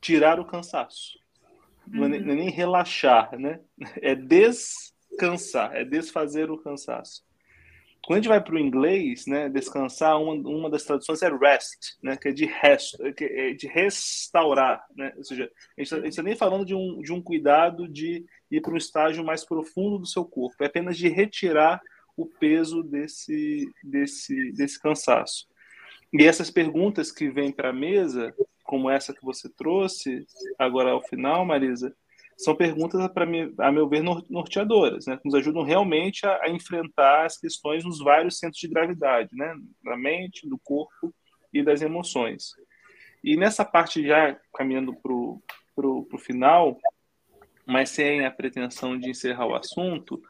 tirar 0.00 0.38
o 0.38 0.44
cansaço. 0.44 1.18
É, 1.92 2.08
nem, 2.08 2.20
não 2.20 2.32
é 2.32 2.36
nem 2.36 2.50
relaxar, 2.50 3.38
né? 3.38 3.60
É 3.96 4.14
des 4.14 4.94
cansar, 5.18 5.74
é 5.74 5.84
desfazer 5.84 6.50
o 6.50 6.58
cansaço. 6.58 7.26
Quando 8.04 8.18
a 8.18 8.22
gente 8.22 8.28
vai 8.28 8.42
para 8.42 8.54
o 8.54 8.58
inglês, 8.58 9.26
né, 9.26 9.48
descansar, 9.48 10.18
uma, 10.20 10.32
uma 10.32 10.70
das 10.70 10.84
traduções 10.84 11.20
é 11.20 11.28
rest, 11.28 11.96
né, 12.02 12.16
que 12.16 12.28
é 12.28 12.32
de 12.32 12.46
resto, 12.46 12.96
que 13.12 13.24
é 13.24 13.52
de 13.52 13.66
restaurar, 13.66 14.82
né, 14.96 15.12
ou 15.16 15.24
seja, 15.24 15.50
a 15.76 15.82
gente 15.82 15.94
está 15.94 16.22
tá 16.22 16.22
nem 16.22 16.36
falando 16.36 16.64
de 16.64 16.74
um, 16.74 17.02
de 17.02 17.12
um 17.12 17.20
cuidado 17.20 17.88
de 17.88 18.24
ir 18.50 18.60
para 18.62 18.72
um 18.72 18.78
estágio 18.78 19.24
mais 19.24 19.44
profundo 19.44 19.98
do 19.98 20.06
seu 20.06 20.24
corpo, 20.24 20.62
é 20.62 20.66
apenas 20.66 20.96
de 20.96 21.08
retirar 21.08 21.82
o 22.16 22.24
peso 22.24 22.82
desse, 22.82 23.70
desse, 23.84 24.52
desse 24.52 24.80
cansaço. 24.80 25.46
E 26.12 26.24
essas 26.24 26.50
perguntas 26.50 27.12
que 27.12 27.30
vêm 27.30 27.52
para 27.52 27.70
a 27.70 27.72
mesa, 27.72 28.34
como 28.64 28.90
essa 28.90 29.12
que 29.14 29.24
você 29.24 29.48
trouxe 29.48 30.26
agora 30.58 30.90
ao 30.90 31.02
final, 31.02 31.44
Marisa, 31.44 31.94
são 32.36 32.54
perguntas, 32.54 33.04
para 33.08 33.26
a 33.58 33.72
meu 33.72 33.88
ver, 33.88 34.02
norteadoras, 34.02 35.06
né? 35.06 35.16
que 35.16 35.24
nos 35.24 35.34
ajudam 35.34 35.64
realmente 35.64 36.24
a, 36.24 36.44
a, 36.44 36.48
enfrentar 36.48 37.26
as 37.26 37.36
questões 37.36 37.84
nos 37.84 37.98
vários 37.98 38.38
centros 38.38 38.60
de 38.60 38.68
gravidade, 38.68 39.34
né? 39.34 39.54
da 39.82 39.96
mente, 39.96 40.48
do 40.48 40.56
corpo 40.58 41.12
e 41.52 41.64
das 41.64 41.82
emoções. 41.82 42.52
E 43.24 43.36
nessa 43.36 43.64
parte, 43.64 44.06
já 44.06 44.38
caminhando 44.54 44.94
para 44.94 45.12
o 45.12 46.18
final, 46.18 46.78
mas 47.66 47.90
sem 47.90 48.24
a 48.24 48.30
pretensão 48.30 48.96
de 48.96 49.10
encerrar 49.10 49.46
o 49.46 49.56
assunto, 49.56 50.22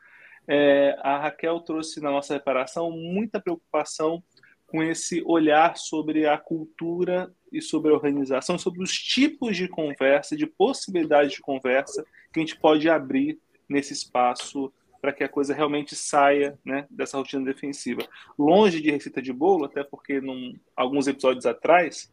é, 0.48 0.96
a 1.00 1.18
Raquel 1.18 1.60
trouxe 1.60 2.00
na 2.00 2.10
nossa 2.10 2.32
reparação 2.32 2.90
muita 2.90 3.38
preocupação 3.38 4.24
com 4.68 4.82
esse 4.82 5.22
olhar 5.24 5.76
sobre 5.76 6.26
a 6.26 6.36
cultura 6.36 7.32
e 7.50 7.60
sobre 7.60 7.90
a 7.90 7.94
organização, 7.94 8.58
sobre 8.58 8.82
os 8.82 8.92
tipos 8.92 9.56
de 9.56 9.66
conversa, 9.66 10.36
de 10.36 10.46
possibilidades 10.46 11.32
de 11.32 11.40
conversa 11.40 12.04
que 12.32 12.38
a 12.38 12.40
gente 12.40 12.58
pode 12.58 12.88
abrir 12.88 13.38
nesse 13.68 13.94
espaço 13.94 14.72
para 15.00 15.12
que 15.12 15.24
a 15.24 15.28
coisa 15.28 15.54
realmente 15.54 15.96
saia 15.96 16.58
né, 16.64 16.86
dessa 16.90 17.16
rotina 17.16 17.44
defensiva. 17.44 18.02
Longe 18.38 18.80
de 18.80 18.90
receita 18.90 19.22
de 19.22 19.32
bolo, 19.32 19.64
até 19.64 19.82
porque 19.82 20.20
num, 20.20 20.54
alguns 20.76 21.06
episódios 21.06 21.46
atrás 21.46 22.12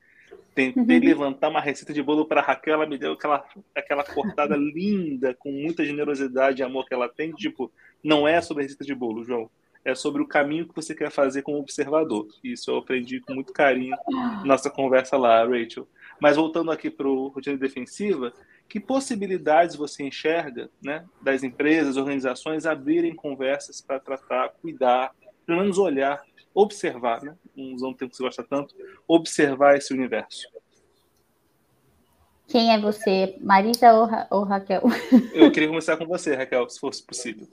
tentei 0.53 0.99
uhum. 0.99 1.06
levantar 1.06 1.49
uma 1.49 1.60
receita 1.60 1.93
de 1.93 2.01
bolo 2.01 2.26
para 2.26 2.41
Raquel, 2.41 2.76
ela 2.76 2.86
me 2.86 2.97
deu 2.97 3.14
aquela, 3.14 3.45
aquela 3.76 4.03
cortada 4.03 4.56
linda, 4.56 5.34
com 5.34 5.51
muita 5.51 5.84
generosidade 5.84 6.62
e 6.62 6.64
amor 6.64 6.86
que 6.86 6.93
ela 6.93 7.10
tem, 7.10 7.34
tipo, 7.34 7.70
não 8.01 8.26
é 8.26 8.39
sobre 8.41 8.64
receita 8.64 8.86
de 8.86 8.95
bolo, 8.95 9.26
João 9.26 9.49
é 9.86 9.94
sobre 9.94 10.22
o 10.22 10.28
caminho 10.28 10.68
que 10.68 10.76
você 10.76 10.96
quer 10.96 11.12
fazer 11.12 11.44
como 11.44 11.60
observador. 11.60 12.28
Isso 12.44 12.72
eu 12.72 12.78
aprendi 12.78 13.22
com 13.22 13.36
muito 13.36 13.54
carinho 13.54 13.96
na 14.10 14.44
nossa 14.44 14.70
conversa 14.70 15.16
lá, 15.16 15.46
Rachel. 15.46 15.88
Mas 16.20 16.36
voltando 16.36 16.72
aqui 16.72 16.90
para 16.90 17.08
o 17.08 17.28
rotina 17.28 17.56
defensiva, 17.56 18.34
que 18.68 18.80
possibilidades 18.80 19.76
você 19.76 20.04
enxerga 20.04 20.72
né, 20.82 21.06
das 21.22 21.44
empresas, 21.44 21.98
organizações 21.98 22.66
abrirem 22.66 23.14
conversas 23.14 23.80
para 23.80 24.00
tratar, 24.00 24.50
cuidar, 24.60 25.14
pelo 25.46 25.60
menos 25.60 25.78
olhar, 25.78 26.24
observar, 26.52 27.22
né? 27.22 27.36
não 27.56 27.76
usar 27.76 27.88
um 27.88 27.94
termo 27.94 28.10
que 28.10 28.18
você 28.18 28.24
gosta 28.24 28.44
tanto, 28.44 28.74
observar 29.08 29.78
esse 29.78 29.94
universo? 29.94 30.48
Quem 32.48 32.74
é 32.74 32.80
você, 32.80 33.38
Marisa 33.42 33.94
ou, 33.94 34.06
Ra 34.06 34.28
ou 34.32 34.44
Raquel? 34.44 34.84
Eu 35.34 35.52
queria 35.52 35.68
começar 35.68 35.98
com 35.98 36.06
você, 36.06 36.36
Raquel, 36.36 36.68
se 36.70 36.80
fosse 36.80 37.04
possível. 37.04 37.48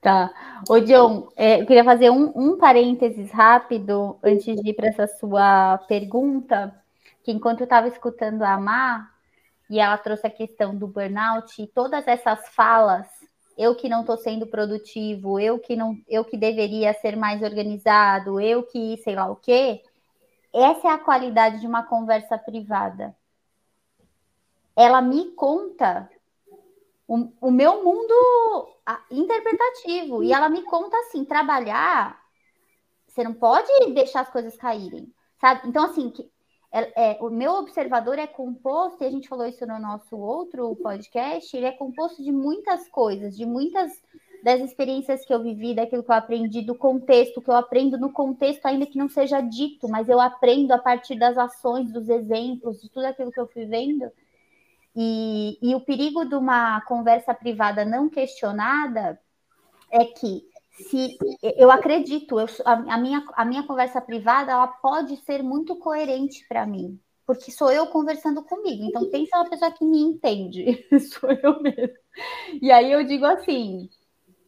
Tá. 0.00 0.62
Ô, 0.68 0.80
John, 0.80 1.28
é, 1.36 1.60
eu 1.60 1.66
queria 1.66 1.84
fazer 1.84 2.10
um, 2.10 2.32
um 2.34 2.58
parênteses 2.58 3.30
rápido 3.30 4.18
antes 4.22 4.60
de 4.60 4.70
ir 4.70 4.74
para 4.74 4.88
essa 4.88 5.06
sua 5.06 5.78
pergunta, 5.86 6.74
que 7.22 7.30
enquanto 7.30 7.60
eu 7.60 7.64
estava 7.64 7.86
escutando 7.86 8.42
a 8.42 8.58
Má, 8.58 9.10
e 9.70 9.78
ela 9.78 9.96
trouxe 9.96 10.26
a 10.26 10.30
questão 10.30 10.76
do 10.76 10.86
burnout, 10.86 11.62
e 11.62 11.66
todas 11.66 12.06
essas 12.08 12.48
falas, 12.48 13.06
eu 13.56 13.74
que 13.74 13.88
não 13.88 14.00
estou 14.00 14.16
sendo 14.16 14.46
produtivo, 14.46 15.38
eu 15.38 15.58
que 15.58 15.76
não, 15.76 15.96
eu 16.08 16.24
que 16.24 16.36
deveria 16.36 16.92
ser 16.94 17.16
mais 17.16 17.42
organizado, 17.42 18.40
eu 18.40 18.64
que 18.64 18.96
sei 19.04 19.14
lá 19.14 19.30
o 19.30 19.36
quê, 19.36 19.82
essa 20.52 20.88
é 20.88 20.90
a 20.90 20.98
qualidade 20.98 21.60
de 21.60 21.66
uma 21.66 21.82
conversa 21.82 22.36
privada. 22.36 23.14
Ela 24.76 25.00
me 25.00 25.30
conta 25.32 26.10
o, 27.12 27.48
o 27.48 27.50
meu 27.50 27.84
mundo 27.84 28.68
interpretativo. 29.10 30.22
E 30.22 30.32
ela 30.32 30.48
me 30.48 30.62
conta 30.62 30.96
assim: 30.98 31.24
trabalhar, 31.24 32.18
você 33.06 33.22
não 33.22 33.34
pode 33.34 33.68
deixar 33.92 34.22
as 34.22 34.30
coisas 34.30 34.56
caírem, 34.56 35.12
sabe? 35.38 35.68
Então, 35.68 35.84
assim, 35.84 36.08
que, 36.10 36.30
é, 36.72 37.10
é, 37.10 37.18
o 37.20 37.28
meu 37.28 37.52
observador 37.52 38.18
é 38.18 38.26
composto, 38.26 39.04
e 39.04 39.06
a 39.06 39.10
gente 39.10 39.28
falou 39.28 39.46
isso 39.46 39.66
no 39.66 39.78
nosso 39.78 40.16
outro 40.16 40.74
podcast, 40.76 41.54
ele 41.54 41.66
é 41.66 41.72
composto 41.72 42.22
de 42.22 42.32
muitas 42.32 42.88
coisas, 42.88 43.36
de 43.36 43.44
muitas 43.44 43.92
das 44.42 44.60
experiências 44.60 45.24
que 45.24 45.32
eu 45.32 45.42
vivi, 45.42 45.74
daquilo 45.74 46.02
que 46.02 46.10
eu 46.10 46.16
aprendi, 46.16 46.62
do 46.62 46.74
contexto, 46.74 47.42
que 47.42 47.50
eu 47.50 47.54
aprendo 47.54 47.98
no 47.98 48.10
contexto, 48.10 48.64
ainda 48.66 48.86
que 48.86 48.98
não 48.98 49.08
seja 49.08 49.40
dito, 49.40 49.86
mas 49.86 50.08
eu 50.08 50.18
aprendo 50.18 50.72
a 50.72 50.78
partir 50.78 51.16
das 51.16 51.36
ações, 51.36 51.92
dos 51.92 52.08
exemplos, 52.08 52.80
de 52.80 52.88
tudo 52.88 53.04
aquilo 53.04 53.30
que 53.30 53.38
eu 53.38 53.46
fui 53.46 53.66
vendo. 53.66 54.10
E, 54.94 55.58
e 55.62 55.74
o 55.74 55.80
perigo 55.80 56.24
de 56.24 56.34
uma 56.34 56.80
conversa 56.82 57.32
privada 57.32 57.84
não 57.84 58.08
questionada 58.08 59.18
é 59.90 60.04
que 60.04 60.42
se 60.72 61.18
eu 61.42 61.70
acredito, 61.70 62.40
eu, 62.40 62.46
a, 62.64 62.98
minha, 62.98 63.24
a 63.34 63.44
minha 63.44 63.62
conversa 63.66 64.00
privada 64.00 64.52
ela 64.52 64.66
pode 64.66 65.16
ser 65.18 65.42
muito 65.42 65.76
coerente 65.76 66.46
para 66.48 66.66
mim, 66.66 66.98
porque 67.26 67.50
sou 67.50 67.70
eu 67.70 67.86
conversando 67.88 68.42
comigo. 68.42 68.84
Então, 68.84 69.10
pensa 69.10 69.36
uma 69.36 69.48
pessoa 69.48 69.70
que 69.70 69.84
me 69.84 70.00
entende, 70.00 70.86
sou 71.12 71.30
eu 71.30 71.60
mesmo. 71.60 71.94
E 72.60 72.70
aí 72.72 72.90
eu 72.90 73.04
digo 73.04 73.24
assim, 73.26 73.88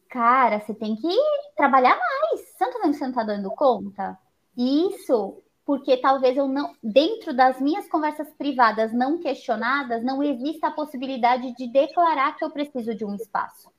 cara, 0.09 0.59
você 0.59 0.73
tem 0.73 0.95
que 0.95 1.15
trabalhar 1.55 1.97
mais. 1.97 2.41
Você 2.41 2.65
não 2.65 2.71
tá 2.71 2.87
você 2.87 3.01
não 3.01 3.09
está 3.09 3.23
dando 3.23 3.49
conta? 3.51 4.17
Isso 4.57 5.43
porque 5.65 5.97
talvez 5.97 6.37
eu 6.37 6.47
não, 6.47 6.75
dentro 6.81 7.33
das 7.33 7.59
minhas 7.59 7.89
conversas 7.89 8.31
privadas 8.33 8.93
não 8.93 9.17
questionadas, 9.17 10.03
não 10.03 10.21
exista 10.21 10.67
a 10.67 10.71
possibilidade 10.71 11.55
de 11.55 11.67
declarar 11.67 12.37
que 12.37 12.45
eu 12.45 12.51
preciso 12.51 12.93
de 12.93 13.03
um 13.03 13.15
espaço. 13.15 13.73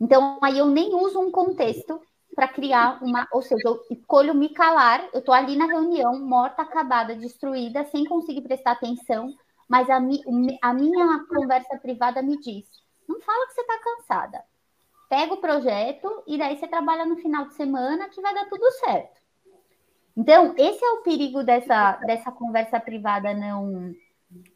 Então, 0.00 0.38
aí 0.42 0.58
eu 0.58 0.66
nem 0.66 0.94
uso 0.94 1.20
um 1.20 1.30
contexto 1.30 2.00
para 2.34 2.48
criar 2.48 3.02
uma, 3.02 3.28
ou 3.32 3.42
seja, 3.42 3.60
eu 3.66 3.82
escolho 3.90 4.34
me 4.34 4.48
calar, 4.48 5.06
eu 5.12 5.18
estou 5.18 5.34
ali 5.34 5.54
na 5.56 5.66
reunião, 5.66 6.18
morta, 6.20 6.62
acabada, 6.62 7.14
destruída, 7.14 7.84
sem 7.86 8.04
conseguir 8.04 8.42
prestar 8.42 8.72
atenção, 8.72 9.34
mas 9.68 9.90
a, 9.90 10.00
mi, 10.00 10.22
a 10.62 10.72
minha 10.72 11.24
conversa 11.28 11.76
privada 11.78 12.22
me 12.22 12.38
diz: 12.38 12.64
não 13.06 13.20
fala 13.20 13.46
que 13.48 13.54
você 13.54 13.60
está 13.60 13.78
cansada. 13.80 14.44
Pega 15.10 15.34
o 15.34 15.40
projeto 15.40 16.22
e 16.26 16.38
daí 16.38 16.56
você 16.56 16.68
trabalha 16.68 17.04
no 17.04 17.16
final 17.16 17.46
de 17.48 17.54
semana 17.54 18.08
que 18.08 18.20
vai 18.20 18.32
dar 18.32 18.48
tudo 18.48 18.70
certo. 18.72 19.20
Então, 20.18 20.52
esse 20.58 20.84
é 20.84 20.90
o 20.94 21.02
perigo 21.02 21.44
dessa, 21.44 21.92
dessa 21.98 22.32
conversa 22.32 22.80
privada 22.80 23.32
não, 23.34 23.94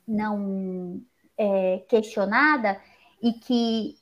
não 0.09 1.01
é, 1.39 1.85
questionada 1.89 2.81
e 3.23 3.33
que 3.35 3.95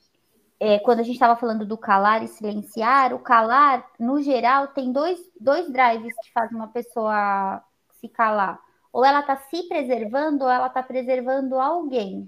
é, 0.59 0.79
quando 0.79 1.01
a 1.01 1.03
gente 1.03 1.13
estava 1.13 1.39
falando 1.39 1.63
do 1.63 1.77
calar 1.77 2.23
e 2.23 2.27
silenciar, 2.27 3.13
o 3.13 3.19
calar, 3.19 3.87
no 3.99 4.19
geral, 4.23 4.69
tem 4.69 4.91
dois, 4.91 5.19
dois 5.39 5.71
drives 5.71 6.15
que 6.23 6.31
fazem 6.33 6.57
uma 6.57 6.69
pessoa 6.69 7.63
se 7.99 8.09
calar. 8.09 8.59
Ou 8.91 9.05
ela 9.05 9.19
está 9.19 9.37
se 9.37 9.61
preservando, 9.67 10.45
ou 10.45 10.49
ela 10.49 10.65
está 10.65 10.81
preservando 10.81 11.59
alguém. 11.59 12.27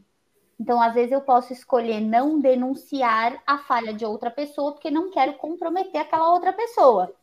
Então, 0.60 0.80
às 0.80 0.94
vezes, 0.94 1.12
eu 1.12 1.22
posso 1.22 1.52
escolher 1.52 2.00
não 2.00 2.40
denunciar 2.40 3.42
a 3.48 3.58
falha 3.58 3.96
de 3.96 4.06
outra 4.06 4.30
pessoa, 4.30 4.74
porque 4.74 4.92
não 4.92 5.10
quero 5.10 5.34
comprometer 5.34 6.02
aquela 6.02 6.32
outra 6.32 6.54
pessoa 6.54 7.16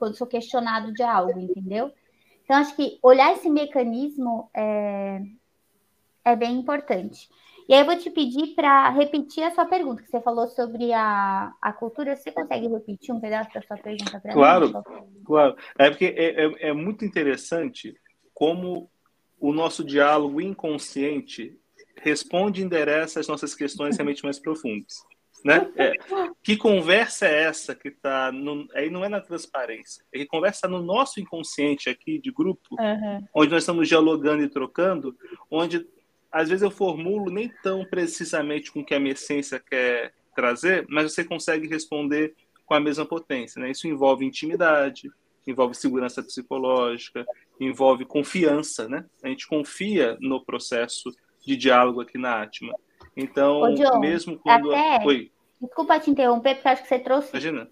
quando 0.00 0.16
sou 0.16 0.26
questionado 0.26 0.92
de 0.92 1.02
algo, 1.02 1.38
entendeu? 1.38 1.92
Então, 2.42 2.56
acho 2.56 2.74
que 2.74 2.98
olhar 3.00 3.32
esse 3.32 3.48
mecanismo 3.48 4.50
é, 4.52 5.22
é 6.24 6.34
bem 6.34 6.56
importante. 6.56 7.28
E 7.68 7.74
aí 7.74 7.80
eu 7.80 7.86
vou 7.86 7.96
te 7.96 8.10
pedir 8.10 8.54
para 8.56 8.90
repetir 8.90 9.44
a 9.44 9.52
sua 9.52 9.64
pergunta, 9.64 10.02
que 10.02 10.10
você 10.10 10.20
falou 10.20 10.48
sobre 10.48 10.92
a, 10.92 11.54
a 11.62 11.72
cultura. 11.72 12.16
Você 12.16 12.32
consegue 12.32 12.66
repetir 12.66 13.14
um 13.14 13.20
pedaço 13.20 13.54
da 13.54 13.62
sua 13.62 13.76
pergunta 13.76 14.18
para 14.18 14.32
claro, 14.32 14.66
mim? 14.66 14.72
Claro, 14.72 15.08
claro. 15.24 15.56
É 15.78 15.90
porque 15.90 16.06
é, 16.06 16.46
é, 16.46 16.68
é 16.70 16.72
muito 16.72 17.04
interessante 17.04 17.94
como 18.34 18.90
o 19.38 19.52
nosso 19.52 19.84
diálogo 19.84 20.40
inconsciente 20.40 21.56
responde 22.02 22.60
e 22.60 22.64
endereça 22.64 23.20
as 23.20 23.28
nossas 23.28 23.54
questões 23.54 23.96
realmente 23.96 24.24
mais 24.24 24.40
profundas. 24.40 25.04
Né? 25.44 25.70
É, 25.76 25.94
que 26.42 26.56
conversa 26.56 27.26
é 27.26 27.44
essa 27.44 27.74
que 27.74 27.88
está 27.88 28.30
aí 28.74 28.90
não 28.90 29.04
é 29.04 29.08
na 29.08 29.20
transparência, 29.20 30.04
é 30.12 30.18
que 30.18 30.26
conversa 30.26 30.68
no 30.68 30.82
nosso 30.82 31.18
inconsciente 31.18 31.88
aqui 31.88 32.18
de 32.18 32.30
grupo, 32.30 32.76
uhum. 32.78 33.26
onde 33.34 33.50
nós 33.50 33.62
estamos 33.62 33.88
dialogando 33.88 34.42
e 34.42 34.48
trocando, 34.48 35.16
onde 35.50 35.86
às 36.30 36.48
vezes 36.48 36.62
eu 36.62 36.70
formulo 36.70 37.30
nem 37.30 37.48
tão 37.62 37.84
precisamente 37.84 38.70
com 38.70 38.80
o 38.80 38.84
que 38.84 38.94
a 38.94 39.00
minha 39.00 39.12
essência 39.12 39.58
quer 39.58 40.12
trazer, 40.34 40.86
mas 40.88 41.12
você 41.12 41.24
consegue 41.24 41.66
responder 41.66 42.34
com 42.64 42.74
a 42.74 42.80
mesma 42.80 43.04
potência, 43.04 43.60
né? 43.60 43.70
Isso 43.70 43.88
envolve 43.88 44.24
intimidade, 44.24 45.10
envolve 45.46 45.74
segurança 45.74 46.22
psicológica, 46.22 47.26
envolve 47.58 48.04
confiança, 48.04 48.88
né? 48.88 49.04
A 49.22 49.28
gente 49.28 49.46
confia 49.46 50.16
no 50.20 50.44
processo 50.44 51.10
de 51.44 51.56
diálogo 51.56 52.00
aqui 52.00 52.16
na 52.16 52.42
Atma. 52.42 52.74
Então, 53.22 53.60
Ô, 53.60 53.74
John, 53.74 53.98
mesmo 53.98 54.38
quando. 54.38 54.72
Até... 54.72 55.04
Oi. 55.04 55.30
Desculpa 55.60 56.00
te 56.00 56.10
interromper, 56.10 56.54
porque 56.54 56.68
acho 56.68 56.82
que 56.82 56.88
você 56.88 56.98
trouxe. 56.98 57.30
Imagina. 57.30 57.68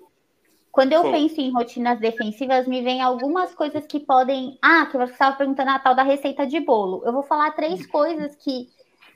Quando 0.70 0.92
eu 0.92 1.02
Pô. 1.02 1.10
penso 1.10 1.40
em 1.40 1.50
rotinas 1.50 1.98
defensivas, 1.98 2.66
me 2.68 2.82
vem 2.82 3.00
algumas 3.00 3.54
coisas 3.54 3.86
que 3.86 4.00
podem. 4.00 4.58
Ah, 4.62 4.86
que 4.86 4.98
você 4.98 5.12
estava 5.12 5.36
perguntando 5.36 5.70
a 5.70 5.78
tal 5.78 5.94
da 5.94 6.02
receita 6.02 6.46
de 6.46 6.60
bolo. 6.60 7.02
Eu 7.04 7.12
vou 7.12 7.22
falar 7.22 7.52
três 7.52 7.86
coisas 7.86 8.36
que, 8.36 8.68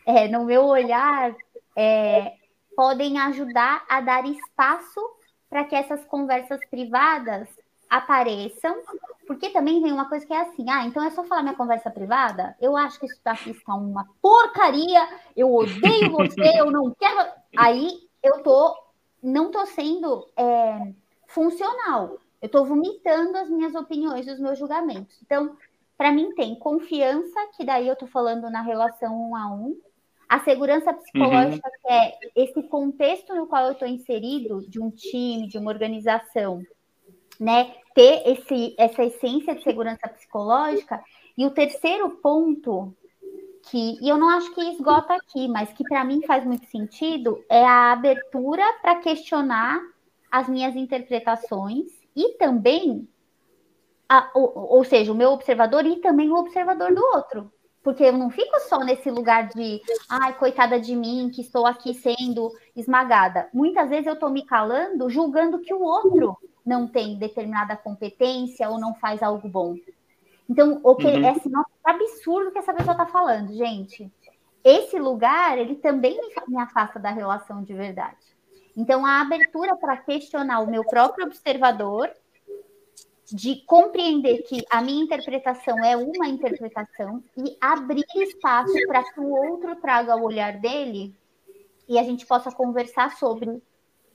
é, 0.06 0.26
no 0.26 0.44
meu 0.44 0.64
olhar, 0.64 1.34
é, 1.76 2.32
podem 2.74 3.18
ajudar 3.18 3.84
a 3.88 4.00
dar 4.00 4.24
espaço 4.24 5.00
para 5.48 5.64
que 5.64 5.76
essas 5.76 6.04
conversas 6.06 6.60
privadas 6.70 7.48
apareçam, 7.90 8.74
porque 9.32 9.50
também 9.50 9.80
vem 9.80 9.92
uma 9.92 10.08
coisa 10.08 10.26
que 10.26 10.32
é 10.32 10.40
assim, 10.40 10.68
ah, 10.68 10.84
então 10.86 11.02
é 11.02 11.10
só 11.10 11.24
falar 11.24 11.42
minha 11.42 11.56
conversa 11.56 11.90
privada? 11.90 12.56
Eu 12.60 12.76
acho 12.76 12.98
que 12.98 13.06
isso 13.06 13.20
daqui 13.24 13.50
está 13.50 13.74
uma 13.74 14.06
porcaria, 14.20 15.08
eu 15.36 15.54
odeio 15.54 16.10
você, 16.12 16.60
eu 16.60 16.70
não 16.70 16.94
quero. 16.94 17.30
Aí 17.56 17.90
eu 18.22 18.42
tô, 18.42 18.76
não 19.22 19.50
tô 19.50 19.64
sendo 19.66 20.26
é, 20.36 20.92
funcional, 21.26 22.18
eu 22.40 22.48
tô 22.48 22.64
vomitando 22.64 23.38
as 23.38 23.48
minhas 23.48 23.74
opiniões, 23.74 24.26
os 24.26 24.38
meus 24.38 24.58
julgamentos. 24.58 25.18
Então, 25.22 25.56
para 25.96 26.12
mim 26.12 26.34
tem 26.34 26.54
confiança, 26.54 27.48
que 27.56 27.64
daí 27.64 27.88
eu 27.88 27.96
tô 27.96 28.06
falando 28.06 28.50
na 28.50 28.62
relação 28.62 29.30
um 29.30 29.36
a 29.36 29.52
um, 29.52 29.80
a 30.28 30.40
segurança 30.40 30.92
psicológica, 30.92 31.68
uhum. 31.68 31.74
que 31.82 31.92
é 31.92 32.18
esse 32.36 32.62
contexto 32.64 33.34
no 33.34 33.46
qual 33.46 33.66
eu 33.66 33.72
estou 33.72 33.88
inserido, 33.88 34.60
de 34.68 34.80
um 34.80 34.90
time, 34.90 35.46
de 35.46 35.58
uma 35.58 35.70
organização, 35.70 36.62
né? 37.38 37.74
Ter 37.94 38.22
esse, 38.26 38.74
essa 38.78 39.04
essência 39.04 39.54
de 39.54 39.62
segurança 39.62 40.08
psicológica. 40.08 41.02
E 41.36 41.46
o 41.46 41.50
terceiro 41.50 42.10
ponto, 42.22 42.94
que, 43.70 43.98
e 44.00 44.08
eu 44.08 44.18
não 44.18 44.28
acho 44.28 44.54
que 44.54 44.60
esgota 44.60 45.14
aqui, 45.14 45.48
mas 45.48 45.72
que 45.72 45.84
para 45.84 46.04
mim 46.04 46.22
faz 46.26 46.44
muito 46.44 46.66
sentido, 46.66 47.42
é 47.48 47.64
a 47.64 47.92
abertura 47.92 48.62
para 48.80 48.96
questionar 48.96 49.80
as 50.30 50.48
minhas 50.48 50.74
interpretações 50.74 51.86
e 52.16 52.34
também, 52.34 53.08
a, 54.08 54.30
ou, 54.34 54.52
ou 54.54 54.84
seja, 54.84 55.12
o 55.12 55.14
meu 55.14 55.30
observador 55.30 55.84
e 55.86 55.96
também 55.96 56.30
o 56.30 56.36
observador 56.36 56.94
do 56.94 57.04
outro. 57.14 57.52
Porque 57.82 58.04
eu 58.04 58.12
não 58.12 58.30
fico 58.30 58.60
só 58.60 58.78
nesse 58.78 59.10
lugar 59.10 59.48
de, 59.48 59.82
ai, 60.08 60.34
coitada 60.34 60.78
de 60.78 60.94
mim, 60.94 61.30
que 61.34 61.40
estou 61.40 61.66
aqui 61.66 61.92
sendo 61.94 62.50
esmagada. 62.76 63.48
Muitas 63.52 63.88
vezes 63.90 64.06
eu 64.06 64.14
estou 64.14 64.30
me 64.30 64.46
calando, 64.46 65.10
julgando 65.10 65.58
que 65.58 65.74
o 65.74 65.82
outro 65.82 66.38
não 66.64 66.86
tem 66.86 67.18
determinada 67.18 67.76
competência 67.76 68.68
ou 68.68 68.78
não 68.78 68.94
faz 68.94 69.22
algo 69.22 69.48
bom. 69.48 69.76
Então, 70.48 70.80
o 70.82 70.94
que 70.96 71.06
uhum. 71.06 71.24
é 71.24 71.30
assim, 71.30 71.48
nossa, 71.48 71.70
que 71.84 71.90
absurdo 71.90 72.50
que 72.50 72.58
essa 72.58 72.74
pessoa 72.74 72.92
está 72.92 73.06
falando, 73.06 73.52
gente. 73.54 74.10
esse 74.64 74.98
lugar, 74.98 75.58
ele 75.58 75.76
também 75.76 76.18
me 76.46 76.58
afasta 76.58 76.98
da 76.98 77.10
relação 77.10 77.62
de 77.62 77.74
verdade. 77.74 78.16
Então, 78.76 79.04
a 79.04 79.20
abertura 79.20 79.76
para 79.76 79.96
questionar 79.96 80.60
o 80.60 80.70
meu 80.70 80.84
próprio 80.84 81.26
observador, 81.26 82.10
de 83.32 83.56
compreender 83.64 84.42
que 84.42 84.62
a 84.70 84.82
minha 84.82 85.02
interpretação 85.02 85.82
é 85.82 85.96
uma 85.96 86.28
interpretação 86.28 87.24
e 87.36 87.56
abrir 87.60 88.04
espaço 88.16 88.74
para 88.86 89.02
que 89.04 89.20
o 89.20 89.30
outro 89.30 89.74
traga 89.76 90.16
o 90.16 90.24
olhar 90.24 90.58
dele 90.58 91.16
e 91.88 91.98
a 91.98 92.02
gente 92.02 92.26
possa 92.26 92.52
conversar 92.52 93.16
sobre 93.16 93.62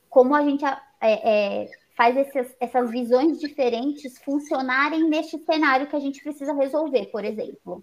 como 0.08 0.36
a 0.36 0.44
gente 0.44 0.64
é, 0.66 0.76
é, 1.02 1.70
faz 1.98 2.16
essas, 2.16 2.56
essas 2.60 2.92
visões 2.92 3.40
diferentes 3.40 4.20
funcionarem 4.20 5.10
neste 5.10 5.40
cenário 5.40 5.88
que 5.88 5.96
a 5.96 6.00
gente 6.00 6.22
precisa 6.22 6.54
resolver, 6.54 7.08
por 7.08 7.26
exemplo, 7.26 7.82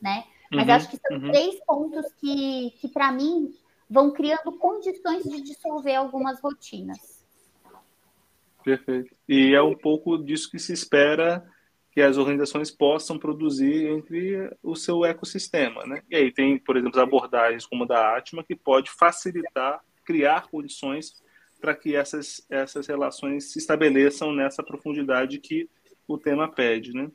né? 0.00 0.24
Mas 0.50 0.68
uhum, 0.68 0.74
acho 0.74 0.90
que 0.90 0.96
são 0.96 1.18
uhum. 1.18 1.30
três 1.30 1.60
pontos 1.66 2.06
que, 2.14 2.70
que 2.80 2.88
para 2.88 3.10
mim, 3.10 3.52
vão 3.90 4.12
criando 4.12 4.52
condições 4.52 5.24
de 5.24 5.42
dissolver 5.42 5.96
algumas 5.96 6.40
rotinas. 6.40 7.26
Perfeito. 8.62 9.14
E 9.28 9.54
é 9.54 9.62
um 9.62 9.74
pouco 9.74 10.16
disso 10.16 10.50
que 10.50 10.58
se 10.58 10.72
espera 10.72 11.44
que 11.90 12.00
as 12.00 12.16
organizações 12.16 12.70
possam 12.70 13.18
produzir 13.18 13.88
entre 13.88 14.56
o 14.62 14.76
seu 14.76 15.04
ecossistema, 15.04 15.84
né? 15.84 16.02
E 16.08 16.14
aí 16.14 16.32
tem, 16.32 16.56
por 16.58 16.76
exemplo, 16.76 17.00
abordagens 17.00 17.66
como 17.66 17.84
a 17.84 17.86
da 17.86 18.16
Atma 18.16 18.44
que 18.44 18.54
pode 18.54 18.90
facilitar, 18.90 19.80
criar 20.04 20.48
condições 20.48 21.20
para 21.60 21.74
que 21.74 21.94
essas, 21.94 22.44
essas 22.48 22.86
relações 22.86 23.52
se 23.52 23.58
estabeleçam 23.58 24.32
nessa 24.32 24.62
profundidade 24.62 25.38
que 25.38 25.68
o 26.06 26.16
tema 26.16 26.50
pede, 26.50 26.92
né? 26.92 27.10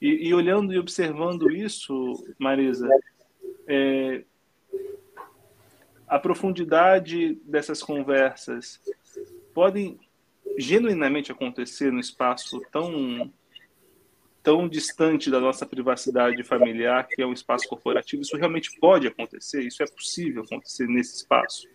E, 0.00 0.28
e 0.28 0.34
olhando 0.34 0.72
e 0.72 0.78
observando 0.78 1.50
isso, 1.50 1.94
Marisa, 2.38 2.88
é, 3.66 4.24
a 6.06 6.18
profundidade 6.18 7.36
dessas 7.44 7.82
conversas 7.82 8.80
podem 9.54 9.98
genuinamente 10.58 11.32
acontecer 11.32 11.90
no 11.90 12.00
espaço 12.00 12.60
tão 12.70 13.32
tão 14.42 14.68
distante 14.68 15.30
da 15.30 15.40
nossa 15.40 15.64
privacidade 15.64 16.44
familiar, 16.44 17.08
que 17.08 17.22
é 17.22 17.26
um 17.26 17.32
espaço 17.32 17.66
corporativo, 17.66 18.20
isso 18.20 18.36
realmente 18.36 18.78
pode 18.78 19.06
acontecer? 19.06 19.62
Isso 19.62 19.82
é 19.82 19.86
possível 19.86 20.42
acontecer 20.42 20.86
nesse 20.86 21.16
espaço? 21.16 21.66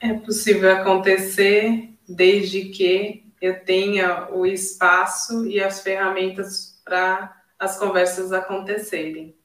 É 0.00 0.12
possível 0.14 0.70
acontecer 0.70 1.90
desde 2.08 2.66
que 2.66 3.24
eu 3.40 3.64
tenha 3.64 4.28
o 4.30 4.46
espaço 4.46 5.46
e 5.46 5.60
as 5.60 5.82
ferramentas 5.82 6.80
para 6.84 7.42
as 7.58 7.78
conversas 7.78 8.32
acontecerem. 8.32 9.36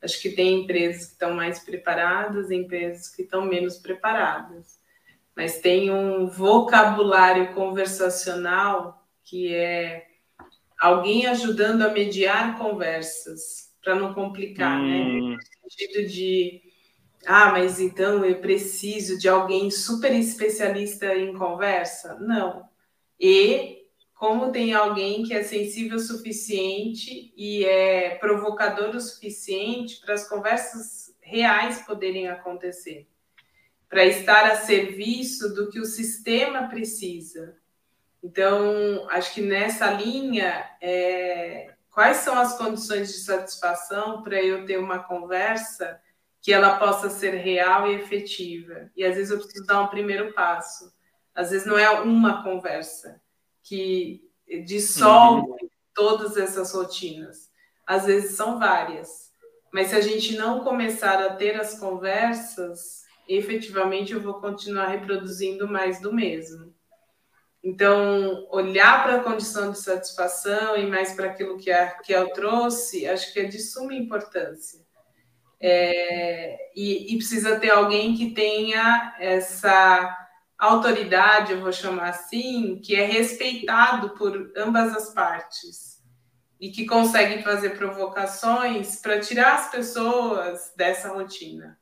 Acho 0.00 0.20
que 0.20 0.30
tem 0.30 0.62
empresas 0.62 1.06
que 1.06 1.12
estão 1.12 1.34
mais 1.34 1.60
preparadas, 1.60 2.50
empresas 2.50 3.08
que 3.08 3.22
estão 3.22 3.44
menos 3.44 3.78
preparadas. 3.78 4.80
Mas 5.34 5.60
tem 5.60 5.90
um 5.90 6.26
vocabulário 6.26 7.54
conversacional 7.54 9.06
que 9.24 9.54
é 9.54 10.06
alguém 10.78 11.26
ajudando 11.26 11.82
a 11.82 11.90
mediar 11.90 12.58
conversas, 12.58 13.72
para 13.82 13.94
não 13.94 14.12
complicar, 14.12 14.80
né? 14.80 15.00
hum. 15.00 15.30
né? 15.30 15.36
No 15.62 15.70
sentido 15.70 16.08
de 16.08 16.60
ah, 17.26 17.52
mas 17.52 17.78
então 17.80 18.24
eu 18.24 18.40
preciso 18.40 19.18
de 19.18 19.28
alguém 19.28 19.70
super 19.70 20.12
especialista 20.12 21.14
em 21.14 21.36
conversa? 21.36 22.14
Não. 22.20 22.68
E 23.18 23.82
como 24.14 24.52
tem 24.52 24.72
alguém 24.72 25.22
que 25.24 25.34
é 25.34 25.42
sensível 25.42 25.96
o 25.96 26.00
suficiente 26.00 27.32
e 27.36 27.64
é 27.64 28.16
provocador 28.16 28.94
o 28.94 29.00
suficiente 29.00 30.00
para 30.00 30.14
as 30.14 30.28
conversas 30.28 31.12
reais 31.20 31.82
poderem 31.82 32.28
acontecer, 32.28 33.08
para 33.88 34.04
estar 34.04 34.44
a 34.46 34.56
serviço 34.56 35.54
do 35.54 35.70
que 35.70 35.80
o 35.80 35.84
sistema 35.84 36.68
precisa. 36.68 37.56
Então, 38.22 39.08
acho 39.10 39.34
que 39.34 39.40
nessa 39.40 39.90
linha, 39.90 40.70
é, 40.80 41.74
quais 41.90 42.18
são 42.18 42.38
as 42.38 42.56
condições 42.56 43.12
de 43.12 43.18
satisfação 43.18 44.22
para 44.22 44.40
eu 44.40 44.64
ter 44.66 44.78
uma 44.78 45.00
conversa 45.00 46.00
que 46.42 46.52
ela 46.52 46.76
possa 46.76 47.08
ser 47.08 47.36
real 47.36 47.86
e 47.86 47.94
efetiva. 47.94 48.90
E 48.96 49.04
às 49.04 49.14
vezes 49.14 49.30
eu 49.30 49.38
preciso 49.38 49.64
dar 49.64 49.80
um 49.80 49.86
primeiro 49.86 50.32
passo. 50.34 50.92
Às 51.32 51.52
vezes 51.52 51.66
não 51.66 51.78
é 51.78 51.88
uma 52.00 52.42
conversa 52.42 53.22
que 53.62 54.28
dissolve 54.66 55.48
uhum. 55.48 55.68
todas 55.94 56.36
essas 56.36 56.74
rotinas. 56.74 57.48
Às 57.86 58.06
vezes 58.06 58.36
são 58.36 58.58
várias. 58.58 59.30
Mas 59.72 59.88
se 59.88 59.94
a 59.94 60.00
gente 60.00 60.36
não 60.36 60.64
começar 60.64 61.22
a 61.22 61.34
ter 61.34 61.58
as 61.58 61.78
conversas, 61.78 63.04
efetivamente 63.28 64.12
eu 64.12 64.20
vou 64.20 64.34
continuar 64.34 64.88
reproduzindo 64.88 65.68
mais 65.68 66.00
do 66.00 66.12
mesmo. 66.12 66.74
Então, 67.62 68.48
olhar 68.50 69.04
para 69.04 69.16
a 69.18 69.22
condição 69.22 69.70
de 69.70 69.78
satisfação 69.78 70.76
e 70.76 70.84
mais 70.86 71.14
para 71.14 71.26
aquilo 71.26 71.56
que 71.56 71.70
a 71.70 71.96
eu 72.08 72.32
trouxe, 72.32 73.06
acho 73.06 73.32
que 73.32 73.38
é 73.38 73.44
de 73.44 73.60
suma 73.60 73.94
importância. 73.94 74.81
É, 75.64 76.72
e, 76.74 77.14
e, 77.14 77.16
precisa 77.16 77.60
ter 77.60 77.70
alguém 77.70 78.16
que 78.16 78.32
tenha 78.32 79.14
essa 79.20 80.18
autoridade, 80.58 81.52
eu 81.52 81.60
vou 81.60 81.72
chamar 81.72 82.08
assim, 82.08 82.80
que 82.84 82.96
é 82.96 83.04
respeitado 83.04 84.10
por 84.10 84.52
ambas 84.56 84.92
as 84.92 85.14
partes 85.14 86.02
e 86.60 86.72
que 86.72 86.84
consegue 86.84 87.44
fazer 87.44 87.76
provocações 87.78 89.00
para 89.00 89.20
tirar 89.20 89.54
as 89.54 89.70
pessoas 89.70 90.72
dessa 90.76 91.10
rotina 91.10 91.78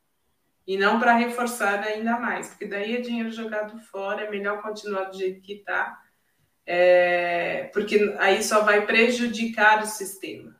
e 0.66 0.76
não 0.76 1.00
para 1.00 1.16
reforçar 1.16 1.82
ainda 1.82 2.18
mais, 2.18 2.48
porque 2.48 2.66
daí 2.66 2.96
é 2.96 3.00
dinheiro 3.00 3.30
jogado 3.30 3.78
fora, 3.78 4.24
é 4.24 4.30
melhor 4.30 4.60
continuar 4.60 5.04
do 5.04 5.16
jeito 5.16 5.40
que 5.40 5.54
está, 5.54 5.98
é, 6.66 7.70
porque 7.72 8.14
aí 8.18 8.42
só 8.42 8.62
vai 8.62 8.84
prejudicar 8.84 9.82
o 9.82 9.86
sistema. 9.86 10.54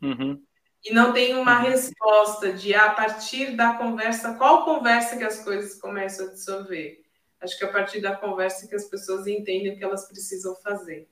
Uhum 0.00 0.42
e 0.84 0.92
não 0.92 1.12
tem 1.12 1.34
uma 1.34 1.58
uhum. 1.58 1.70
resposta 1.70 2.52
de 2.52 2.74
a 2.74 2.90
partir 2.90 3.56
da 3.56 3.74
conversa, 3.74 4.34
qual 4.34 4.64
conversa 4.64 5.16
que 5.16 5.24
as 5.24 5.42
coisas 5.42 5.80
começam 5.80 6.26
a 6.26 6.30
dissolver? 6.30 7.02
Acho 7.40 7.58
que 7.58 7.64
a 7.64 7.72
partir 7.72 8.00
da 8.00 8.14
conversa 8.14 8.68
que 8.68 8.74
as 8.74 8.84
pessoas 8.84 9.26
entendem 9.26 9.72
o 9.72 9.78
que 9.78 9.84
elas 9.84 10.06
precisam 10.06 10.54
fazer. 10.56 11.08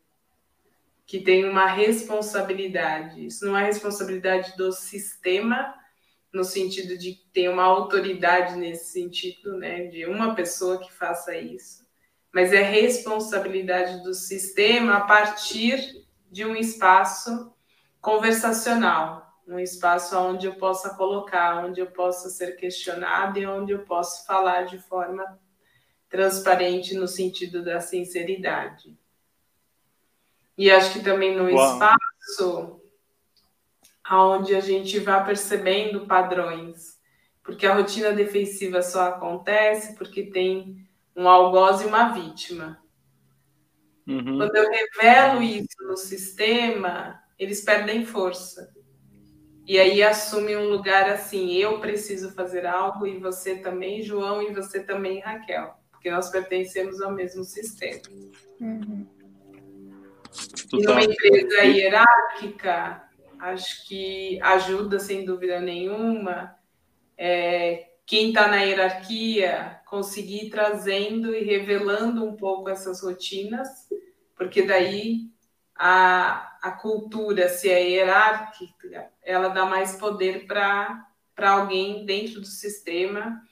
Que 1.06 1.20
tem 1.20 1.48
uma 1.48 1.66
responsabilidade. 1.66 3.26
Isso 3.26 3.46
não 3.46 3.56
é 3.56 3.64
responsabilidade 3.64 4.56
do 4.56 4.72
sistema, 4.72 5.74
no 6.32 6.44
sentido 6.44 6.96
de 6.96 7.14
ter 7.32 7.48
uma 7.48 7.64
autoridade 7.64 8.56
nesse 8.56 8.92
sentido, 8.92 9.56
né, 9.58 9.86
de 9.86 10.06
uma 10.06 10.34
pessoa 10.34 10.78
que 10.78 10.90
faça 10.92 11.36
isso, 11.36 11.86
mas 12.32 12.52
é 12.52 12.62
responsabilidade 12.62 14.02
do 14.02 14.14
sistema 14.14 14.94
a 14.94 15.00
partir 15.02 16.06
de 16.30 16.46
um 16.46 16.56
espaço 16.56 17.52
conversacional, 18.00 19.31
um 19.46 19.58
espaço 19.58 20.16
onde 20.18 20.46
eu 20.46 20.54
possa 20.54 20.94
colocar, 20.94 21.64
onde 21.64 21.80
eu 21.80 21.86
possa 21.86 22.30
ser 22.30 22.56
questionado 22.56 23.38
e 23.38 23.46
onde 23.46 23.72
eu 23.72 23.80
possa 23.80 24.24
falar 24.24 24.62
de 24.62 24.78
forma 24.78 25.38
transparente 26.08 26.94
no 26.94 27.08
sentido 27.08 27.64
da 27.64 27.80
sinceridade. 27.80 28.96
E 30.56 30.70
acho 30.70 30.92
que 30.92 31.02
também 31.02 31.34
no 31.34 31.50
Uau. 31.50 31.72
espaço 31.72 32.80
onde 34.10 34.54
a 34.54 34.60
gente 34.60 34.98
vai 34.98 35.24
percebendo 35.24 36.06
padrões, 36.06 37.00
porque 37.42 37.66
a 37.66 37.74
rotina 37.74 38.12
defensiva 38.12 38.82
só 38.82 39.08
acontece 39.08 39.96
porque 39.96 40.24
tem 40.24 40.86
um 41.16 41.28
algoz 41.28 41.80
e 41.80 41.86
uma 41.86 42.12
vítima. 42.12 42.82
Uhum. 44.06 44.38
Quando 44.38 44.56
eu 44.56 44.70
revelo 44.70 45.42
isso 45.42 45.82
no 45.82 45.96
sistema, 45.96 47.22
eles 47.38 47.62
perdem 47.62 48.04
força. 48.04 48.74
E 49.66 49.78
aí 49.78 50.02
assume 50.02 50.56
um 50.56 50.68
lugar 50.68 51.08
assim, 51.08 51.52
eu 51.52 51.78
preciso 51.80 52.32
fazer 52.32 52.66
algo 52.66 53.06
e 53.06 53.18
você 53.18 53.56
também, 53.56 54.02
João, 54.02 54.42
e 54.42 54.52
você 54.52 54.82
também, 54.82 55.20
Raquel, 55.20 55.74
porque 55.90 56.10
nós 56.10 56.30
pertencemos 56.30 57.00
ao 57.00 57.12
mesmo 57.12 57.44
sistema. 57.44 58.02
Uhum. 58.60 59.06
E 60.72 60.82
numa 60.82 61.02
empresa 61.02 61.62
hierárquica, 61.62 63.04
acho 63.38 63.86
que 63.86 64.40
ajuda 64.42 64.98
sem 64.98 65.24
dúvida 65.24 65.60
nenhuma 65.60 66.56
é, 67.16 67.90
quem 68.04 68.28
está 68.28 68.48
na 68.48 68.62
hierarquia 68.62 69.80
conseguir 69.86 70.46
ir 70.46 70.50
trazendo 70.50 71.34
e 71.34 71.44
revelando 71.44 72.24
um 72.24 72.34
pouco 72.34 72.68
essas 72.68 73.02
rotinas, 73.02 73.68
porque 74.36 74.62
daí 74.62 75.30
a, 75.76 76.51
a 76.62 76.70
cultura, 76.70 77.48
se 77.48 77.68
é 77.68 77.82
hierárquica, 77.82 79.10
ela 79.20 79.48
dá 79.48 79.66
mais 79.66 79.96
poder 79.96 80.46
para 80.46 81.04
alguém 81.36 82.06
dentro 82.06 82.40
do 82.40 82.46
sistema 82.46 83.42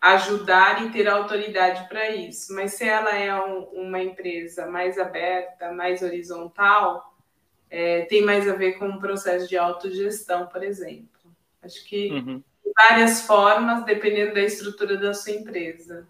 ajudar 0.00 0.86
e 0.86 0.90
ter 0.90 1.08
autoridade 1.08 1.86
para 1.88 2.10
isso. 2.10 2.54
Mas 2.54 2.74
se 2.74 2.88
ela 2.88 3.10
é 3.10 3.34
um, 3.38 3.64
uma 3.72 4.00
empresa 4.00 4.66
mais 4.66 4.98
aberta, 4.98 5.72
mais 5.72 6.00
horizontal, 6.00 7.12
é, 7.68 8.02
tem 8.02 8.22
mais 8.22 8.48
a 8.48 8.54
ver 8.54 8.78
com 8.78 8.86
um 8.86 9.00
processo 9.00 9.48
de 9.48 9.58
autogestão, 9.58 10.46
por 10.46 10.62
exemplo. 10.62 11.08
Acho 11.60 11.84
que 11.84 12.10
uhum. 12.10 12.42
várias 12.74 13.22
formas, 13.22 13.84
dependendo 13.84 14.34
da 14.34 14.40
estrutura 14.40 14.96
da 14.96 15.12
sua 15.12 15.34
empresa. 15.34 16.08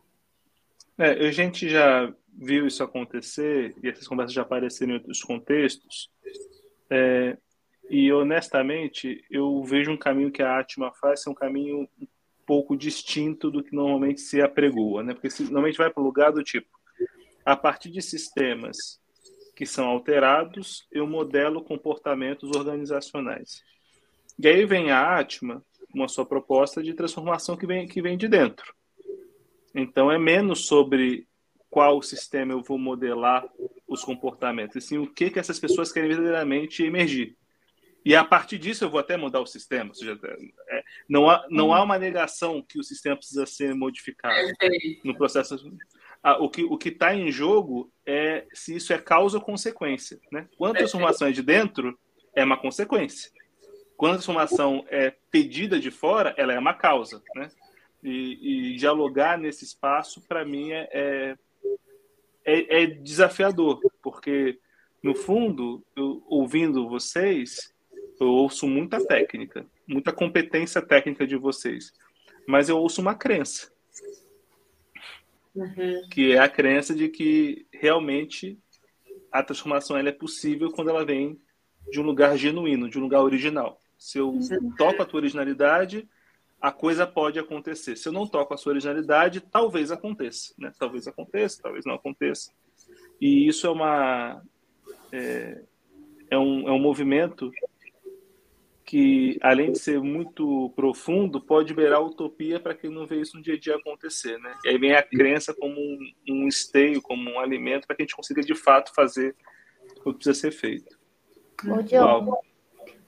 É, 0.97 1.27
a 1.27 1.33
gente 1.33 1.69
já 1.69 2.13
viu 2.33 2.67
isso 2.67 2.83
acontecer, 2.83 3.75
e 3.83 3.89
essas 3.89 4.07
conversas 4.07 4.33
já 4.33 4.43
apareceram 4.43 4.93
em 4.93 4.95
outros 4.95 5.23
contextos, 5.23 6.11
é, 6.91 7.37
e 7.89 8.13
honestamente, 8.13 9.25
eu 9.31 9.63
vejo 9.63 9.91
um 9.91 9.97
caminho 9.97 10.31
que 10.31 10.43
a 10.43 10.59
Atma 10.59 10.93
faz 10.93 11.23
ser 11.23 11.31
um 11.31 11.35
caminho 11.35 11.89
um 12.01 12.07
pouco 12.45 12.77
distinto 12.77 13.51
do 13.51 13.63
que 13.63 13.75
normalmente 13.75 14.21
se 14.21 14.41
apregoa, 14.41 15.03
né? 15.03 15.15
Porque 15.15 15.31
se, 15.31 15.45
normalmente 15.45 15.79
vai 15.79 15.91
para 15.91 16.03
o 16.03 16.07
lugar 16.07 16.33
do 16.33 16.43
tipo, 16.43 16.69
a 17.45 17.57
partir 17.57 17.91
de 17.91 18.03
sistemas 18.03 19.01
que 19.55 19.67
são 19.67 19.87
alterados, 19.87 20.87
eu 20.91 21.07
modelo 21.07 21.63
comportamentos 21.63 22.51
organizacionais. 22.57 23.63
E 24.39 24.49
aí 24.49 24.65
vem 24.65 24.91
a 24.91 25.19
Atma, 25.19 25.63
uma 25.95 26.09
sua 26.09 26.25
proposta 26.25 26.83
de 26.83 26.95
transformação 26.95 27.57
que 27.57 27.67
vem, 27.67 27.87
que 27.87 28.01
vem 28.01 28.17
de 28.17 28.27
dentro. 28.27 28.75
Então 29.75 30.11
é 30.11 30.19
menos 30.19 30.67
sobre 30.67 31.29
qual 31.71 32.03
sistema 32.03 32.53
eu 32.53 32.63
vou 32.63 32.77
modelar 32.77 33.47
os 33.87 34.05
comportamentos, 34.05 34.77
e 34.77 34.81
sim 34.81 34.99
o 34.99 35.07
que, 35.07 35.31
que 35.31 35.39
essas 35.39 35.59
pessoas 35.59 35.93
querem 35.93 36.09
verdadeiramente 36.09 36.83
emergir. 36.83 37.37
E 38.05 38.15
a 38.17 38.25
partir 38.25 38.59
disso 38.59 38.85
eu 38.85 38.91
vou 38.91 38.99
até 38.99 39.17
mudar 39.17 39.41
o 39.41 39.47
sistema. 39.47 39.95
Seja, 39.95 40.19
é, 40.69 40.83
não, 41.09 41.29
há, 41.29 41.47
não 41.51 41.73
há 41.73 41.83
uma 41.83 41.99
negação 41.99 42.63
que 42.63 42.79
o 42.79 42.83
sistema 42.83 43.17
precisa 43.17 43.45
ser 43.47 43.75
modificado 43.75 44.49
no 45.05 45.15
processo. 45.15 45.71
Ah, 46.23 46.39
o 46.39 46.49
que 46.49 46.65
o 46.65 46.79
está 46.83 47.15
em 47.15 47.31
jogo 47.31 47.93
é 48.07 48.47
se 48.53 48.75
isso 48.75 48.93
é 48.93 48.99
causa 48.99 49.39
ou 49.39 49.45
consequência. 49.45 50.19
Né? 50.33 50.49
Quando 50.57 50.77
a 50.77 50.79
transformação 50.79 51.29
é 51.29 51.33
de 51.33 51.43
dentro, 51.43 51.99
é 52.35 52.43
uma 52.43 52.57
consequência. 52.57 53.31
Quando 53.97 54.13
a 54.13 54.17
transformação 54.17 54.85
é 54.89 55.15
pedida 55.31 55.79
de 55.79 55.91
fora, 55.91 56.35
ela 56.39 56.55
é 56.55 56.59
uma 56.59 56.73
causa. 56.73 57.23
Né? 57.35 57.51
E, 58.03 58.73
e 58.73 58.77
dialogar 58.77 59.39
nesse 59.39 59.65
espaço, 59.65 60.23
para 60.27 60.43
mim, 60.43 60.73
é, 60.73 60.89
é, 60.91 61.39
é, 62.51 62.83
é, 62.83 62.87
desafiador, 62.87 63.81
porque, 64.03 64.59
no 65.03 65.15
fundo, 65.15 65.85
eu, 65.95 66.23
ouvindo 66.27 66.89
vocês, 66.89 67.75
eu 68.21 68.29
ouço 68.29 68.67
muita 68.67 69.05
técnica, 69.07 69.67
muita 69.87 70.13
competência 70.13 70.83
técnica 70.83 71.27
de 71.27 71.37
vocês, 71.37 71.93
mas 72.47 72.69
eu 72.69 72.79
ouço 72.79 73.01
uma 73.01 73.15
crença. 73.15 73.71
Uhum. 75.55 76.09
Que 76.11 76.33
é 76.33 76.39
a 76.39 76.49
crença 76.49 76.95
de 76.95 77.09
que 77.09 77.67
realmente 77.73 78.59
a 79.33 79.43
transformação 79.43 79.97
ela 79.97 80.09
é 80.09 80.13
possível 80.13 80.71
quando 80.71 80.91
ela 80.91 81.05
vem 81.05 81.41
de 81.91 82.01
um 82.01 82.05
lugar 82.05 82.37
genuíno, 82.37 82.89
de 82.89 82.99
um 82.99 83.03
lugar 83.03 83.23
original. 83.23 83.81
Se 83.99 84.19
eu 84.19 84.39
toco 84.77 85.03
a 85.03 85.07
tua 85.07 85.21
originalidade, 85.21 86.09
a 86.61 86.71
coisa 86.71 87.07
pode 87.07 87.39
acontecer. 87.39 87.97
Se 87.97 88.09
eu 88.09 88.13
não 88.13 88.27
toco 88.27 88.53
a 88.53 88.57
sua 88.57 88.73
originalidade, 88.73 89.41
talvez 89.41 89.91
aconteça. 89.91 90.55
Né? 90.59 90.73
Talvez 90.79 91.07
aconteça, 91.07 91.63
talvez 91.63 91.85
não 91.85 91.95
aconteça. 91.95 92.53
E 93.21 93.49
isso 93.49 93.67
é 93.67 93.71
uma 93.71 94.43
é, 95.13 95.63
é 96.31 96.39
um, 96.39 96.69
é 96.69 96.73
um 96.73 96.79
movimento 96.79 97.51
que, 98.85 99.39
além 99.41 99.71
de 99.71 99.79
ser 99.79 100.01
muito 100.01 100.73
profundo, 100.75 101.41
pode 101.41 101.73
beirar 101.73 102.03
utopia 102.03 102.59
para 102.59 102.75
quem 102.75 102.91
não 102.91 103.07
vê 103.07 103.21
isso 103.21 103.37
no 103.37 103.43
dia 103.43 103.55
a 103.55 103.59
dia 103.59 103.77
acontecer, 103.77 104.37
né? 104.39 104.53
E 104.65 104.69
aí 104.69 104.79
vem 104.79 104.97
a 104.97 105.03
crença 105.03 105.55
como 105.55 105.81
um, 105.81 105.99
um 106.29 106.49
esteio, 106.49 107.01
como 107.01 107.31
um 107.31 107.39
alimento, 107.39 107.87
para 107.87 107.95
que 107.95 108.03
a 108.03 108.05
gente 108.05 108.17
consiga, 108.17 108.43
de 108.43 108.55
fato, 108.55 108.93
fazer 108.93 109.37
o 110.05 110.13
que 110.13 110.15
precisa 110.15 110.35
ser 110.35 110.51
feito. 110.51 110.99
Ô, 111.69 111.81
Diogo, 111.83 112.37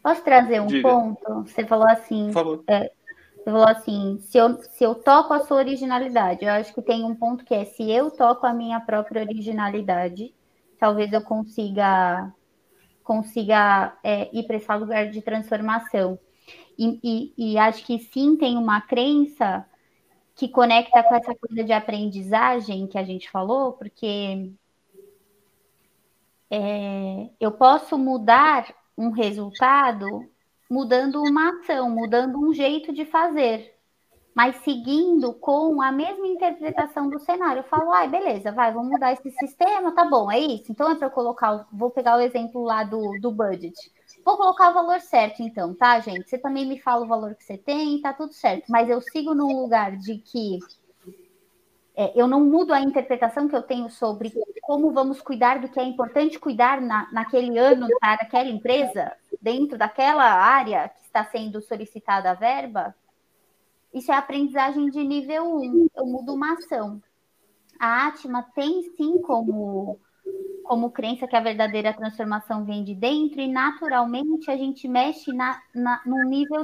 posso 0.00 0.22
trazer 0.22 0.60
um 0.60 0.68
Diga. 0.68 0.88
ponto? 0.88 1.42
Você 1.48 1.66
falou 1.66 1.88
assim... 1.88 2.26
Por 2.26 2.32
favor. 2.32 2.64
É, 2.68 2.92
falou 3.44 3.66
assim, 3.66 4.18
se 4.20 4.38
eu, 4.38 4.62
se 4.62 4.84
eu 4.84 4.94
toco 4.94 5.34
a 5.34 5.40
sua 5.40 5.58
originalidade, 5.58 6.44
eu 6.44 6.50
acho 6.52 6.72
que 6.74 6.82
tem 6.82 7.04
um 7.04 7.14
ponto 7.14 7.44
que 7.44 7.54
é, 7.54 7.64
se 7.64 7.90
eu 7.90 8.10
toco 8.10 8.46
a 8.46 8.52
minha 8.52 8.80
própria 8.80 9.22
originalidade, 9.22 10.34
talvez 10.78 11.12
eu 11.12 11.22
consiga 11.22 12.32
consiga 13.02 13.98
é, 14.02 14.30
ir 14.32 14.44
para 14.44 14.56
esse 14.56 14.72
lugar 14.72 15.10
de 15.10 15.20
transformação. 15.22 16.18
E, 16.78 17.00
e, 17.02 17.52
e, 17.52 17.58
acho 17.58 17.84
que 17.84 17.98
sim 17.98 18.36
tem 18.36 18.56
uma 18.56 18.80
crença 18.80 19.66
que 20.34 20.48
conecta 20.48 21.02
com 21.02 21.14
essa 21.14 21.34
coisa 21.34 21.64
de 21.64 21.72
aprendizagem 21.72 22.86
que 22.86 22.96
a 22.96 23.04
gente 23.04 23.30
falou, 23.30 23.72
porque 23.72 24.52
é, 26.50 27.30
eu 27.40 27.52
posso 27.52 27.98
mudar 27.98 28.74
um 28.96 29.10
resultado 29.10 30.31
mudando 30.72 31.22
uma 31.22 31.50
ação, 31.50 31.90
mudando 31.90 32.38
um 32.38 32.52
jeito 32.52 32.92
de 32.92 33.04
fazer 33.04 33.72
mas 34.34 34.56
seguindo 34.64 35.34
com 35.34 35.82
a 35.82 35.92
mesma 35.92 36.26
interpretação 36.26 37.08
do 37.08 37.18
cenário. 37.18 37.60
Eu 37.60 37.64
falo, 37.64 37.92
ai, 37.92 38.08
beleza, 38.08 38.50
vai, 38.50 38.72
vamos 38.72 38.90
mudar 38.90 39.12
esse 39.12 39.30
sistema, 39.30 39.92
tá 39.92 40.04
bom, 40.04 40.30
é 40.30 40.38
isso. 40.38 40.72
Então 40.72 40.90
é 40.90 40.94
para 40.94 41.10
colocar, 41.10 41.66
vou 41.72 41.90
pegar 41.90 42.16
o 42.16 42.20
exemplo 42.20 42.62
lá 42.62 42.82
do, 42.82 43.18
do 43.20 43.30
budget. 43.30 43.74
Vou 44.24 44.36
colocar 44.36 44.70
o 44.70 44.74
valor 44.74 45.00
certo, 45.00 45.42
então, 45.42 45.74
tá, 45.74 46.00
gente? 46.00 46.28
Você 46.28 46.38
também 46.38 46.66
me 46.66 46.80
fala 46.80 47.04
o 47.04 47.08
valor 47.08 47.34
que 47.34 47.44
você 47.44 47.58
tem, 47.58 48.00
tá 48.00 48.12
tudo 48.12 48.32
certo. 48.32 48.70
Mas 48.70 48.88
eu 48.88 49.00
sigo 49.00 49.34
num 49.34 49.60
lugar 49.60 49.96
de 49.96 50.18
que 50.18 50.58
é, 51.94 52.18
eu 52.18 52.26
não 52.26 52.40
mudo 52.40 52.72
a 52.72 52.80
interpretação 52.80 53.48
que 53.48 53.56
eu 53.56 53.62
tenho 53.62 53.90
sobre 53.90 54.32
como 54.62 54.92
vamos 54.92 55.20
cuidar 55.20 55.60
do 55.60 55.68
que 55.68 55.78
é 55.78 55.84
importante 55.84 56.38
cuidar 56.38 56.80
na, 56.80 57.10
naquele 57.12 57.58
ano 57.58 57.86
para 58.00 58.22
aquela 58.22 58.48
empresa, 58.48 59.12
dentro 59.42 59.76
daquela 59.76 60.24
área 60.24 60.88
que 60.88 61.02
está 61.02 61.24
sendo 61.24 61.60
solicitada 61.60 62.30
a 62.30 62.34
verba 62.34 62.94
isso 63.92 64.10
é 64.10 64.16
aprendizagem 64.16 64.88
de 64.88 65.04
nível 65.04 65.44
1. 65.58 65.88
Eu 65.94 66.06
mudo 66.06 66.32
uma 66.32 66.54
ação. 66.54 67.02
A 67.78 68.06
Atma 68.06 68.42
tem 68.54 68.82
sim 68.96 69.20
como, 69.20 70.00
como 70.64 70.90
crença 70.90 71.26
que 71.26 71.36
a 71.36 71.40
verdadeira 71.40 71.92
transformação 71.92 72.64
vem 72.64 72.84
de 72.84 72.94
dentro, 72.94 73.40
e 73.40 73.48
naturalmente 73.48 74.50
a 74.50 74.56
gente 74.56 74.88
mexe 74.88 75.32
na, 75.32 75.60
na, 75.74 76.00
no 76.06 76.24
nível 76.24 76.62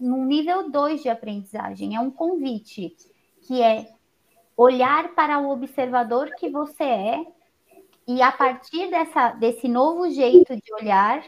no 0.00 0.24
nível 0.24 0.68
2 0.68 1.02
de 1.02 1.08
aprendizagem. 1.08 1.94
É 1.94 2.00
um 2.00 2.10
convite, 2.10 2.96
que 3.42 3.62
é 3.62 3.88
olhar 4.56 5.14
para 5.14 5.38
o 5.38 5.50
observador 5.50 6.30
que 6.36 6.50
você 6.50 6.82
é, 6.82 7.26
e 8.08 8.20
a 8.20 8.32
partir 8.32 8.90
dessa, 8.90 9.30
desse 9.32 9.68
novo 9.68 10.10
jeito 10.10 10.56
de 10.56 10.74
olhar, 10.74 11.22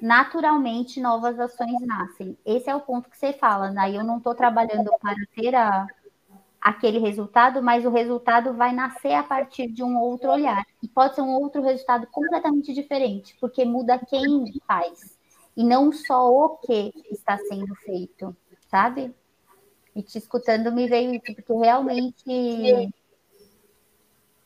naturalmente 0.00 1.00
novas 1.00 1.38
ações 1.38 1.80
nascem. 1.86 2.36
Esse 2.44 2.70
é 2.70 2.74
o 2.74 2.80
ponto 2.80 3.08
que 3.10 3.16
você 3.16 3.32
fala, 3.32 3.70
né? 3.70 3.90
Eu 3.90 4.04
não 4.04 4.18
estou 4.18 4.34
trabalhando 4.34 4.90
para 5.00 5.16
ter 5.34 5.54
a, 5.54 5.86
aquele 6.60 6.98
resultado, 6.98 7.62
mas 7.62 7.84
o 7.84 7.90
resultado 7.90 8.52
vai 8.54 8.72
nascer 8.72 9.14
a 9.14 9.22
partir 9.22 9.68
de 9.68 9.82
um 9.82 9.98
outro 9.98 10.30
olhar. 10.30 10.64
E 10.82 10.88
pode 10.88 11.14
ser 11.14 11.22
um 11.22 11.34
outro 11.34 11.62
resultado 11.62 12.06
completamente 12.08 12.72
diferente, 12.72 13.36
porque 13.40 13.64
muda 13.64 13.98
quem 13.98 14.52
faz, 14.66 15.16
e 15.56 15.64
não 15.64 15.92
só 15.92 16.28
o 16.28 16.56
que 16.58 16.92
está 17.10 17.38
sendo 17.38 17.74
feito, 17.76 18.36
sabe? 18.68 19.14
E 19.94 20.02
te 20.02 20.18
escutando 20.18 20.72
me 20.72 20.86
veio 20.88 21.14
isso, 21.14 21.34
porque 21.34 21.52
realmente 21.52 22.92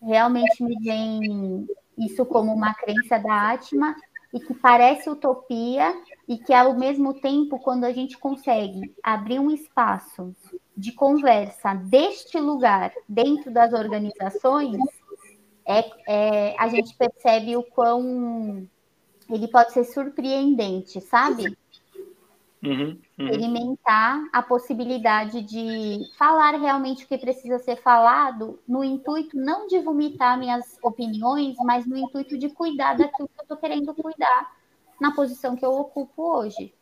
realmente 0.02 0.62
me 0.62 0.76
vem 0.82 1.66
isso 1.98 2.24
como 2.24 2.52
uma 2.52 2.72
crença 2.74 3.18
da 3.18 3.52
Atma 3.52 3.94
e 4.32 4.40
que 4.40 4.54
parece 4.54 5.10
utopia 5.10 5.94
e 6.28 6.38
que 6.38 6.52
ao 6.52 6.74
mesmo 6.74 7.14
tempo 7.14 7.58
quando 7.58 7.84
a 7.84 7.92
gente 7.92 8.16
consegue 8.16 8.94
abrir 9.02 9.38
um 9.38 9.50
espaço 9.50 10.34
de 10.76 10.92
conversa 10.92 11.74
deste 11.74 12.38
lugar 12.38 12.92
dentro 13.08 13.50
das 13.50 13.72
organizações 13.72 14.78
é, 15.66 15.90
é, 16.06 16.56
a 16.58 16.68
gente 16.68 16.94
percebe 16.96 17.56
o 17.56 17.62
quão 17.62 18.68
ele 19.28 19.46
pode 19.46 19.72
ser 19.72 19.84
surpreendente, 19.84 21.00
sabe? 21.00 21.56
Uhum, 22.62 22.98
uhum. 23.18 23.28
Experimentar 23.28 24.28
a 24.32 24.42
possibilidade 24.42 25.40
de 25.42 26.00
falar 26.18 26.58
realmente 26.60 27.04
o 27.04 27.08
que 27.08 27.16
precisa 27.16 27.58
ser 27.58 27.76
falado, 27.76 28.60
no 28.68 28.84
intuito 28.84 29.34
não 29.36 29.66
de 29.66 29.78
vomitar 29.78 30.38
minhas 30.38 30.78
opiniões, 30.82 31.56
mas 31.64 31.86
no 31.86 31.96
intuito 31.96 32.36
de 32.36 32.50
cuidar 32.50 32.98
daquilo 32.98 33.28
que 33.28 33.40
eu 33.40 33.42
estou 33.42 33.56
querendo 33.56 33.94
cuidar 33.94 34.54
na 35.00 35.12
posição 35.12 35.56
que 35.56 35.64
eu 35.64 35.72
ocupo 35.72 36.22
hoje. 36.22 36.74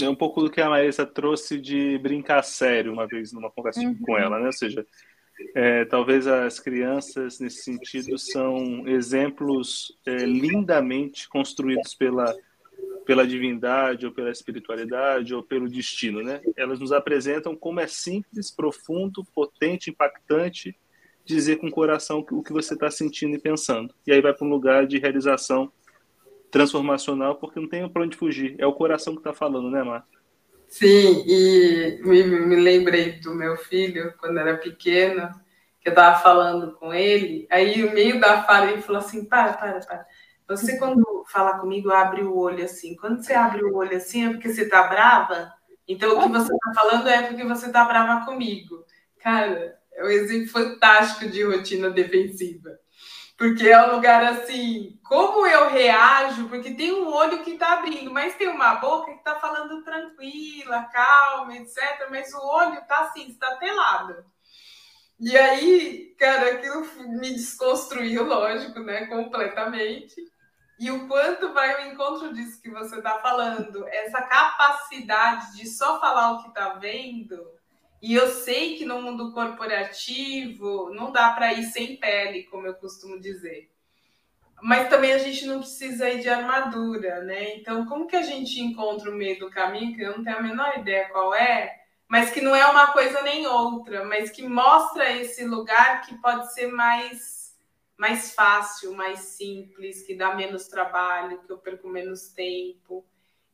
É 0.00 0.08
um 0.08 0.14
pouco 0.14 0.40
do 0.40 0.50
que 0.50 0.62
a 0.62 0.70
Maísa 0.70 1.04
trouxe 1.04 1.60
de 1.60 1.98
brincar 1.98 2.42
sério 2.42 2.92
uma 2.92 3.06
vez 3.06 3.32
numa 3.32 3.50
conversa 3.50 3.80
uhum. 3.80 3.98
com 3.98 4.16
ela, 4.16 4.38
né? 4.38 4.46
Ou 4.46 4.52
seja, 4.52 4.86
é, 5.54 5.84
talvez 5.84 6.26
as 6.26 6.58
crianças, 6.58 7.38
nesse 7.38 7.62
sentido, 7.62 8.16
são 8.16 8.88
exemplos 8.88 9.98
é, 10.06 10.16
lindamente 10.24 11.28
construídos 11.28 11.94
pela 11.94 12.34
pela 13.10 13.26
divindade 13.26 14.06
ou 14.06 14.12
pela 14.12 14.30
espiritualidade 14.30 15.34
ou 15.34 15.42
pelo 15.42 15.68
destino, 15.68 16.22
né? 16.22 16.40
Elas 16.56 16.78
nos 16.78 16.92
apresentam 16.92 17.56
como 17.56 17.80
é 17.80 17.86
simples, 17.88 18.52
profundo, 18.52 19.24
potente, 19.34 19.90
impactante 19.90 20.78
dizer 21.24 21.56
com 21.56 21.66
o 21.66 21.72
coração 21.72 22.24
o 22.30 22.40
que 22.40 22.52
você 22.52 22.74
está 22.74 22.88
sentindo 22.88 23.34
e 23.34 23.40
pensando. 23.40 23.92
E 24.06 24.12
aí 24.12 24.20
vai 24.20 24.32
para 24.32 24.46
um 24.46 24.50
lugar 24.50 24.86
de 24.86 25.00
realização 25.00 25.72
transformacional, 26.52 27.34
porque 27.34 27.58
não 27.58 27.68
tem 27.68 27.88
para 27.88 28.04
onde 28.04 28.16
fugir. 28.16 28.54
É 28.58 28.66
o 28.66 28.72
coração 28.72 29.14
que 29.14 29.18
está 29.18 29.34
falando, 29.34 29.68
né, 29.72 29.82
Mar? 29.82 30.06
Sim, 30.68 31.24
e 31.26 31.98
me, 32.04 32.22
me 32.22 32.54
lembrei 32.60 33.18
do 33.18 33.34
meu 33.34 33.56
filho 33.56 34.14
quando 34.20 34.38
era 34.38 34.56
pequeno, 34.56 35.28
que 35.80 35.88
eu 35.88 35.94
estava 35.94 36.20
falando 36.20 36.74
com 36.74 36.94
ele, 36.94 37.48
aí 37.50 37.82
no 37.82 37.92
meio 37.92 38.20
da 38.20 38.44
fala 38.44 38.70
ele 38.70 38.82
falou 38.82 39.00
assim, 39.00 39.24
para, 39.24 39.54
para, 39.54 39.80
para. 39.80 40.06
Você 40.46 40.78
quando 40.78 41.04
fala 41.26 41.58
comigo, 41.58 41.90
abre 41.90 42.22
o 42.22 42.36
olho 42.36 42.64
assim. 42.64 42.96
Quando 42.96 43.22
você 43.22 43.32
abre 43.34 43.64
o 43.64 43.74
olho 43.74 43.96
assim, 43.96 44.26
é 44.26 44.30
porque 44.30 44.52
você 44.52 44.68
tá 44.68 44.84
brava? 44.84 45.52
Então 45.86 46.18
o 46.18 46.22
que 46.22 46.28
você 46.28 46.48
tá 46.50 46.72
falando 46.74 47.08
é 47.08 47.22
porque 47.22 47.44
você 47.44 47.70
tá 47.70 47.84
brava 47.84 48.24
comigo. 48.24 48.84
Cara, 49.18 49.78
é 49.92 50.04
um 50.04 50.08
exemplo 50.08 50.48
fantástico 50.48 51.28
de 51.28 51.42
rotina 51.42 51.90
defensiva. 51.90 52.70
Porque 53.36 53.68
é 53.68 53.86
um 53.86 53.94
lugar 53.94 54.22
assim, 54.22 54.98
como 55.02 55.46
eu 55.46 55.70
reajo, 55.70 56.46
porque 56.48 56.74
tem 56.74 56.92
um 56.92 57.08
olho 57.08 57.42
que 57.42 57.52
está 57.52 57.72
abrindo, 57.72 58.12
mas 58.12 58.34
tem 58.34 58.48
uma 58.48 58.74
boca 58.74 59.12
que 59.12 59.18
está 59.18 59.36
falando 59.36 59.82
tranquila, 59.82 60.88
calma, 60.92 61.56
etc. 61.56 62.06
Mas 62.10 62.32
o 62.34 62.38
olho 62.38 62.74
está 62.74 63.00
assim, 63.00 63.28
está 63.28 63.56
telado. 63.56 64.24
E 65.18 65.36
aí, 65.36 66.14
cara, 66.18 66.52
aquilo 66.52 66.86
me 67.08 67.30
desconstruiu, 67.32 68.24
lógico, 68.24 68.80
né? 68.80 69.06
Completamente. 69.06 70.16
E 70.80 70.90
o 70.90 71.06
quanto 71.06 71.52
vai 71.52 71.74
ao 71.74 71.92
encontro 71.92 72.32
disso 72.32 72.60
que 72.62 72.70
você 72.70 72.96
está 72.96 73.18
falando, 73.18 73.86
essa 73.86 74.22
capacidade 74.22 75.54
de 75.54 75.68
só 75.68 76.00
falar 76.00 76.32
o 76.32 76.42
que 76.42 76.48
está 76.48 76.70
vendo 76.70 77.38
e 78.00 78.14
eu 78.14 78.28
sei 78.28 78.78
que 78.78 78.86
no 78.86 79.02
mundo 79.02 79.30
corporativo 79.32 80.90
não 80.94 81.12
dá 81.12 81.32
para 81.32 81.52
ir 81.52 81.64
sem 81.64 81.96
pele, 81.96 82.44
como 82.44 82.66
eu 82.66 82.72
costumo 82.74 83.20
dizer. 83.20 83.70
Mas 84.62 84.88
também 84.88 85.12
a 85.12 85.18
gente 85.18 85.44
não 85.44 85.58
precisa 85.58 86.08
ir 86.08 86.20
de 86.20 86.30
armadura, 86.30 87.22
né? 87.24 87.56
Então, 87.56 87.84
como 87.84 88.06
que 88.06 88.16
a 88.16 88.22
gente 88.22 88.58
encontra 88.58 89.10
o 89.10 89.14
meio 89.14 89.38
do 89.38 89.50
caminho, 89.50 89.94
que 89.94 90.02
eu 90.02 90.16
não 90.16 90.24
tenho 90.24 90.38
a 90.38 90.42
menor 90.42 90.78
ideia 90.78 91.10
qual 91.10 91.34
é, 91.34 91.78
mas 92.08 92.30
que 92.30 92.40
não 92.40 92.54
é 92.54 92.66
uma 92.66 92.86
coisa 92.88 93.20
nem 93.20 93.46
outra, 93.46 94.04
mas 94.06 94.30
que 94.30 94.42
mostra 94.48 95.12
esse 95.12 95.44
lugar 95.44 96.00
que 96.06 96.16
pode 96.22 96.54
ser 96.54 96.68
mais 96.68 97.39
mais 98.00 98.32
fácil, 98.32 98.94
mais 98.94 99.18
simples, 99.18 100.02
que 100.02 100.14
dá 100.14 100.34
menos 100.34 100.68
trabalho, 100.68 101.42
que 101.42 101.52
eu 101.52 101.58
perco 101.58 101.86
menos 101.86 102.30
tempo 102.30 103.04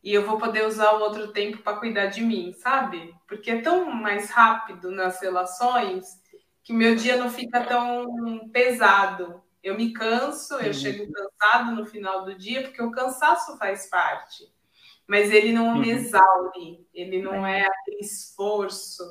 e 0.04 0.14
eu 0.14 0.24
vou 0.24 0.38
poder 0.38 0.64
usar 0.64 0.92
o 0.92 1.00
outro 1.00 1.32
tempo 1.32 1.58
para 1.58 1.78
cuidar 1.78 2.06
de 2.06 2.22
mim, 2.22 2.52
sabe? 2.52 3.12
Porque 3.26 3.50
é 3.50 3.60
tão 3.60 3.90
mais 3.90 4.30
rápido 4.30 4.92
nas 4.92 5.20
relações 5.20 6.22
que 6.62 6.72
meu 6.72 6.94
dia 6.94 7.16
não 7.16 7.28
fica 7.28 7.64
tão 7.64 8.48
pesado. 8.50 9.42
Eu 9.60 9.76
me 9.76 9.92
canso, 9.92 10.54
eu 10.54 10.68
uhum. 10.68 10.72
chego 10.72 11.12
cansado 11.12 11.72
no 11.72 11.84
final 11.84 12.24
do 12.24 12.36
dia, 12.36 12.62
porque 12.62 12.80
o 12.80 12.92
cansaço 12.92 13.58
faz 13.58 13.90
parte. 13.90 14.44
Mas 15.08 15.32
ele 15.32 15.52
não 15.52 15.74
uhum. 15.74 15.80
me 15.80 15.90
exaure, 15.90 16.86
ele 16.94 17.20
não 17.20 17.44
é. 17.44 17.62
é 17.62 17.66
aquele 17.66 17.98
esforço. 17.98 19.02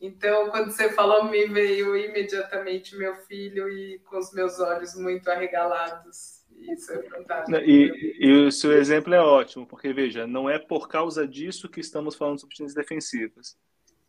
Então, 0.00 0.50
quando 0.50 0.70
você 0.70 0.92
falou, 0.92 1.24
me 1.24 1.46
veio 1.46 1.96
imediatamente 1.96 2.96
meu 2.96 3.16
filho 3.16 3.68
e 3.68 3.98
com 4.00 4.18
os 4.18 4.32
meus 4.32 4.60
olhos 4.60 4.94
muito 4.94 5.28
arregalados. 5.28 6.44
Isso 6.56 6.92
é 6.92 7.02
fantástico. 7.02 7.58
E, 7.58 8.16
e, 8.18 8.32
o 8.46 8.52
seu 8.52 8.72
exemplo 8.72 9.14
é 9.14 9.20
ótimo, 9.20 9.66
porque 9.66 9.92
veja, 9.92 10.26
não 10.26 10.48
é 10.48 10.58
por 10.58 10.88
causa 10.88 11.26
disso 11.26 11.68
que 11.68 11.80
estamos 11.80 12.14
falando 12.14 12.40
sobre 12.40 12.54
rotinas 12.54 12.74
defensivas. 12.74 13.56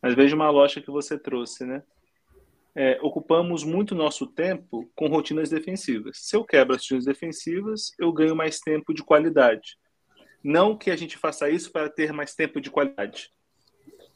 Mas 0.02 0.14
veja 0.14 0.34
uma 0.34 0.50
lógica 0.50 0.80
que 0.80 0.90
você 0.90 1.18
trouxe, 1.18 1.64
né? 1.64 1.82
É, 2.74 2.98
ocupamos 3.02 3.64
muito 3.64 3.94
nosso 3.94 4.26
tempo 4.26 4.90
com 4.94 5.08
rotinas 5.08 5.50
defensivas. 5.50 6.18
Se 6.20 6.36
eu 6.36 6.44
quebro 6.44 6.74
as 6.74 6.82
rotinas 6.82 7.04
defensivas, 7.04 7.92
eu 7.98 8.12
ganho 8.12 8.36
mais 8.36 8.60
tempo 8.60 8.94
de 8.94 9.02
qualidade. 9.02 9.76
Não 10.42 10.76
que 10.76 10.90
a 10.90 10.96
gente 10.96 11.18
faça 11.18 11.50
isso 11.50 11.70
para 11.72 11.90
ter 11.90 12.12
mais 12.12 12.34
tempo 12.34 12.60
de 12.60 12.70
qualidade. 12.70 13.30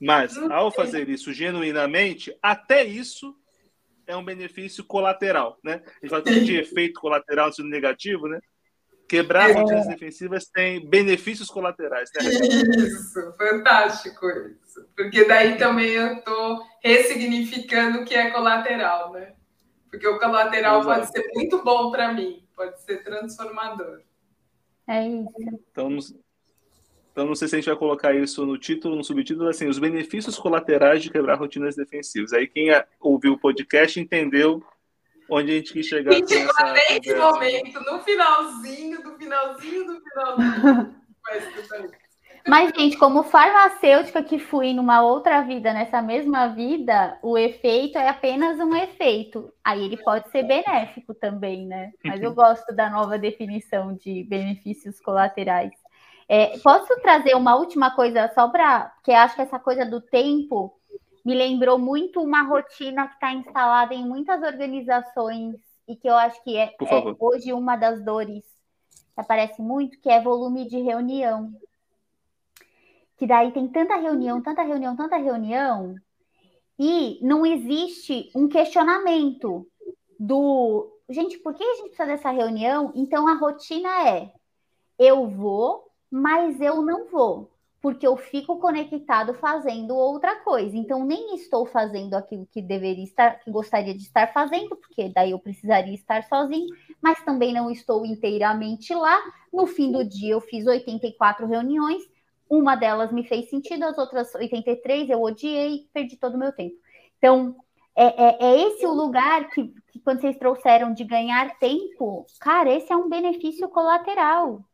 Mas, 0.01 0.37
ao 0.37 0.71
fazer 0.71 1.09
isso 1.09 1.33
genuinamente, 1.33 2.37
até 2.43 2.85
isso 2.85 3.35
é 4.07 4.17
um 4.17 4.25
benefício 4.25 4.85
colateral, 4.85 5.59
né? 5.63 5.83
A 5.85 6.07
gente 6.07 6.11
fala 6.11 6.23
de 6.23 6.57
efeito 6.57 7.01
colateral 7.01 7.53
sendo 7.53 7.69
negativo, 7.69 8.29
né? 8.29 8.41
Quebrar 9.09 9.51
é. 9.51 9.53
rotinas 9.53 9.87
defensivas 9.87 10.47
tem 10.47 10.89
benefícios 10.89 11.49
colaterais, 11.49 12.11
né? 12.15 12.29
Isso, 12.77 13.35
fantástico 13.37 14.27
isso. 14.31 14.87
Porque 14.97 15.25
daí 15.25 15.57
também 15.57 15.91
eu 15.91 16.15
estou 16.15 16.63
ressignificando 16.83 18.01
o 18.01 18.05
que 18.05 18.15
é 18.15 18.31
colateral, 18.31 19.13
né? 19.13 19.35
Porque 19.91 20.07
o 20.07 20.19
colateral 20.19 20.81
Exato. 20.81 21.01
pode 21.01 21.13
ser 21.13 21.31
muito 21.35 21.63
bom 21.63 21.91
para 21.91 22.13
mim, 22.13 22.47
pode 22.57 22.83
ser 22.83 23.05
transformador. 23.05 24.01
É 24.87 25.07
isso. 25.07 25.31
Então, 25.71 25.91
então, 27.15 27.27
não 27.27 27.37
sei 27.37 27.47
se 27.47 27.55
a 27.55 27.59
gente 27.59 27.69
vai 27.69 27.77
colocar 27.77 28.13
isso 28.13 28.45
no 28.45 28.59
título, 28.59 28.97
no 28.97 29.05
subtítulo, 29.05 29.49
assim, 29.49 29.69
os 29.69 29.79
benefícios 29.79 30.37
colaterais 30.37 31.01
de 31.01 31.11
quebrar 31.11 31.37
rotinas 31.37 31.77
defensivas. 31.77 32.33
Aí 32.33 32.49
quem 32.49 32.71
ouviu 33.01 33.35
o 33.35 33.39
podcast 33.39 34.01
entendeu 34.01 34.61
onde 35.31 35.53
a 35.53 35.55
gente 35.55 35.73
quis 35.73 35.87
chegar. 35.87 36.11
A 36.11 36.15
gente 36.15 36.33
chegou 36.33 36.53
até 36.59 36.97
esse 36.97 37.15
momento, 37.15 37.81
no 37.85 38.01
finalzinho, 38.01 39.01
do 39.01 39.17
finalzinho, 39.17 39.87
do 39.87 40.01
finalzinho. 40.01 40.95
Mas, 42.49 42.73
gente, 42.77 42.99
como 42.99 43.23
farmacêutica 43.23 44.21
que 44.21 44.41
fui 44.41 44.75
numa 44.75 45.01
outra 45.01 45.41
vida, 45.43 45.73
nessa 45.73 46.03
mesma 46.03 46.49
vida, 46.49 47.17
o 47.23 47.39
efeito 47.39 47.97
é 47.97 48.09
apenas 48.09 48.59
um 48.59 48.75
efeito. 48.75 49.53
Aí 49.63 49.85
ele 49.85 49.97
pode 49.99 50.29
ser 50.31 50.43
benéfico 50.43 51.15
também, 51.15 51.65
né? 51.65 51.93
Mas 52.05 52.21
eu 52.21 52.35
gosto 52.35 52.75
da 52.75 52.91
nova 52.91 53.17
definição 53.17 53.95
de 53.95 54.25
benefícios 54.25 55.01
colaterais. 55.01 55.84
É, 56.29 56.59
posso 56.59 57.01
trazer 57.01 57.35
uma 57.35 57.57
última 57.57 57.95
coisa 57.95 58.31
só 58.35 58.49
para. 58.49 58.91
Porque 58.97 59.13
acho 59.13 59.35
que 59.35 59.43
essa 59.43 59.59
coisa 59.59 59.85
do 59.85 60.01
tempo 60.01 60.75
me 61.25 61.35
lembrou 61.35 61.79
muito 61.79 62.21
uma 62.21 62.43
rotina 62.43 63.07
que 63.09 63.15
está 63.15 63.33
instalada 63.33 63.95
em 63.95 64.07
muitas 64.07 64.43
organizações 64.43 65.57
e 65.87 65.97
que 65.97 66.09
eu 66.09 66.15
acho 66.17 66.43
que 66.43 66.57
é, 66.57 66.75
é 66.81 67.15
hoje 67.19 67.53
uma 67.53 67.77
das 67.77 68.03
dores 68.03 68.43
que 69.15 69.21
aparece 69.21 69.61
muito, 69.63 70.01
que 70.01 70.11
é 70.11 70.21
volume 70.21 70.69
de 70.69 70.81
reunião. 70.81 71.53
Que 73.17 73.27
daí 73.27 73.53
tem 73.53 73.69
tanta 73.69 73.97
reunião, 73.97 74.43
tanta 74.43 74.63
reunião, 74.63 74.97
tanta 74.97 75.17
reunião, 75.17 75.95
e 76.79 77.19
não 77.23 77.47
existe 77.47 78.31
um 78.35 78.49
questionamento 78.49 79.67
do 80.19 80.91
gente, 81.09 81.39
por 81.39 81.55
que 81.55 81.63
a 81.63 81.75
gente 81.75 81.89
precisa 81.89 82.07
dessa 82.07 82.31
reunião? 82.31 82.93
Então 82.95 83.29
a 83.29 83.35
rotina 83.35 84.09
é 84.09 84.33
eu 84.99 85.29
vou, 85.29 85.91
mas 86.15 86.61
eu 86.61 86.81
não 86.81 87.07
vou, 87.09 87.51
porque 87.83 88.07
eu 88.07 88.17
fico 88.17 88.61
conectado 88.61 89.35
fazendo 89.35 89.97
outra 89.97 90.37
coisa. 90.37 90.77
Então, 90.77 91.05
nem 91.05 91.35
estou 91.35 91.67
fazendo 91.67 92.15
aquilo 92.15 92.47
que 92.53 92.63
deveria 92.63 93.03
estar, 93.03 93.41
que 93.41 93.51
gostaria 93.51 93.93
de 93.93 94.05
estar 94.05 94.33
fazendo, 94.33 94.77
porque 94.77 95.09
daí 95.09 95.33
eu 95.33 95.41
precisaria 95.41 95.93
estar 95.93 96.23
sozinho, 96.23 96.69
mas 97.03 97.21
também 97.25 97.53
não 97.53 97.69
estou 97.69 98.07
inteiramente 98.07 98.95
lá. 98.95 99.21
No 99.53 99.67
fim 99.67 99.91
do 99.91 100.05
dia, 100.05 100.35
eu 100.35 100.41
fiz 100.41 100.65
84 100.65 101.49
reuniões, 101.49 102.05
uma 102.49 102.77
delas 102.77 103.11
me 103.11 103.25
fez 103.25 103.51
sentido, 103.51 103.83
as 103.83 103.99
outras 103.99 104.33
83 104.37 105.11
eu 105.11 105.21
odiei, 105.21 105.89
perdi 105.93 106.17
todo 106.17 106.37
o 106.37 106.39
meu 106.39 106.53
tempo. 106.53 106.77
Então, 107.19 107.57
é, 107.97 108.05
é, 108.05 108.37
é, 108.41 108.69
esse 108.69 108.87
o 108.87 108.93
lugar 108.93 109.51
que, 109.51 109.75
que, 109.91 109.99
quando 109.99 110.21
vocês 110.21 110.39
trouxeram 110.39 110.95
de 110.95 111.03
ganhar 111.03 111.59
tempo, 111.59 112.25
cara, 112.39 112.73
esse 112.73 112.93
é 112.93 112.97
um 112.97 113.09
benefício 113.09 113.69
colateral 113.69 114.65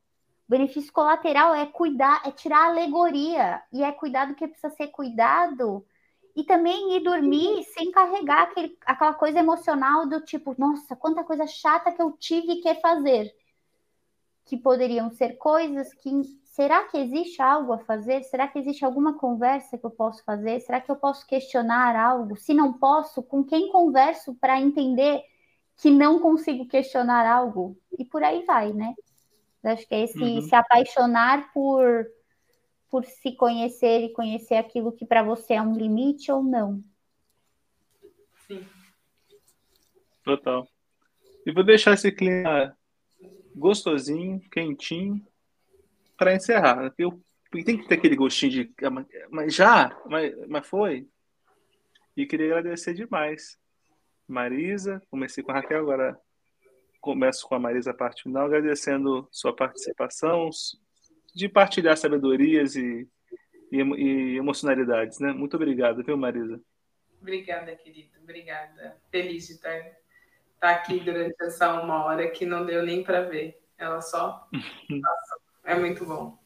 benefício 0.51 0.93
colateral 0.93 1.55
é 1.55 1.65
cuidar, 1.65 2.23
é 2.27 2.33
tirar 2.33 2.65
a 2.65 2.71
alegoria, 2.71 3.63
e 3.73 3.85
é 3.85 3.93
cuidar 3.93 4.27
do 4.27 4.35
que 4.35 4.49
precisa 4.49 4.75
ser 4.75 4.89
cuidado, 4.89 5.87
e 6.35 6.43
também 6.43 6.97
ir 6.97 7.01
dormir 7.05 7.63
sem 7.73 7.93
carregar 7.93 8.43
aquele, 8.43 8.77
aquela 8.85 9.15
coisa 9.15 9.39
emocional 9.39 10.09
do 10.09 10.21
tipo, 10.21 10.55
nossa, 10.59 10.97
quanta 10.97 11.23
coisa 11.23 11.47
chata 11.47 11.93
que 11.93 12.03
eu 12.03 12.13
tive 12.13 12.57
que 12.57 12.75
fazer. 12.77 13.33
Que 14.45 14.57
poderiam 14.57 15.11
ser 15.11 15.37
coisas 15.37 15.95
que. 15.95 16.11
Será 16.45 16.85
que 16.85 16.99
existe 16.99 17.41
algo 17.41 17.73
a 17.73 17.79
fazer? 17.79 18.25
Será 18.25 18.49
que 18.49 18.59
existe 18.59 18.85
alguma 18.85 19.17
conversa 19.17 19.79
que 19.79 19.87
eu 19.87 19.91
posso 19.91 20.23
fazer? 20.25 20.61
Será 20.61 20.81
que 20.81 20.91
eu 20.91 20.97
posso 20.97 21.25
questionar 21.27 21.95
algo? 21.95 22.37
Se 22.37 22.53
não 22.53 22.73
posso, 22.73 23.23
com 23.23 23.45
quem 23.45 23.71
converso 23.71 24.35
para 24.35 24.61
entender 24.61 25.23
que 25.77 25.91
não 25.91 26.19
consigo 26.19 26.67
questionar 26.67 27.25
algo? 27.25 27.79
E 27.97 28.05
por 28.05 28.23
aí 28.25 28.45
vai, 28.45 28.73
né? 28.73 28.95
Acho 29.63 29.87
que 29.87 29.95
é 29.95 30.05
esse 30.05 30.19
uhum. 30.19 30.41
se 30.41 30.55
apaixonar 30.55 31.53
por, 31.53 32.07
por 32.91 33.05
se 33.05 33.33
conhecer 33.33 34.01
e 34.05 34.13
conhecer 34.13 34.55
aquilo 34.55 34.93
que 34.93 35.05
para 35.05 35.23
você 35.23 35.55
é 35.55 35.63
um 35.63 35.75
limite 35.75 36.33
ou 36.33 36.43
não. 36.43 36.83
Sim. 38.47 38.67
Total. 40.25 40.67
E 41.45 41.53
vou 41.53 41.65
deixar 41.65 41.93
esse 41.93 42.11
clima 42.11 42.77
gostosinho, 43.55 44.41
quentinho, 44.51 45.25
para 46.17 46.35
encerrar. 46.35 46.93
Eu, 46.97 47.21
tem 47.51 47.79
que 47.79 47.89
ter 47.89 47.95
aquele 47.95 48.17
gostinho 48.17 48.53
de. 48.53 48.75
Mas 49.31 49.55
já? 49.55 49.97
Mas, 50.07 50.35
mas 50.49 50.67
foi? 50.67 51.09
E 52.17 52.27
queria 52.27 52.47
agradecer 52.47 52.95
demais. 52.95 53.59
Marisa, 54.27 55.03
comecei 55.11 55.43
com 55.43 55.51
a 55.51 55.55
Raquel, 55.55 55.81
agora 55.81 56.19
começo 57.01 57.47
com 57.49 57.55
a 57.55 57.59
Marisa 57.59 57.91
a 57.91 57.95
parte 57.95 58.23
final, 58.25 58.47
agradecendo 58.47 59.27
sua 59.31 59.55
participação, 59.55 60.51
de 61.35 61.49
partilhar 61.49 61.97
sabedorias 61.97 62.77
e, 62.77 63.09
e, 63.73 63.79
e 63.79 64.37
emocionalidades, 64.37 65.19
né? 65.19 65.33
Muito 65.33 65.57
obrigado, 65.57 66.03
viu, 66.05 66.17
Marisa? 66.17 66.61
Obrigada, 67.21 67.75
querido. 67.77 68.11
Obrigada. 68.23 68.97
Feliz 69.11 69.47
de 69.47 69.55
estar, 69.55 69.79
estar 70.55 70.71
aqui 70.71 71.01
durante 71.01 71.35
essa 71.43 71.81
uma 71.81 72.05
hora 72.05 72.31
que 72.31 72.47
não 72.47 72.65
deu 72.65 72.83
nem 72.83 73.03
para 73.03 73.23
ver. 73.23 73.61
Ela 73.77 74.01
só 74.01 74.49
passou. 75.03 75.41
É 75.65 75.75
muito 75.75 76.05
bom. 76.05 76.39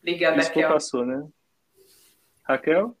Obrigada, 0.00 0.38
Isso 0.38 0.48
Raquel. 0.48 0.68
passou, 0.68 1.06
né? 1.06 1.28
Raquel? 2.44 2.96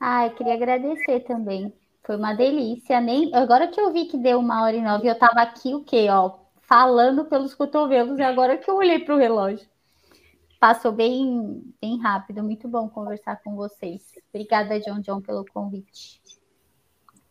Ah, 0.00 0.26
eu 0.26 0.34
queria 0.34 0.54
agradecer 0.54 1.20
também. 1.20 1.72
Foi 2.06 2.16
uma 2.16 2.32
delícia. 2.32 3.00
Nem 3.00 3.34
agora 3.34 3.66
que 3.66 3.80
eu 3.80 3.92
vi 3.92 4.04
que 4.04 4.16
deu 4.16 4.38
uma 4.38 4.62
hora 4.62 4.76
e 4.76 4.80
nove, 4.80 5.08
eu 5.08 5.12
estava 5.12 5.42
aqui 5.42 5.74
o 5.74 5.82
quê, 5.82 6.06
ó, 6.08 6.38
falando 6.62 7.24
pelos 7.24 7.52
cotovelos 7.52 8.20
e 8.20 8.22
agora 8.22 8.56
que 8.56 8.70
eu 8.70 8.76
olhei 8.76 9.00
para 9.00 9.16
o 9.16 9.18
relógio. 9.18 9.68
Passou 10.60 10.92
bem, 10.92 11.62
bem 11.80 12.00
rápido. 12.00 12.44
Muito 12.44 12.68
bom 12.68 12.88
conversar 12.88 13.42
com 13.42 13.56
vocês. 13.56 14.02
Obrigada, 14.32 14.78
John 14.78 15.00
John, 15.00 15.20
pelo 15.20 15.44
convite. 15.44 16.20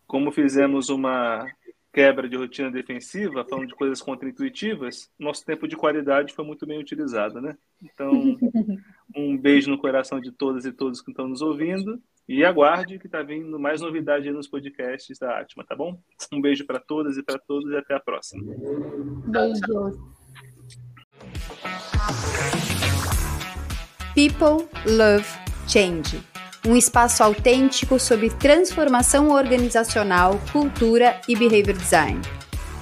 Como 0.06 0.30
fizemos 0.32 0.90
uma 0.90 1.48
quebra 1.94 2.28
de 2.28 2.36
rotina 2.36 2.70
defensiva, 2.70 3.46
falando 3.46 3.68
de 3.68 3.76
coisas 3.76 4.02
contraintuitivas, 4.02 5.10
nosso 5.18 5.46
tempo 5.46 5.66
de 5.66 5.78
qualidade 5.78 6.34
foi 6.34 6.44
muito 6.44 6.68
bem 6.68 6.78
utilizado, 6.78 7.40
né? 7.40 7.58
Então, 7.82 8.12
um 9.16 9.38
beijo 9.38 9.72
no 9.72 9.78
coração 9.78 10.20
de 10.20 10.34
todas 10.34 10.66
e 10.66 10.74
todos 10.74 11.02
que 11.02 11.12
estão 11.12 11.30
nos 11.30 11.42
ouvindo 11.42 12.02
e 12.28 12.44
aguarde 12.44 13.00
que 13.00 13.06
está 13.08 13.22
vindo 13.22 13.60
mais 13.60 13.82
novidade 13.82 14.32
nos 14.32 14.48
podcasts 14.48 15.18
da 15.20 15.40
Atma, 15.40 15.64
tá 15.64 15.76
bom? 15.76 16.00
Um 16.32 16.42
beijo 16.42 16.66
para 16.66 16.80
todas 16.80 17.18
e 17.18 17.24
para 17.24 17.40
todos 17.40 17.72
e 17.72 17.78
até 17.78 17.94
a 17.94 18.00
próxima. 18.00 18.44
Beijos. 19.28 19.96
People 24.14 24.68
Love 24.86 25.28
Change 25.68 26.36
um 26.66 26.76
espaço 26.76 27.24
autêntico 27.24 28.00
sobre 28.00 28.30
transformação 28.30 29.30
organizacional, 29.30 30.40
cultura 30.52 31.22
e 31.28 31.36
behavior 31.36 31.78
design. 31.78 32.20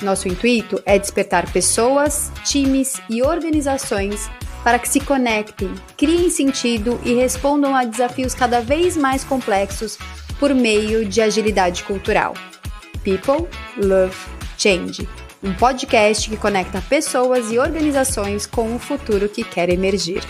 Nosso 0.02 0.28
intuito 0.28 0.82
é 0.86 0.98
despertar 0.98 1.52
pessoas, 1.52 2.32
times 2.46 3.02
e 3.10 3.22
organizações 3.22 4.30
para 4.64 4.80
que 4.80 4.88
se 4.88 5.00
conectem, 5.00 5.74
criem 5.98 6.30
sentido 6.30 7.00
e 7.04 7.14
respondam 7.14 7.76
a 7.76 7.84
desafios 7.84 8.34
cada 8.34 8.62
vez 8.62 8.96
mais 8.96 9.24
complexos 9.24 9.98
por 10.40 10.54
meio 10.54 11.06
de 11.06 11.22
agilidade 11.22 11.84
cultural. 11.84 12.34
People 13.04 13.48
Love 13.78 14.16
Change 14.58 15.08
um 15.44 15.54
podcast 15.54 16.30
que 16.30 16.38
conecta 16.38 16.82
pessoas 16.82 17.52
e 17.52 17.60
organizações 17.60 18.46
com 18.46 18.74
o 18.74 18.80
futuro 18.80 19.28
que 19.28 19.44
quer 19.44 19.70
emergir. 19.70 20.24